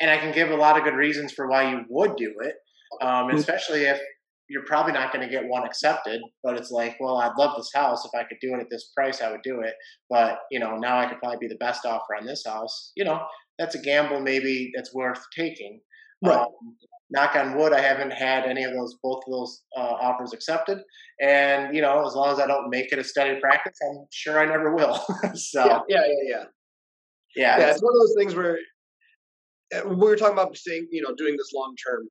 and 0.02 0.10
I 0.10 0.18
can 0.18 0.34
give 0.34 0.52
a 0.52 0.56
lot 0.56 0.78
of 0.78 0.84
good 0.84 0.96
reasons 0.96 1.32
for 1.32 1.48
why 1.48 1.70
you 1.72 1.86
would 1.90 2.16
do 2.16 2.34
it, 2.42 2.56
um, 3.02 3.28
mm-hmm. 3.28 3.38
especially 3.38 3.84
if 3.84 4.00
you're 4.50 4.66
probably 4.66 4.94
not 4.94 5.12
going 5.12 5.26
to 5.26 5.32
get 5.32 5.48
one 5.48 5.66
accepted. 5.66 6.22
But 6.44 6.58
it's 6.58 6.72
like, 6.72 6.98
well, 7.00 7.18
I'd 7.18 7.38
love 7.38 7.56
this 7.58 7.72
house. 7.74 8.06
If 8.06 8.12
I 8.14 8.24
could 8.24 8.38
do 8.42 8.54
it 8.54 8.60
at 8.60 8.70
this 8.70 8.92
price, 8.96 9.22
I 9.22 9.32
would 9.32 9.42
do 9.44 9.62
it. 9.62 9.74
But 10.10 10.40
you 10.52 10.60
know, 10.60 10.78
now 10.78 11.00
I 11.00 11.08
could 11.08 11.20
probably 11.20 11.40
be 11.40 11.48
the 11.48 11.58
best 11.58 11.86
offer 11.86 12.16
on 12.20 12.26
this 12.26 12.44
house. 12.46 12.92
You 12.96 13.06
know, 13.06 13.22
that's 13.58 13.76
a 13.76 13.82
gamble 13.82 14.20
maybe 14.20 14.72
that's 14.76 14.94
worth 14.94 15.24
taking. 15.36 15.80
Right. 16.24 16.40
Um, 16.40 16.48
knock 17.12 17.36
on 17.36 17.56
wood, 17.58 17.74
I 17.74 17.82
haven't 17.82 18.12
had 18.12 18.46
any 18.46 18.64
of 18.64 18.74
those 18.74 18.96
both 19.04 19.24
of 19.28 19.32
those 19.32 19.64
uh, 19.78 19.82
offers 19.82 20.34
accepted. 20.34 20.80
And 21.22 21.76
you 21.76 21.82
know, 21.82 22.06
as 22.06 22.16
long 22.16 22.32
as 22.32 22.40
I 22.40 22.48
don't 22.48 22.70
make 22.70 22.92
it 22.92 23.00
a 23.00 23.04
steady 23.04 23.40
practice, 23.40 23.78
I'm 23.88 24.06
sure 24.12 24.40
I 24.40 24.46
never 24.46 24.76
will. 24.76 24.96
so 25.36 25.66
yeah, 25.66 25.80
yeah, 25.88 26.06
yeah, 26.08 26.30
yeah. 26.30 26.44
Yeah, 27.36 27.60
yeah, 27.60 27.72
it's 27.72 27.84
one 27.84 27.94
of 27.94 28.00
those 28.00 28.16
things 28.18 28.34
where 28.34 28.58
uh, 29.76 29.90
we 29.90 29.96
were 29.96 30.16
talking 30.16 30.34
about 30.34 30.56
saying, 30.56 30.88
you 30.90 31.02
know, 31.02 31.14
doing 31.18 31.36
this 31.38 31.52
long 31.54 31.76
term. 31.86 32.08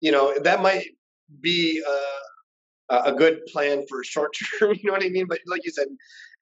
You 0.00 0.12
know, 0.12 0.34
that 0.42 0.62
might 0.62 0.86
be 1.40 1.82
a, 2.90 2.96
a 2.96 3.12
good 3.12 3.44
plan 3.46 3.84
for 3.88 4.02
short 4.04 4.32
term. 4.58 4.74
You 4.74 4.90
know 4.90 4.92
what 4.92 5.04
I 5.04 5.08
mean? 5.08 5.26
But 5.28 5.40
like 5.46 5.62
you 5.64 5.70
said, 5.70 5.88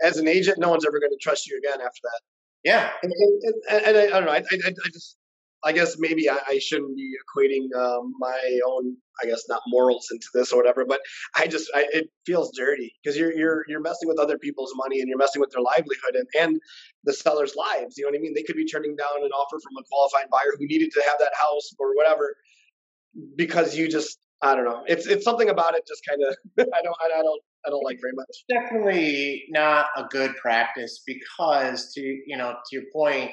as 0.03 0.19
an 0.19 0.29
agent, 0.29 0.59
no 0.59 0.71
one's 0.71 0.87
ever 0.87 1.01
going 1.01 1.13
to 1.13 1.19
trust 1.21 1.47
you 1.47 1.59
again 1.59 1.81
after 1.81 2.01
that. 2.03 2.21
Yeah, 2.65 2.91
and, 3.03 3.13
and, 3.13 3.55
and, 3.87 3.97
I, 3.97 4.01
I, 4.07 4.07
don't 4.21 4.25
know. 4.25 4.33
I, 4.33 4.39
I, 4.39 4.69
I 4.69 4.89
just 4.93 5.17
I 5.65 5.73
guess 5.73 5.97
maybe 5.99 6.31
I, 6.31 6.39
I 6.47 6.59
shouldn't 6.59 6.97
be 6.97 7.13
equating 7.19 7.75
um, 7.77 8.13
my 8.19 8.61
own, 8.69 8.97
I 9.23 9.27
guess, 9.27 9.49
not 9.49 9.63
morals 9.67 10.09
into 10.13 10.27
this 10.33 10.53
or 10.53 10.59
whatever. 10.59 10.85
But 10.85 11.01
I 11.35 11.49
just, 11.49 11.71
I, 11.75 11.87
it 11.93 12.09
feels 12.25 12.53
dirty 12.57 12.95
because 13.03 13.19
you're 13.19 13.33
you're 13.33 13.65
you're 13.67 13.81
messing 13.81 14.09
with 14.09 14.21
other 14.21 14.39
people's 14.39 14.73
money 14.77 15.01
and 15.01 15.09
you're 15.09 15.19
messing 15.19 15.41
with 15.41 15.51
their 15.51 15.63
livelihood 15.63 16.15
and, 16.15 16.27
and 16.39 16.61
the 17.05 17.13
seller's 17.13 17.57
lives. 17.57 17.97
You 17.97 18.05
know 18.05 18.11
what 18.11 18.19
I 18.19 18.23
mean? 18.23 18.35
They 18.35 18.43
could 18.45 18.57
be 18.57 18.67
turning 18.67 18.95
down 18.95 19.25
an 19.25 19.31
offer 19.31 19.59
from 19.59 19.77
a 19.79 19.85
qualified 19.91 20.31
buyer 20.31 20.55
who 20.59 20.67
needed 20.67 20.91
to 20.93 21.03
have 21.03 21.17
that 21.19 21.33
house 21.41 21.71
or 21.79 21.95
whatever 21.97 22.37
because 23.37 23.77
you 23.77 23.89
just, 23.89 24.19
I 24.43 24.55
don't 24.55 24.65
know. 24.65 24.83
It's 24.87 25.07
it's 25.07 25.25
something 25.25 25.49
about 25.49 25.75
it 25.75 25.85
just 25.87 26.03
kind 26.09 26.21
of 26.23 26.37
I 26.75 26.83
don't 26.83 26.97
I 27.03 27.23
don't 27.23 27.43
I 27.67 27.71
don't 27.71 27.85
like 27.85 27.99
very 28.01 28.13
much. 28.15 28.27
Definitely 28.49 29.45
not 29.51 29.87
a 29.97 30.05
good 30.05 30.35
practice 30.37 31.03
because 31.07 31.93
to 31.95 32.01
you 32.01 32.37
know 32.37 32.53
to 32.53 32.77
your 32.77 32.85
point, 32.95 33.31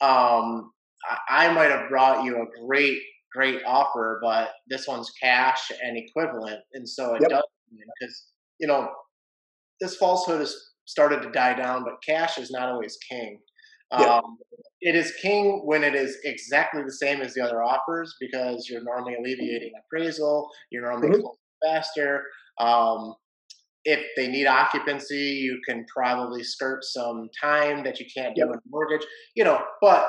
um, 0.00 0.70
I 1.28 1.52
might 1.52 1.70
have 1.70 1.88
brought 1.88 2.24
you 2.24 2.36
a 2.36 2.66
great, 2.66 2.98
great 3.32 3.62
offer, 3.66 4.20
but 4.22 4.50
this 4.68 4.86
one's 4.86 5.10
cash 5.22 5.70
and 5.82 5.96
equivalent, 5.96 6.60
and 6.72 6.88
so 6.88 7.14
it 7.14 7.22
yep. 7.22 7.30
does 7.30 7.42
because 8.00 8.26
you 8.58 8.66
know 8.66 8.88
this 9.80 9.96
falsehood 9.96 10.40
has 10.40 10.56
started 10.86 11.22
to 11.22 11.30
die 11.30 11.54
down, 11.54 11.84
but 11.84 11.94
cash 12.06 12.38
is 12.38 12.50
not 12.50 12.68
always 12.68 12.96
king. 13.10 13.38
Yep. 13.92 14.08
Um, 14.08 14.38
it 14.80 14.94
is 14.94 15.12
king 15.22 15.62
when 15.64 15.84
it 15.84 15.94
is 15.94 16.18
exactly 16.24 16.82
the 16.82 16.92
same 16.92 17.20
as 17.20 17.34
the 17.34 17.40
other 17.40 17.62
offers 17.62 18.14
because 18.20 18.68
you're 18.68 18.82
normally 18.82 19.14
alleviating 19.14 19.72
appraisal, 19.84 20.48
you're 20.70 20.82
normally 20.82 21.18
mm-hmm. 21.18 21.66
faster. 21.66 22.22
Um, 22.58 23.14
if 23.84 24.04
they 24.16 24.26
need 24.26 24.46
occupancy, 24.46 25.14
you 25.14 25.60
can 25.66 25.86
probably 25.94 26.42
skirt 26.42 26.84
some 26.84 27.28
time 27.40 27.84
that 27.84 28.00
you 28.00 28.06
can't 28.14 28.34
do 28.34 28.40
yep. 28.40 28.50
in 28.54 28.60
mortgage. 28.68 29.06
You 29.34 29.44
know, 29.44 29.62
but 29.80 30.08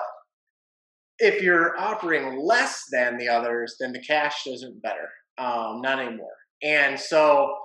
if 1.20 1.42
you're 1.42 1.80
offering 1.80 2.40
less 2.40 2.84
than 2.92 3.18
the 3.18 3.28
others, 3.28 3.76
then 3.80 3.94
the 3.94 4.02
cash 4.02 4.48
isn't 4.48 4.82
better. 4.82 5.10
Um, 5.38 5.82
not 5.82 6.00
anymore. 6.00 6.30
And 6.64 7.00
so, 7.00 7.56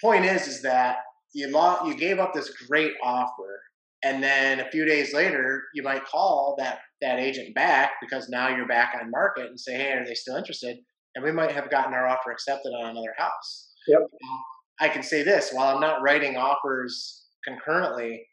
point 0.00 0.24
is, 0.24 0.46
is 0.46 0.62
that 0.62 0.96
you 1.34 1.48
lo- 1.50 1.84
you 1.86 1.94
gave 1.94 2.18
up 2.18 2.34
this 2.34 2.50
great 2.68 2.92
offer, 3.02 3.60
and 4.04 4.22
then 4.22 4.60
a 4.60 4.70
few 4.70 4.84
days 4.84 5.14
later, 5.14 5.64
you 5.74 5.82
might 5.82 6.04
call 6.04 6.56
that 6.58 6.80
that 7.00 7.18
agent 7.18 7.54
back 7.54 7.92
because 8.00 8.28
now 8.28 8.48
you're 8.48 8.66
back 8.66 8.94
on 9.00 9.10
market 9.10 9.46
and 9.46 9.58
say, 9.58 9.74
hey, 9.74 9.92
are 9.92 10.04
they 10.04 10.14
still 10.14 10.36
interested? 10.36 10.78
And 11.14 11.24
we 11.24 11.32
might 11.32 11.52
have 11.52 11.70
gotten 11.70 11.94
our 11.94 12.06
offer 12.06 12.30
accepted 12.30 12.70
on 12.70 12.90
another 12.90 13.14
house. 13.18 13.70
Yep. 13.86 14.00
I 14.80 14.88
can 14.88 15.02
say 15.02 15.22
this: 15.22 15.50
while 15.52 15.74
I'm 15.74 15.80
not 15.80 16.02
writing 16.02 16.36
offers 16.36 17.26
concurrently, 17.46 18.26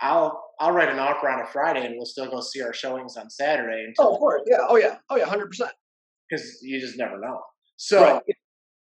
I'll 0.00 0.42
I'll 0.60 0.72
write 0.72 0.88
an 0.88 0.98
offer 0.98 1.28
on 1.28 1.40
a 1.40 1.46
Friday 1.46 1.84
and 1.84 1.94
we'll 1.96 2.06
still 2.06 2.30
go 2.30 2.40
see 2.40 2.62
our 2.62 2.72
showings 2.72 3.16
on 3.16 3.30
Saturday. 3.30 3.84
Until 3.86 4.12
oh, 4.12 4.14
of 4.14 4.18
course, 4.18 4.42
yeah, 4.46 4.58
oh 4.68 4.76
yeah, 4.76 4.98
oh 5.10 5.16
yeah, 5.16 5.26
hundred 5.26 5.48
percent. 5.48 5.70
Because 6.30 6.58
you 6.62 6.80
just 6.80 6.96
never 6.96 7.18
know. 7.18 7.40
So 7.76 8.02
right. 8.02 8.22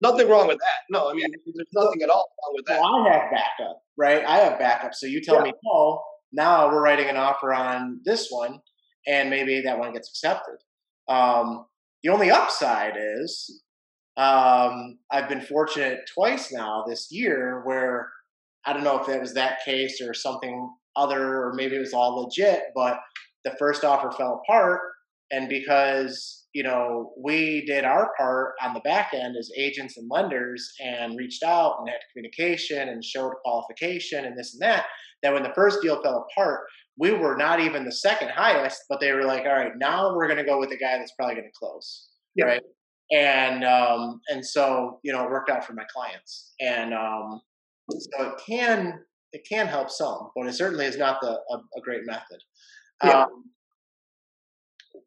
nothing 0.00 0.28
wrong 0.28 0.46
with 0.46 0.58
that. 0.58 0.78
No, 0.90 1.10
I 1.10 1.14
mean 1.14 1.26
there's 1.54 1.66
nothing 1.72 2.02
at 2.02 2.10
all 2.10 2.28
wrong 2.42 2.54
with 2.54 2.66
that. 2.66 2.80
Well, 2.80 3.06
I 3.06 3.12
have 3.12 3.30
backup, 3.30 3.82
right? 3.96 4.24
I 4.24 4.36
have 4.38 4.58
backup. 4.58 4.94
So 4.94 5.06
you 5.06 5.20
tell 5.20 5.36
yeah. 5.36 5.44
me, 5.44 5.52
oh, 5.66 6.02
now 6.32 6.68
we're 6.68 6.82
writing 6.82 7.08
an 7.08 7.16
offer 7.16 7.52
on 7.52 8.00
this 8.04 8.28
one, 8.30 8.58
and 9.06 9.30
maybe 9.30 9.60
that 9.60 9.78
one 9.78 9.92
gets 9.92 10.08
accepted. 10.08 10.56
Um, 11.08 11.66
the 12.02 12.10
only 12.10 12.30
upside 12.30 12.94
is 12.96 13.62
um, 14.16 14.98
I've 15.10 15.28
been 15.28 15.40
fortunate 15.40 16.00
twice 16.12 16.52
now 16.52 16.84
this 16.86 17.08
year 17.10 17.62
where 17.64 18.08
I 18.66 18.72
don't 18.72 18.84
know 18.84 18.98
if 18.98 19.06
that 19.06 19.20
was 19.20 19.34
that 19.34 19.64
case 19.64 20.00
or 20.00 20.14
something 20.14 20.70
other, 20.96 21.42
or 21.42 21.54
maybe 21.54 21.76
it 21.76 21.80
was 21.80 21.94
all 21.94 22.22
legit, 22.22 22.64
but 22.74 22.98
the 23.44 23.54
first 23.58 23.84
offer 23.84 24.10
fell 24.10 24.42
apart. 24.42 24.80
And 25.30 25.48
because, 25.48 26.46
you 26.52 26.62
know, 26.62 27.12
we 27.18 27.64
did 27.64 27.84
our 27.84 28.10
part 28.18 28.52
on 28.62 28.74
the 28.74 28.80
back 28.80 29.12
end 29.14 29.34
as 29.36 29.50
agents 29.56 29.96
and 29.96 30.08
lenders 30.10 30.70
and 30.84 31.16
reached 31.16 31.42
out 31.42 31.76
and 31.78 31.88
had 31.88 32.00
communication 32.12 32.90
and 32.90 33.02
showed 33.02 33.32
qualification 33.42 34.26
and 34.26 34.38
this 34.38 34.52
and 34.52 34.60
that, 34.60 34.84
that 35.22 35.32
when 35.32 35.42
the 35.42 35.52
first 35.54 35.80
deal 35.82 36.02
fell 36.02 36.26
apart, 36.30 36.60
we 36.98 37.12
were 37.12 37.36
not 37.36 37.60
even 37.60 37.84
the 37.84 37.92
second 37.92 38.30
highest, 38.30 38.82
but 38.88 39.00
they 39.00 39.12
were 39.12 39.24
like, 39.24 39.44
all 39.44 39.52
right, 39.52 39.72
now 39.78 40.14
we're 40.14 40.26
going 40.26 40.38
to 40.38 40.44
go 40.44 40.58
with 40.58 40.70
the 40.70 40.76
guy 40.76 40.98
that's 40.98 41.12
probably 41.12 41.36
going 41.36 41.46
to 41.46 41.58
close. 41.58 42.08
Yep. 42.36 42.46
Right. 42.46 42.62
And, 43.12 43.64
um, 43.64 44.20
and 44.28 44.44
so, 44.44 44.98
you 45.02 45.12
know, 45.12 45.24
it 45.24 45.30
worked 45.30 45.50
out 45.50 45.64
for 45.64 45.74
my 45.74 45.84
clients. 45.92 46.54
And, 46.60 46.94
um, 46.94 47.40
so 47.90 48.24
it 48.24 48.40
can 48.46 49.00
it 49.32 49.46
can 49.48 49.66
help 49.66 49.90
some, 49.90 50.30
but 50.36 50.46
it 50.46 50.54
certainly 50.54 50.86
is 50.86 50.98
not 50.98 51.20
the 51.20 51.38
a, 51.50 51.56
a 51.56 51.80
great 51.82 52.04
method. 52.06 52.38
Yeah. 53.02 53.22
Um, 53.22 53.44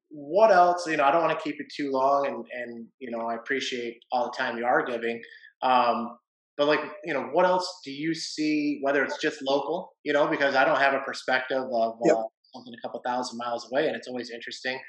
what 0.10 0.52
else? 0.52 0.88
You 0.88 0.98
know, 0.98 1.04
I 1.04 1.12
don't 1.12 1.24
want 1.24 1.38
to 1.38 1.44
keep 1.44 1.60
it 1.60 1.68
too 1.76 1.92
long, 1.92 2.28
and 2.28 2.46
and 2.54 2.88
you 3.00 3.12
know, 3.12 3.28
I 3.28 3.36
appreciate 3.36 4.00
all 4.12 4.26
the 4.26 4.38
time 4.38 4.58
you 4.58 4.66
are 4.66 4.84
giving. 4.84 5.22
Um, 5.62 6.18
but 6.58 6.68
like, 6.68 6.80
you 7.04 7.14
know, 7.14 7.30
what 7.32 7.46
else 7.46 7.82
do 7.84 7.92
you 7.92 8.14
see? 8.14 8.80
Whether 8.82 9.04
it's 9.04 9.18
just 9.22 9.42
local, 9.42 9.92
you 10.04 10.14
know, 10.14 10.28
because 10.28 10.56
I 10.56 10.66
don't 10.66 10.80
have 10.80 10.94
a 10.94 11.00
perspective 11.00 11.64
of 11.74 11.96
yep. 12.04 12.16
uh, 12.16 12.24
something 12.54 12.74
a 12.74 12.88
couple 12.88 13.02
thousand 13.06 13.38
miles 13.38 13.68
away, 13.72 13.88
and 13.88 13.96
it's 13.96 14.08
always 14.08 14.30
interesting. 14.30 14.80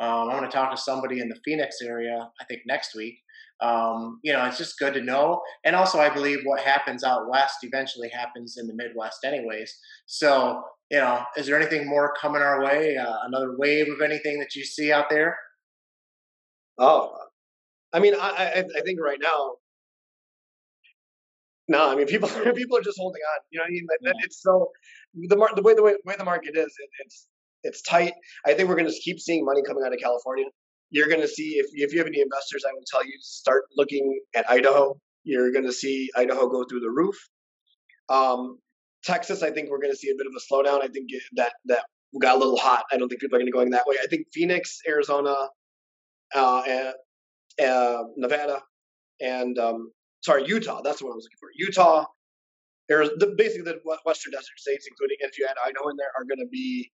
Um, 0.00 0.30
I'm 0.30 0.38
going 0.38 0.50
to 0.50 0.56
talk 0.56 0.70
to 0.70 0.76
somebody 0.76 1.20
in 1.20 1.28
the 1.28 1.38
Phoenix 1.44 1.76
area, 1.82 2.28
I 2.40 2.44
think 2.44 2.62
next 2.66 2.94
week, 2.96 3.18
um, 3.62 4.18
you 4.24 4.32
know, 4.32 4.44
it's 4.46 4.58
just 4.58 4.78
good 4.78 4.94
to 4.94 5.00
know. 5.00 5.40
And 5.64 5.76
also, 5.76 6.00
I 6.00 6.10
believe 6.12 6.40
what 6.44 6.60
happens 6.60 7.04
out 7.04 7.28
west 7.30 7.58
eventually 7.62 8.08
happens 8.08 8.56
in 8.58 8.66
the 8.66 8.74
Midwest, 8.74 9.18
anyways. 9.24 9.72
So, 10.06 10.62
you 10.90 10.98
know, 10.98 11.22
is 11.36 11.46
there 11.46 11.58
anything 11.58 11.88
more 11.88 12.12
coming 12.20 12.42
our 12.42 12.64
way? 12.64 12.96
Uh, 12.96 13.18
another 13.24 13.56
wave 13.56 13.88
of 13.88 14.00
anything 14.02 14.40
that 14.40 14.56
you 14.56 14.64
see 14.64 14.92
out 14.92 15.08
there? 15.08 15.38
Oh, 16.78 17.14
I 17.92 18.00
mean, 18.00 18.14
I, 18.14 18.18
I, 18.18 18.64
I 18.78 18.80
think 18.84 19.00
right 19.00 19.18
now, 19.22 19.52
No, 21.68 21.90
I 21.90 21.94
mean 21.94 22.06
people 22.06 22.28
people 22.54 22.76
are 22.76 22.82
just 22.82 22.98
holding 22.98 23.22
on. 23.34 23.40
You 23.50 23.58
know 23.58 23.64
what 23.64 23.68
I 23.68 23.72
mean? 23.72 23.86
Yeah. 24.02 24.12
It's 24.24 24.42
so 24.42 24.70
the 25.14 25.36
mar- 25.36 25.54
the 25.54 25.62
way 25.62 25.74
the 25.74 25.82
way, 25.82 25.94
way 26.04 26.16
the 26.16 26.24
market 26.24 26.56
is, 26.56 26.74
it, 26.78 26.90
it's 27.04 27.28
it's 27.64 27.82
tight. 27.82 28.14
I 28.46 28.54
think 28.54 28.68
we're 28.68 28.76
going 28.76 28.90
to 28.90 28.98
keep 29.00 29.20
seeing 29.20 29.44
money 29.44 29.62
coming 29.62 29.84
out 29.86 29.92
of 29.92 30.00
California. 30.00 30.46
You're 30.90 31.08
going 31.08 31.20
to 31.20 31.28
see 31.28 31.58
if 31.58 31.66
if 31.72 31.92
you 31.92 31.98
have 31.98 32.06
any 32.06 32.20
investors, 32.20 32.64
I 32.68 32.72
would 32.74 32.86
tell 32.86 33.04
you 33.04 33.12
start 33.20 33.64
looking 33.76 34.20
at 34.34 34.48
Idaho. 34.50 34.98
You're 35.24 35.52
going 35.52 35.66
to 35.66 35.72
see 35.72 36.10
Idaho 36.16 36.48
go 36.48 36.64
through 36.64 36.80
the 36.80 36.90
roof. 36.90 37.16
Um, 38.08 38.58
Texas, 39.04 39.42
I 39.42 39.50
think 39.50 39.70
we're 39.70 39.78
going 39.78 39.92
to 39.92 39.96
see 39.96 40.10
a 40.10 40.14
bit 40.16 40.26
of 40.26 40.32
a 40.36 40.52
slowdown. 40.52 40.82
I 40.82 40.88
think 40.88 41.08
that 41.36 41.52
that 41.66 41.84
got 42.20 42.36
a 42.36 42.38
little 42.38 42.58
hot. 42.58 42.84
I 42.92 42.96
don't 42.96 43.08
think 43.08 43.20
people 43.20 43.36
are 43.36 43.38
going 43.38 43.46
to 43.46 43.52
be 43.52 43.56
going 43.56 43.70
that 43.70 43.86
way. 43.86 43.96
I 44.02 44.06
think 44.06 44.26
Phoenix, 44.32 44.80
Arizona, 44.86 45.34
uh, 46.34 46.62
and, 46.66 46.94
uh, 47.66 48.04
Nevada, 48.16 48.62
and 49.20 49.58
um, 49.58 49.92
sorry, 50.22 50.46
Utah. 50.46 50.80
That's 50.82 51.02
what 51.02 51.12
I 51.12 51.14
was 51.14 51.24
looking 51.24 51.38
for. 51.38 51.48
Utah, 51.54 52.06
the, 52.88 53.34
basically 53.36 53.72
the 53.72 53.80
western 54.04 54.32
desert 54.32 54.58
states, 54.58 54.86
including 54.88 55.16
if 55.20 55.38
you 55.38 55.46
add 55.48 55.56
Idaho 55.64 55.88
in 55.90 55.96
there, 55.96 56.10
are 56.18 56.24
going 56.24 56.38
to 56.38 56.50
be 56.50 56.90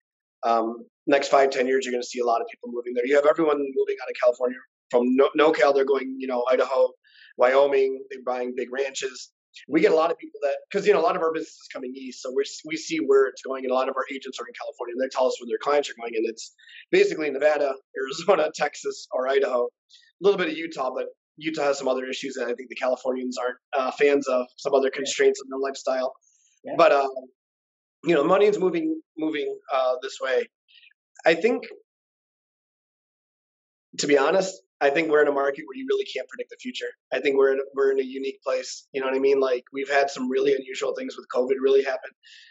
um, 0.44 0.84
next 1.06 1.28
five 1.28 1.50
ten 1.50 1.66
years. 1.66 1.84
You're 1.84 1.92
going 1.92 2.02
to 2.02 2.08
see 2.08 2.20
a 2.20 2.26
lot 2.26 2.40
of 2.40 2.46
people 2.48 2.70
moving 2.72 2.94
there. 2.94 3.06
You 3.06 3.16
have 3.16 3.26
everyone 3.26 3.58
moving 3.58 3.96
out 4.02 4.08
of 4.08 4.16
California 4.22 4.58
from 4.90 5.16
no, 5.16 5.30
NoCal. 5.38 5.74
They're 5.74 5.84
going, 5.84 6.16
you 6.18 6.26
know, 6.26 6.44
Idaho, 6.50 6.90
Wyoming. 7.38 8.02
They're 8.10 8.22
buying 8.24 8.54
big 8.56 8.72
ranches. 8.72 9.30
We 9.68 9.80
get 9.80 9.92
a 9.92 9.94
lot 9.94 10.10
of 10.10 10.18
people 10.18 10.40
that 10.42 10.56
because 10.68 10.84
you 10.84 10.92
know 10.92 11.00
a 11.00 11.06
lot 11.06 11.14
of 11.14 11.22
our 11.22 11.32
business 11.32 11.52
is 11.52 11.68
coming 11.72 11.92
east, 11.94 12.22
so 12.22 12.32
we 12.34 12.44
we 12.66 12.76
see 12.76 12.98
where 12.98 13.28
it's 13.28 13.42
going, 13.42 13.64
and 13.64 13.70
a 13.70 13.74
lot 13.74 13.88
of 13.88 13.94
our 13.96 14.04
agents 14.12 14.38
are 14.40 14.46
in 14.48 14.52
California. 14.60 14.94
and 14.94 15.00
They 15.00 15.08
tell 15.14 15.28
us 15.28 15.40
where 15.40 15.46
their 15.46 15.58
clients 15.62 15.88
are 15.90 15.94
going, 16.00 16.12
and 16.16 16.26
it's 16.26 16.54
basically 16.90 17.30
Nevada, 17.30 17.72
Arizona, 17.96 18.50
Texas, 18.54 19.06
or 19.12 19.28
Idaho. 19.28 19.66
A 19.66 20.20
little 20.20 20.38
bit 20.38 20.48
of 20.48 20.56
Utah, 20.56 20.90
but 20.92 21.06
Utah 21.36 21.64
has 21.64 21.78
some 21.78 21.88
other 21.88 22.04
issues 22.04 22.34
that 22.34 22.44
I 22.44 22.54
think 22.54 22.68
the 22.68 22.76
Californians 22.76 23.36
aren't 23.38 23.56
uh, 23.76 23.90
fans 23.92 24.28
of. 24.28 24.46
Some 24.56 24.74
other 24.74 24.90
constraints 24.90 25.40
in 25.42 25.50
their 25.50 25.58
lifestyle, 25.58 26.14
yeah. 26.64 26.74
but 26.76 26.92
um, 26.92 27.10
you 28.04 28.14
know, 28.14 28.24
money 28.24 28.46
is 28.46 28.58
moving 28.58 29.00
moving 29.18 29.56
uh, 29.72 29.94
this 30.02 30.18
way. 30.20 30.46
I 31.26 31.34
think, 31.34 31.64
to 33.98 34.06
be 34.06 34.18
honest, 34.18 34.60
I 34.80 34.90
think 34.90 35.10
we're 35.10 35.22
in 35.22 35.28
a 35.28 35.32
market 35.32 35.64
where 35.66 35.76
you 35.76 35.86
really 35.88 36.04
can't 36.04 36.28
predict 36.28 36.50
the 36.50 36.56
future. 36.60 36.90
I 37.12 37.20
think 37.20 37.36
we're 37.36 37.52
in 37.52 37.60
we're 37.74 37.92
in 37.92 38.00
a 38.00 38.04
unique 38.04 38.42
place. 38.42 38.86
You 38.92 39.00
know 39.00 39.06
what 39.06 39.16
I 39.16 39.20
mean? 39.20 39.40
Like 39.40 39.64
we've 39.72 39.90
had 39.90 40.10
some 40.10 40.28
really 40.28 40.54
unusual 40.54 40.94
things 40.94 41.16
with 41.16 41.26
COVID 41.34 41.56
really 41.60 41.82
happen. 41.82 42.10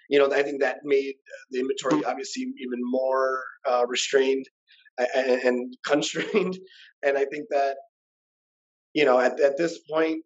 You 0.10 0.20
know, 0.20 0.32
I 0.34 0.44
think 0.44 0.62
that 0.62 0.78
made 0.84 1.16
the 1.52 1.60
inventory 1.60 2.04
obviously 2.06 2.44
even 2.60 2.80
more 2.82 3.44
uh, 3.70 3.86
restrained 3.88 4.46
and, 4.98 5.42
and 5.42 5.78
constrained. 5.86 6.58
And 7.06 7.18
I 7.18 7.26
think 7.26 7.48
that 7.50 7.76
you 8.94 9.06
know, 9.06 9.20
at, 9.20 9.40
at 9.40 9.58
this 9.58 9.80
point, 9.90 10.24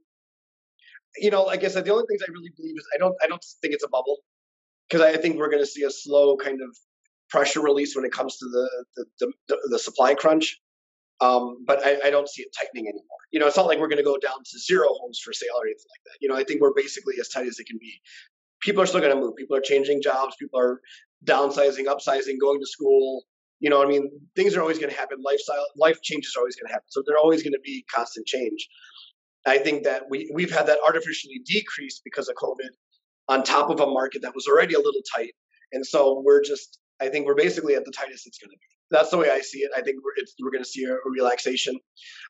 you 1.17 1.31
know, 1.31 1.43
like 1.43 1.63
I 1.63 1.67
said, 1.67 1.85
the 1.85 1.91
only 1.91 2.05
things 2.07 2.21
I 2.27 2.31
really 2.31 2.51
believe 2.55 2.75
is 2.77 2.85
I 2.93 2.97
don't 2.97 3.15
I 3.23 3.27
don't 3.27 3.43
think 3.61 3.73
it's 3.73 3.83
a 3.83 3.89
bubble 3.89 4.17
because 4.87 5.01
I 5.01 5.17
think 5.17 5.37
we're 5.37 5.49
going 5.49 5.63
to 5.63 5.67
see 5.67 5.83
a 5.83 5.91
slow 5.91 6.37
kind 6.37 6.61
of 6.61 6.75
pressure 7.29 7.61
release 7.61 7.95
when 7.95 8.05
it 8.05 8.11
comes 8.11 8.37
to 8.37 8.45
the 8.45 9.05
the, 9.19 9.33
the, 9.47 9.57
the 9.71 9.79
supply 9.79 10.13
crunch. 10.13 10.59
Um, 11.19 11.65
but 11.65 11.83
I, 11.83 11.97
I, 12.05 12.09
don't 12.11 12.29
see 12.29 12.43
it 12.43 12.49
tightening 12.55 12.85
anymore. 12.85 13.17
You 13.31 13.39
know, 13.39 13.47
it's 13.47 13.57
not 13.57 13.65
like 13.65 13.79
we're 13.79 13.87
going 13.87 13.97
to 13.97 14.03
go 14.03 14.19
down 14.19 14.37
to 14.37 14.59
zero 14.59 14.87
homes 15.01 15.17
for 15.17 15.33
sale 15.33 15.49
or 15.57 15.65
anything 15.65 15.89
like 15.89 16.03
that. 16.05 16.17
You 16.21 16.29
know, 16.29 16.35
I 16.35 16.43
think 16.43 16.61
we're 16.61 16.75
basically 16.75 17.15
as 17.19 17.27
tight 17.29 17.47
as 17.47 17.57
it 17.57 17.65
can 17.65 17.79
be. 17.79 17.99
People 18.61 18.83
are 18.83 18.85
still 18.85 18.99
going 18.99 19.15
to 19.15 19.19
move. 19.19 19.35
People 19.35 19.57
are 19.57 19.61
changing 19.61 20.03
jobs. 20.03 20.35
People 20.37 20.59
are 20.59 20.79
downsizing, 21.25 21.85
upsizing, 21.85 22.39
going 22.39 22.59
to 22.59 22.67
school, 22.67 23.23
you 23.59 23.69
know, 23.69 23.81
I 23.81 23.85
mean, 23.85 24.09
things 24.35 24.55
are 24.55 24.61
always 24.61 24.77
going 24.77 24.91
to 24.91 24.97
happen. 24.97 25.17
Lifestyle, 25.23 25.65
life 25.75 26.01
changes 26.01 26.33
are 26.35 26.41
always 26.41 26.55
going 26.55 26.67
to 26.67 26.73
happen. 26.73 26.87
So 26.89 27.01
they're 27.05 27.17
always 27.17 27.43
going 27.43 27.53
to 27.53 27.61
be 27.63 27.85
constant 27.93 28.27
change. 28.27 28.67
I 29.45 29.57
think 29.57 29.83
that 29.83 30.03
we 30.09 30.29
we've 30.33 30.51
had 30.51 30.67
that 30.67 30.79
artificially 30.85 31.41
decreased 31.45 32.01
because 32.03 32.27
of 32.27 32.35
COVID, 32.35 32.69
on 33.29 33.43
top 33.43 33.69
of 33.69 33.79
a 33.79 33.87
market 33.87 34.21
that 34.23 34.35
was 34.35 34.45
already 34.47 34.73
a 34.73 34.79
little 34.79 35.01
tight, 35.15 35.33
and 35.71 35.85
so 35.85 36.21
we're 36.23 36.43
just. 36.43 36.79
I 36.99 37.09
think 37.09 37.27
we're 37.27 37.35
basically 37.35 37.75
at 37.75 37.85
the 37.85 37.91
tightest 37.91 38.25
it's 38.25 38.39
going 38.39 38.49
to 38.49 38.57
be. 38.57 38.65
That's 38.89 39.11
the 39.11 39.17
way 39.17 39.29
I 39.29 39.41
see 39.41 39.59
it. 39.59 39.69
I 39.77 39.81
think 39.81 39.97
we're 40.03 40.25
we're 40.43 40.51
going 40.51 40.63
to 40.63 40.69
see 40.69 40.83
a, 40.83 40.93
a 40.93 41.11
relaxation. 41.11 41.77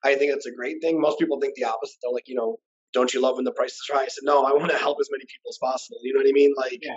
I 0.03 0.15
think 0.15 0.33
it's 0.33 0.45
a 0.45 0.51
great 0.51 0.81
thing. 0.81 0.99
Most 0.99 1.19
people 1.19 1.39
think 1.39 1.55
the 1.55 1.63
opposite. 1.63 1.95
They're 2.03 2.11
like, 2.11 2.27
you 2.27 2.35
know, 2.35 2.57
don't 2.93 3.13
you 3.13 3.21
love 3.21 3.37
when 3.37 3.45
the 3.45 3.53
price 3.53 3.71
is 3.71 3.89
high? 3.89 4.03
I 4.03 4.07
said, 4.07 4.23
no, 4.23 4.43
I 4.43 4.51
want 4.51 4.71
to 4.71 4.77
help 4.77 4.97
as 4.99 5.07
many 5.09 5.23
people 5.23 5.49
as 5.49 5.57
possible. 5.61 5.99
You 6.03 6.13
know 6.13 6.19
what 6.19 6.27
I 6.27 6.33
mean? 6.33 6.53
Like, 6.57 6.79
yeah 6.81 6.95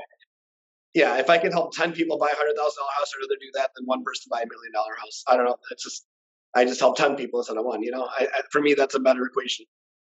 yeah, 0.95 1.19
if 1.19 1.31
I 1.31 1.39
can 1.39 1.53
help 1.53 1.75
ten 1.75 1.93
people 1.93 2.19
buy 2.19 2.31
a 2.33 2.37
hundred 2.37 2.57
thousand 2.57 2.81
dollar 2.81 2.91
house, 2.99 3.13
I'd 3.15 3.23
rather 3.23 3.39
do 3.41 3.51
that 3.55 3.71
than 3.77 3.87
one 3.87 4.03
person 4.05 4.29
buy 4.31 4.43
a 4.43 4.49
million 4.49 4.73
dollar 4.73 4.95
house. 4.99 5.23
I 5.29 5.37
don't 5.37 5.45
know. 5.47 5.57
It's 5.71 5.85
just 5.85 6.07
I 6.55 6.65
just 6.65 6.81
help 6.81 6.97
ten 6.97 7.17
people 7.17 7.41
instead 7.41 7.57
of 7.57 7.65
one. 7.65 7.83
You 7.83 7.93
know, 7.93 8.09
I, 8.19 8.25
I, 8.25 8.41
for 8.51 8.61
me, 8.61 8.75
that's 8.75 8.95
a 8.95 9.01
better 9.01 9.25
equation. 9.25 9.67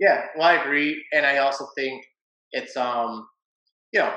Yeah, 0.00 0.24
well, 0.36 0.46
I 0.46 0.54
agree, 0.54 1.04
and 1.12 1.26
I 1.26 1.38
also 1.38 1.66
think 1.76 2.04
it's 2.52 2.76
um, 2.76 3.26
you 3.92 4.00
know, 4.00 4.14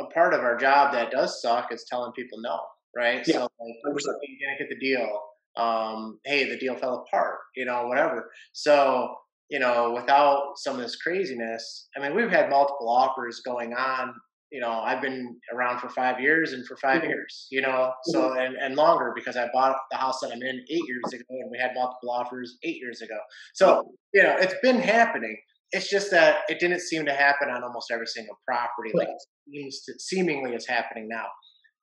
a 0.00 0.06
part 0.06 0.34
of 0.34 0.40
our 0.40 0.56
job 0.56 0.92
that 0.92 1.10
does 1.10 1.40
suck 1.40 1.72
is 1.72 1.86
telling 1.88 2.12
people 2.12 2.40
no, 2.40 2.60
right? 2.96 3.22
Yeah, 3.26 3.34
so 3.34 3.48
like, 3.60 3.74
you 3.94 4.38
can't 4.44 4.58
get 4.58 4.68
the 4.68 4.78
deal. 4.80 5.20
Um, 5.56 6.18
hey, 6.24 6.48
the 6.48 6.58
deal 6.58 6.74
fell 6.76 7.06
apart. 7.06 7.38
You 7.54 7.64
know, 7.64 7.86
whatever. 7.86 8.30
So 8.52 9.14
you 9.50 9.58
know, 9.58 9.92
without 9.94 10.54
some 10.56 10.76
of 10.76 10.80
this 10.80 10.96
craziness, 10.96 11.88
I 11.96 12.00
mean, 12.00 12.16
we've 12.16 12.30
had 12.30 12.48
multiple 12.48 12.88
offers 12.88 13.42
going 13.44 13.74
on 13.74 14.14
you 14.52 14.60
know, 14.60 14.70
I've 14.70 15.00
been 15.00 15.34
around 15.52 15.80
for 15.80 15.88
five 15.88 16.20
years 16.20 16.52
and 16.52 16.64
for 16.66 16.76
5 16.76 16.98
mm-hmm. 16.98 17.08
years, 17.08 17.48
you 17.50 17.62
know, 17.62 17.90
so 18.04 18.20
mm-hmm. 18.20 18.38
and, 18.38 18.56
and 18.56 18.76
longer 18.76 19.12
because 19.16 19.36
I 19.36 19.48
bought 19.52 19.76
the 19.90 19.96
house 19.96 20.20
that 20.20 20.30
I'm 20.30 20.42
in 20.42 20.64
eight 20.70 20.82
years 20.86 21.12
ago 21.12 21.24
and 21.30 21.50
we 21.50 21.58
had 21.58 21.70
multiple 21.74 22.10
offers 22.10 22.58
eight 22.62 22.76
years 22.76 23.00
ago. 23.00 23.16
So, 23.54 23.82
you 24.12 24.22
know, 24.22 24.36
it's 24.38 24.54
been 24.62 24.78
happening. 24.78 25.38
It's 25.70 25.88
just 25.88 26.10
that 26.10 26.40
it 26.48 26.60
didn't 26.60 26.80
seem 26.80 27.06
to 27.06 27.14
happen 27.14 27.48
on 27.48 27.64
almost 27.64 27.90
every 27.90 28.06
single 28.06 28.38
property 28.46 28.90
like 28.92 29.08
it 29.08 29.22
seems 29.50 29.82
to, 29.84 29.94
seemingly 29.98 30.54
is 30.54 30.66
happening 30.68 31.08
now. 31.08 31.24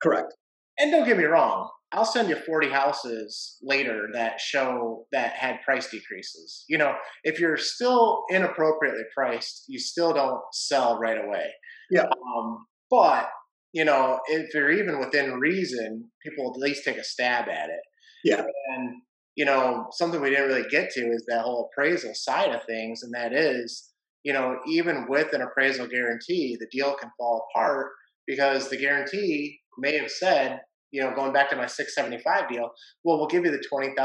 Correct. 0.03 0.31
And 0.77 0.91
don't 0.91 1.07
get 1.07 1.17
me 1.17 1.23
wrong, 1.23 1.69
I'll 1.91 2.05
send 2.05 2.29
you 2.29 2.35
40 2.35 2.69
houses 2.69 3.57
later 3.63 4.09
that 4.13 4.39
show 4.39 5.07
that 5.11 5.33
had 5.33 5.61
price 5.65 5.89
decreases. 5.89 6.65
You 6.69 6.77
know, 6.77 6.93
if 7.23 7.39
you're 7.39 7.57
still 7.57 8.25
inappropriately 8.29 9.03
priced, 9.13 9.65
you 9.67 9.79
still 9.79 10.13
don't 10.13 10.39
sell 10.53 10.99
right 10.99 11.17
away. 11.17 11.47
Yeah. 11.91 12.05
Um, 12.37 12.65
but 12.89 13.29
you 13.73 13.85
know, 13.85 14.19
if 14.27 14.53
you're 14.53 14.71
even 14.71 14.99
within 14.99 15.39
reason, 15.39 16.09
people 16.25 16.51
at 16.51 16.59
least 16.59 16.83
take 16.83 16.97
a 16.97 17.03
stab 17.03 17.47
at 17.47 17.69
it. 17.69 17.81
Yeah. 18.23 18.43
And 18.75 19.01
you 19.35 19.45
know, 19.45 19.87
something 19.91 20.19
we 20.19 20.31
didn't 20.31 20.47
really 20.47 20.69
get 20.69 20.89
to 20.91 20.99
is 20.99 21.23
that 21.27 21.41
whole 21.41 21.69
appraisal 21.71 22.13
side 22.13 22.53
of 22.53 22.63
things, 22.65 23.03
and 23.03 23.13
that 23.13 23.31
is, 23.31 23.89
you 24.23 24.33
know, 24.33 24.57
even 24.67 25.05
with 25.07 25.33
an 25.33 25.41
appraisal 25.41 25.87
guarantee, 25.87 26.57
the 26.59 26.67
deal 26.71 26.93
can 26.99 27.09
fall 27.17 27.47
apart 27.49 27.87
because 28.27 28.69
the 28.69 28.77
guarantee 28.77 29.57
may 29.77 29.97
have 29.97 30.11
said, 30.11 30.59
you 30.91 31.01
know, 31.01 31.13
going 31.15 31.31
back 31.31 31.49
to 31.51 31.55
my 31.55 31.67
675 31.67 32.49
deal, 32.49 32.69
well, 33.03 33.17
we'll 33.17 33.27
give 33.27 33.45
you 33.45 33.51
the 33.51 33.63
20,000. 33.69 33.95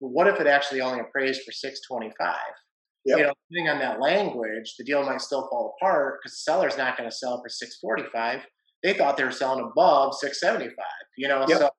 Well, 0.00 0.12
what 0.12 0.26
if 0.26 0.40
it 0.40 0.46
actually 0.46 0.80
only 0.80 1.00
appraised 1.00 1.42
for 1.42 1.52
625? 1.52 2.36
Yep. 3.06 3.18
You 3.18 3.24
know, 3.24 3.32
depending 3.50 3.72
on 3.72 3.78
that 3.80 4.00
language, 4.00 4.74
the 4.78 4.84
deal 4.84 5.04
might 5.04 5.20
still 5.20 5.48
fall 5.48 5.74
apart 5.80 6.18
because 6.22 6.36
the 6.36 6.42
seller's 6.42 6.76
not 6.76 6.98
going 6.98 7.08
to 7.08 7.14
sell 7.14 7.40
for 7.42 7.48
645. 7.48 8.40
They 8.82 8.94
thought 8.94 9.16
they 9.16 9.24
were 9.24 9.32
selling 9.32 9.64
above 9.64 10.14
675. 10.14 10.74
You 11.16 11.28
know, 11.28 11.44
yep. 11.48 11.58
so 11.58 11.70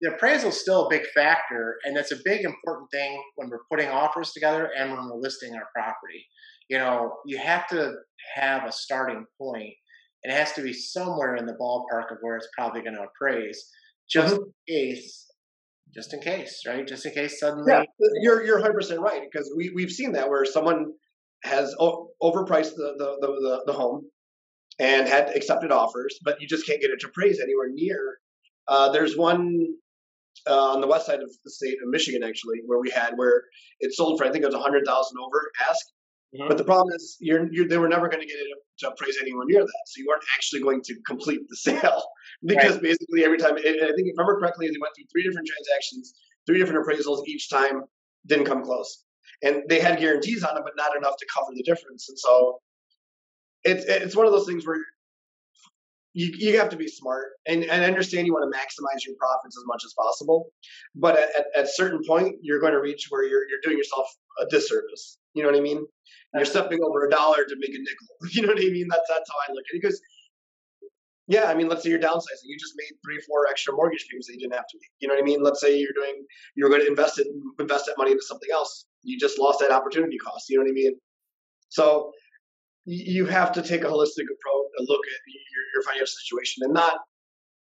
the 0.00 0.14
appraisal 0.14 0.50
is 0.50 0.60
still 0.60 0.86
a 0.86 0.90
big 0.90 1.06
factor, 1.14 1.76
and 1.84 1.96
that's 1.96 2.12
a 2.12 2.18
big 2.24 2.44
important 2.44 2.90
thing 2.90 3.22
when 3.36 3.50
we're 3.50 3.64
putting 3.70 3.88
offers 3.88 4.32
together 4.32 4.70
and 4.76 4.90
when 4.90 5.04
we're 5.04 5.20
listing 5.20 5.54
our 5.54 5.68
property. 5.74 6.24
You 6.68 6.78
know, 6.78 7.16
you 7.26 7.38
have 7.38 7.66
to 7.68 7.94
have 8.34 8.64
a 8.64 8.72
starting 8.72 9.24
and 9.40 10.32
It 10.32 10.32
has 10.32 10.52
to 10.52 10.62
be 10.62 10.72
somewhere 10.72 11.36
in 11.36 11.46
the 11.46 11.56
ballpark 11.60 12.12
of 12.12 12.18
where 12.20 12.36
it's 12.36 12.48
probably 12.56 12.82
going 12.82 12.94
to 12.94 13.04
appraise, 13.04 13.62
just 14.08 14.34
mm-hmm. 14.34 14.42
in 14.68 14.92
case 14.92 15.26
just 15.94 16.14
in 16.14 16.20
case, 16.20 16.62
right? 16.66 16.86
Just 16.86 17.06
in 17.06 17.12
case 17.12 17.40
suddenly. 17.40 17.72
Yeah, 17.72 17.84
you're 18.22 18.44
you're 18.44 18.56
100 18.56 18.74
percent 18.74 19.00
right 19.00 19.22
because 19.30 19.52
we 19.56 19.70
we've 19.74 19.90
seen 19.90 20.12
that 20.12 20.28
where 20.28 20.44
someone 20.44 20.92
has 21.42 21.74
o- 21.80 22.10
overpriced 22.22 22.74
the, 22.76 22.94
the 22.98 23.16
the, 23.20 23.62
the 23.66 23.72
home 23.72 24.06
and 24.78 25.08
had 25.08 25.30
accepted 25.36 25.70
offers, 25.72 26.18
but 26.24 26.40
you 26.40 26.48
just 26.48 26.66
can't 26.66 26.80
get 26.80 26.90
it 26.90 27.00
to 27.00 27.08
appraise 27.08 27.40
anywhere 27.40 27.68
near. 27.72 28.18
Uh, 28.68 28.90
there's 28.90 29.16
one 29.16 29.66
uh, 30.48 30.72
on 30.72 30.80
the 30.80 30.86
west 30.86 31.06
side 31.06 31.20
of 31.20 31.30
the 31.44 31.50
state 31.50 31.76
of 31.82 31.88
Michigan, 31.88 32.22
actually, 32.22 32.60
where 32.64 32.80
we 32.80 32.90
had 32.90 33.12
where 33.16 33.44
it 33.80 33.92
sold 33.92 34.18
for 34.18 34.24
I 34.24 34.30
think 34.30 34.42
it 34.44 34.46
was 34.48 34.54
a 34.54 34.60
hundred 34.60 34.84
thousand 34.86 35.18
over 35.18 35.50
ask, 35.68 35.86
mm-hmm. 36.34 36.48
but 36.48 36.58
the 36.58 36.64
problem 36.64 36.94
is 36.94 37.16
you're, 37.20 37.52
you're 37.52 37.68
they 37.68 37.78
were 37.78 37.88
never 37.88 38.08
going 38.08 38.20
to 38.20 38.26
get 38.26 38.36
it 38.36 38.46
to 38.78 38.88
appraise 38.88 39.16
anywhere 39.20 39.44
near 39.46 39.60
that, 39.60 39.82
so 39.86 40.00
you 40.00 40.06
weren't 40.08 40.24
actually 40.36 40.60
going 40.60 40.82
to 40.82 40.94
complete 41.06 41.40
the 41.48 41.56
sale 41.66 42.02
because 42.44 42.72
right. 42.72 42.82
basically 42.82 43.24
every 43.24 43.38
time, 43.38 43.54
I 43.54 43.62
think 43.62 43.76
if 43.76 44.18
I 44.18 44.22
remember 44.22 44.38
correctly, 44.40 44.66
they 44.66 44.80
went 44.80 44.94
through 44.96 45.06
three 45.12 45.22
different 45.22 45.48
transactions, 45.48 46.14
three 46.46 46.58
different 46.58 46.86
appraisals 46.86 47.26
each 47.26 47.50
time, 47.50 47.82
didn't 48.26 48.46
come 48.46 48.62
close, 48.62 49.04
and 49.42 49.62
they 49.68 49.80
had 49.80 49.98
guarantees 49.98 50.44
on 50.44 50.54
them, 50.54 50.64
but 50.64 50.74
not 50.76 50.96
enough 50.96 51.16
to 51.18 51.26
cover 51.32 51.50
the 51.54 51.62
difference, 51.62 52.08
and 52.08 52.18
so 52.18 52.60
it's 53.64 53.84
it's 53.84 54.16
one 54.16 54.26
of 54.26 54.32
those 54.32 54.46
things 54.46 54.66
where 54.66 54.78
you, 56.12 56.32
you 56.36 56.58
have 56.58 56.68
to 56.70 56.76
be 56.76 56.88
smart 56.88 57.26
and, 57.46 57.64
and 57.64 57.84
understand 57.84 58.26
you 58.26 58.32
want 58.32 58.52
to 58.52 58.58
maximize 58.58 59.06
your 59.06 59.14
profits 59.16 59.56
as 59.56 59.64
much 59.66 59.82
as 59.84 59.94
possible. 59.94 60.50
But 60.94 61.18
at, 61.18 61.46
at, 61.56 61.68
certain 61.68 62.00
point, 62.06 62.36
you're 62.42 62.60
going 62.60 62.72
to 62.72 62.80
reach 62.80 63.06
where 63.10 63.22
you're, 63.22 63.48
you're 63.48 63.60
doing 63.62 63.78
yourself 63.78 64.06
a 64.40 64.46
disservice. 64.46 65.18
You 65.34 65.40
You 65.40 65.46
know 65.46 65.52
what 65.52 65.60
I 65.60 65.62
mean? 65.62 65.86
You're 66.34 66.44
stepping 66.44 66.80
over 66.82 67.06
a 67.06 67.10
dollar 67.10 67.44
to 67.44 67.56
make 67.58 67.70
a 67.70 67.78
nickel. 67.78 68.06
You 68.32 68.42
know 68.42 68.48
what 68.48 68.58
I 68.62 68.70
mean? 68.70 68.88
That's 68.88 69.08
that's 69.08 69.30
how 69.30 69.36
I 69.48 69.52
look 69.52 69.64
at 69.70 69.76
it. 69.76 69.82
Because 69.82 70.00
yeah, 71.30 71.44
I 71.44 71.54
mean, 71.54 71.68
let's 71.68 71.84
say 71.84 71.90
you're 71.90 72.00
downsizing. 72.00 72.42
You 72.42 72.58
just 72.58 72.74
made 72.76 72.90
three, 73.04 73.20
four 73.20 73.46
extra 73.48 73.72
mortgage 73.72 74.04
payments 74.10 74.26
that 74.26 74.34
you 74.34 74.40
didn't 74.40 74.54
have 74.54 74.66
to 74.66 74.76
make. 74.78 74.90
You 74.98 75.06
know 75.06 75.14
what 75.14 75.22
I 75.22 75.24
mean? 75.24 75.42
Let's 75.44 75.60
say 75.60 75.78
you're 75.78 75.92
doing, 75.94 76.24
you're 76.56 76.68
going 76.68 76.80
to 76.80 76.88
invest 76.88 77.20
it, 77.20 77.28
invest 77.60 77.86
that 77.86 77.94
money 77.96 78.10
into 78.10 78.24
something 78.24 78.48
else. 78.52 78.86
You 79.04 79.16
just 79.16 79.38
lost 79.38 79.60
that 79.60 79.70
opportunity 79.70 80.18
cost. 80.18 80.50
You 80.50 80.56
know 80.56 80.64
what 80.64 80.70
I 80.70 80.74
mean? 80.74 80.98
So 81.68 82.10
you 82.90 83.24
have 83.26 83.52
to 83.52 83.62
take 83.62 83.82
a 83.82 83.86
holistic 83.86 84.24
approach, 84.24 84.66
a 84.78 84.82
look 84.82 85.00
at 85.06 85.20
your, 85.28 85.62
your 85.74 85.82
financial 85.84 86.06
situation, 86.06 86.64
and 86.64 86.74
not 86.74 86.98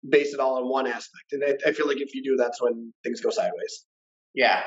base 0.09 0.33
it 0.33 0.39
all 0.39 0.57
on 0.57 0.67
one 0.67 0.87
aspect. 0.87 1.31
And 1.31 1.43
I, 1.43 1.69
I, 1.69 1.73
feel 1.73 1.87
like 1.87 2.01
if 2.01 2.15
you 2.15 2.23
do, 2.23 2.35
that's 2.35 2.59
when 2.59 2.91
things 3.03 3.21
go 3.21 3.29
sideways. 3.29 3.85
Yeah. 4.33 4.63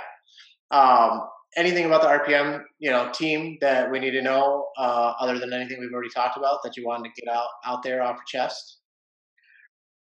Um, 0.70 1.22
anything 1.57 1.86
about 1.86 2.02
the 2.02 2.09
RPM, 2.09 2.62
you 2.78 2.90
know, 2.90 3.11
team 3.12 3.59
that 3.62 3.90
we 3.90 3.98
need 3.98 4.12
to 4.12 4.22
know, 4.22 4.68
uh, 4.78 5.14
other 5.18 5.40
than 5.40 5.52
anything 5.52 5.80
we've 5.80 5.92
already 5.92 6.11
talked 6.11 6.36
about 6.36 6.62
that 6.62 6.76
you 6.76 6.86
wanted 6.86 7.12
to 7.12 7.20
get 7.20 7.34
out 7.34 7.48
out 7.64 7.82
there 7.82 8.02
off 8.02 8.16
your 8.16 8.42
chest? 8.42 8.78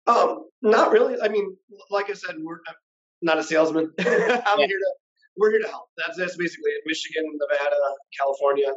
Um, 0.08 0.48
not 0.62 0.92
really. 0.92 1.16
I 1.22 1.30
mean, 1.30 1.56
like 1.90 2.10
I 2.10 2.14
said, 2.14 2.36
we're 2.42 2.60
not 3.22 3.38
a 3.38 3.44
salesman. 3.44 3.94
I'm 4.00 4.06
yeah. 4.06 4.56
here 4.58 4.68
to 4.68 4.94
we're 5.38 5.52
here 5.52 5.62
to 5.62 5.68
help. 5.70 5.88
That's 5.98 6.18
that's 6.18 6.36
basically 6.36 6.72
it. 6.72 6.82
Michigan, 6.86 7.24
Nevada, 7.40 7.78
California. 8.20 8.74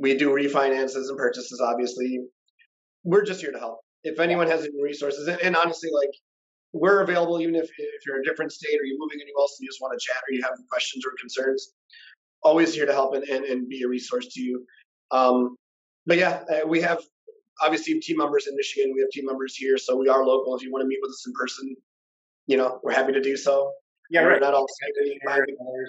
We 0.00 0.16
do 0.16 0.30
refinances 0.30 1.08
and 1.08 1.18
purchases. 1.18 1.60
Obviously, 1.60 2.20
we're 3.04 3.24
just 3.24 3.40
here 3.40 3.52
to 3.52 3.58
help. 3.58 3.80
If 4.04 4.18
anyone 4.18 4.48
has 4.48 4.64
any 4.64 4.82
resources, 4.82 5.28
and, 5.28 5.40
and 5.40 5.56
honestly, 5.56 5.90
like 5.94 6.10
we're 6.72 7.02
available 7.02 7.40
even 7.40 7.54
if 7.54 7.64
if 7.64 8.06
you're 8.06 8.16
in 8.16 8.22
a 8.22 8.24
different 8.24 8.52
state 8.52 8.80
or 8.80 8.84
you're 8.84 8.98
moving 8.98 9.18
anywhere 9.20 9.40
else 9.40 9.56
and 9.58 9.64
you 9.64 9.70
just 9.70 9.80
want 9.80 9.98
to 9.98 10.04
chat 10.04 10.22
or 10.28 10.32
you 10.32 10.42
have 10.42 10.52
questions 10.70 11.04
or 11.04 11.12
concerns. 11.20 11.72
Always 12.42 12.74
here 12.74 12.86
to 12.86 12.92
help 12.92 13.14
and, 13.14 13.22
and, 13.24 13.44
and 13.44 13.68
be 13.68 13.82
a 13.82 13.88
resource 13.88 14.26
to 14.34 14.40
you. 14.40 14.66
Um, 15.12 15.56
but 16.06 16.18
yeah, 16.18 16.42
uh, 16.50 16.66
we 16.66 16.80
have 16.80 17.00
obviously 17.62 18.00
team 18.00 18.16
members 18.16 18.48
in 18.48 18.56
Michigan. 18.56 18.92
We 18.94 19.00
have 19.00 19.10
team 19.10 19.26
members 19.26 19.54
here, 19.54 19.78
so 19.78 19.96
we 19.96 20.08
are 20.08 20.24
local. 20.24 20.56
If 20.56 20.62
you 20.62 20.72
want 20.72 20.82
to 20.82 20.88
meet 20.88 20.98
with 21.02 21.10
us 21.10 21.24
in 21.26 21.32
person, 21.34 21.76
you 22.46 22.56
know, 22.56 22.80
we're 22.82 22.92
happy 22.92 23.12
to 23.12 23.20
do 23.20 23.36
so. 23.36 23.72
Yeah, 24.10 24.22
right. 24.22 24.40
Not 24.40 24.54
all 24.54 24.66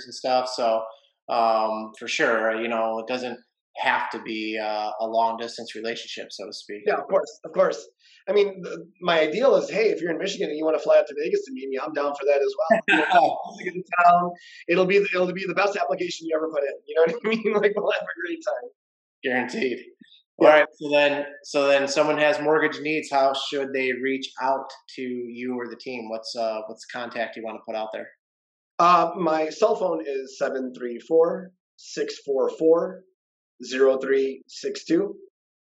and 0.06 0.14
stuff. 0.14 0.50
So 0.50 0.84
um, 1.30 1.92
for 1.98 2.08
sure, 2.08 2.62
you 2.62 2.68
know, 2.68 3.00
it 3.00 3.08
doesn't 3.08 3.40
have 3.78 4.10
to 4.12 4.22
be 4.22 4.60
uh, 4.62 4.92
a 5.00 5.08
long 5.08 5.38
distance 5.38 5.76
relationship, 5.76 6.28
so 6.32 6.46
to 6.46 6.54
speak. 6.54 6.84
Yeah, 6.86 6.96
of 6.96 7.08
course, 7.08 7.40
of 7.44 7.52
course. 7.54 7.88
I 8.30 8.32
mean, 8.32 8.62
the, 8.62 8.88
my 9.02 9.20
ideal 9.20 9.56
is, 9.56 9.70
hey, 9.70 9.90
if 9.90 10.02
you're 10.02 10.12
in 10.12 10.18
Michigan 10.18 10.50
and 10.50 10.58
you 10.58 10.64
want 10.64 10.78
to 10.78 10.84
fly 10.84 10.98
out 10.98 11.08
to 11.08 11.16
Vegas 11.22 11.44
to 11.46 11.52
meet 11.52 11.68
me, 11.70 11.78
I'm 11.84 11.94
down 11.94 12.14
for 12.16 12.26
that 12.26 12.42
as 12.42 12.54
well. 12.58 12.82
You 12.88 13.76
know, 13.76 13.84
town, 14.04 14.32
it'll 14.68 14.86
be 14.86 14.98
it'll 14.98 15.32
be 15.32 15.46
the 15.46 15.56
best 15.56 15.76
application 15.76 16.28
you 16.28 16.36
ever 16.36 16.50
put 16.50 16.64
in. 16.64 16.74
You 16.88 16.96
know 16.96 17.14
what 17.14 17.26
I 17.26 17.30
mean? 17.44 17.54
Like 17.54 17.74
we'll 17.76 17.92
have 17.92 18.02
a 18.02 18.22
great 18.22 18.40
time. 18.46 18.70
Guaranteed. 19.24 19.80
All 20.40 20.48
right. 20.48 20.66
So 20.80 20.90
then, 20.90 21.26
so 21.44 21.68
then, 21.68 21.88
someone 21.88 22.18
has 22.18 22.40
mortgage 22.42 22.82
needs. 22.82 23.10
How 23.12 23.34
should 23.34 23.72
they 23.72 23.92
reach 23.94 24.30
out 24.42 24.70
to 24.96 25.02
you 25.02 25.56
or 25.58 25.68
the 25.68 25.76
team? 25.76 26.10
What's 26.10 26.36
uh, 26.36 26.62
what's 26.68 26.86
the 26.86 26.98
contact 26.98 27.38
you 27.38 27.44
want 27.44 27.58
to 27.58 27.64
put 27.66 27.76
out 27.76 27.90
there? 27.94 28.08
Uh, 28.80 29.12
my 29.16 29.50
cell 29.50 29.76
phone 29.76 30.04
is 30.06 30.38
734 30.40 31.52
644 31.78 33.04
0362. 33.64 35.16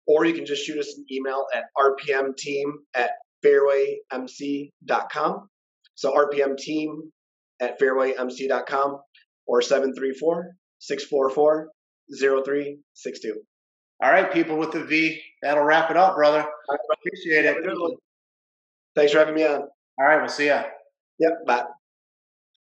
Or 0.05 0.25
you 0.25 0.33
can 0.33 0.45
just 0.45 0.65
shoot 0.65 0.77
us 0.77 0.97
an 0.97 1.05
email 1.11 1.45
at 1.53 1.63
rpmteam 1.77 2.65
at 2.93 3.11
fairwaymc.com. 3.45 5.47
So 5.95 6.13
rpmteam 6.13 6.95
at 7.61 7.79
fairwaymc.com 7.79 8.99
or 9.47 9.61
734 9.61 10.55
644 10.79 11.69
0362. 12.19 13.35
All 14.01 14.11
right, 14.11 14.33
people 14.33 14.57
with 14.57 14.71
the 14.71 14.83
V. 14.83 15.21
That'll 15.41 15.63
wrap 15.63 15.89
it 15.89 15.97
up, 15.97 16.15
brother. 16.15 16.41
I 16.41 16.75
Appreciate 16.93 17.45
it. 17.45 17.57
Thanks 18.95 19.13
for 19.13 19.19
having 19.19 19.35
me 19.35 19.45
on. 19.45 19.61
All 19.61 20.05
right, 20.05 20.19
we'll 20.19 20.29
see 20.29 20.47
ya. 20.47 20.63
Yep, 21.19 21.45
bye. 21.45 21.63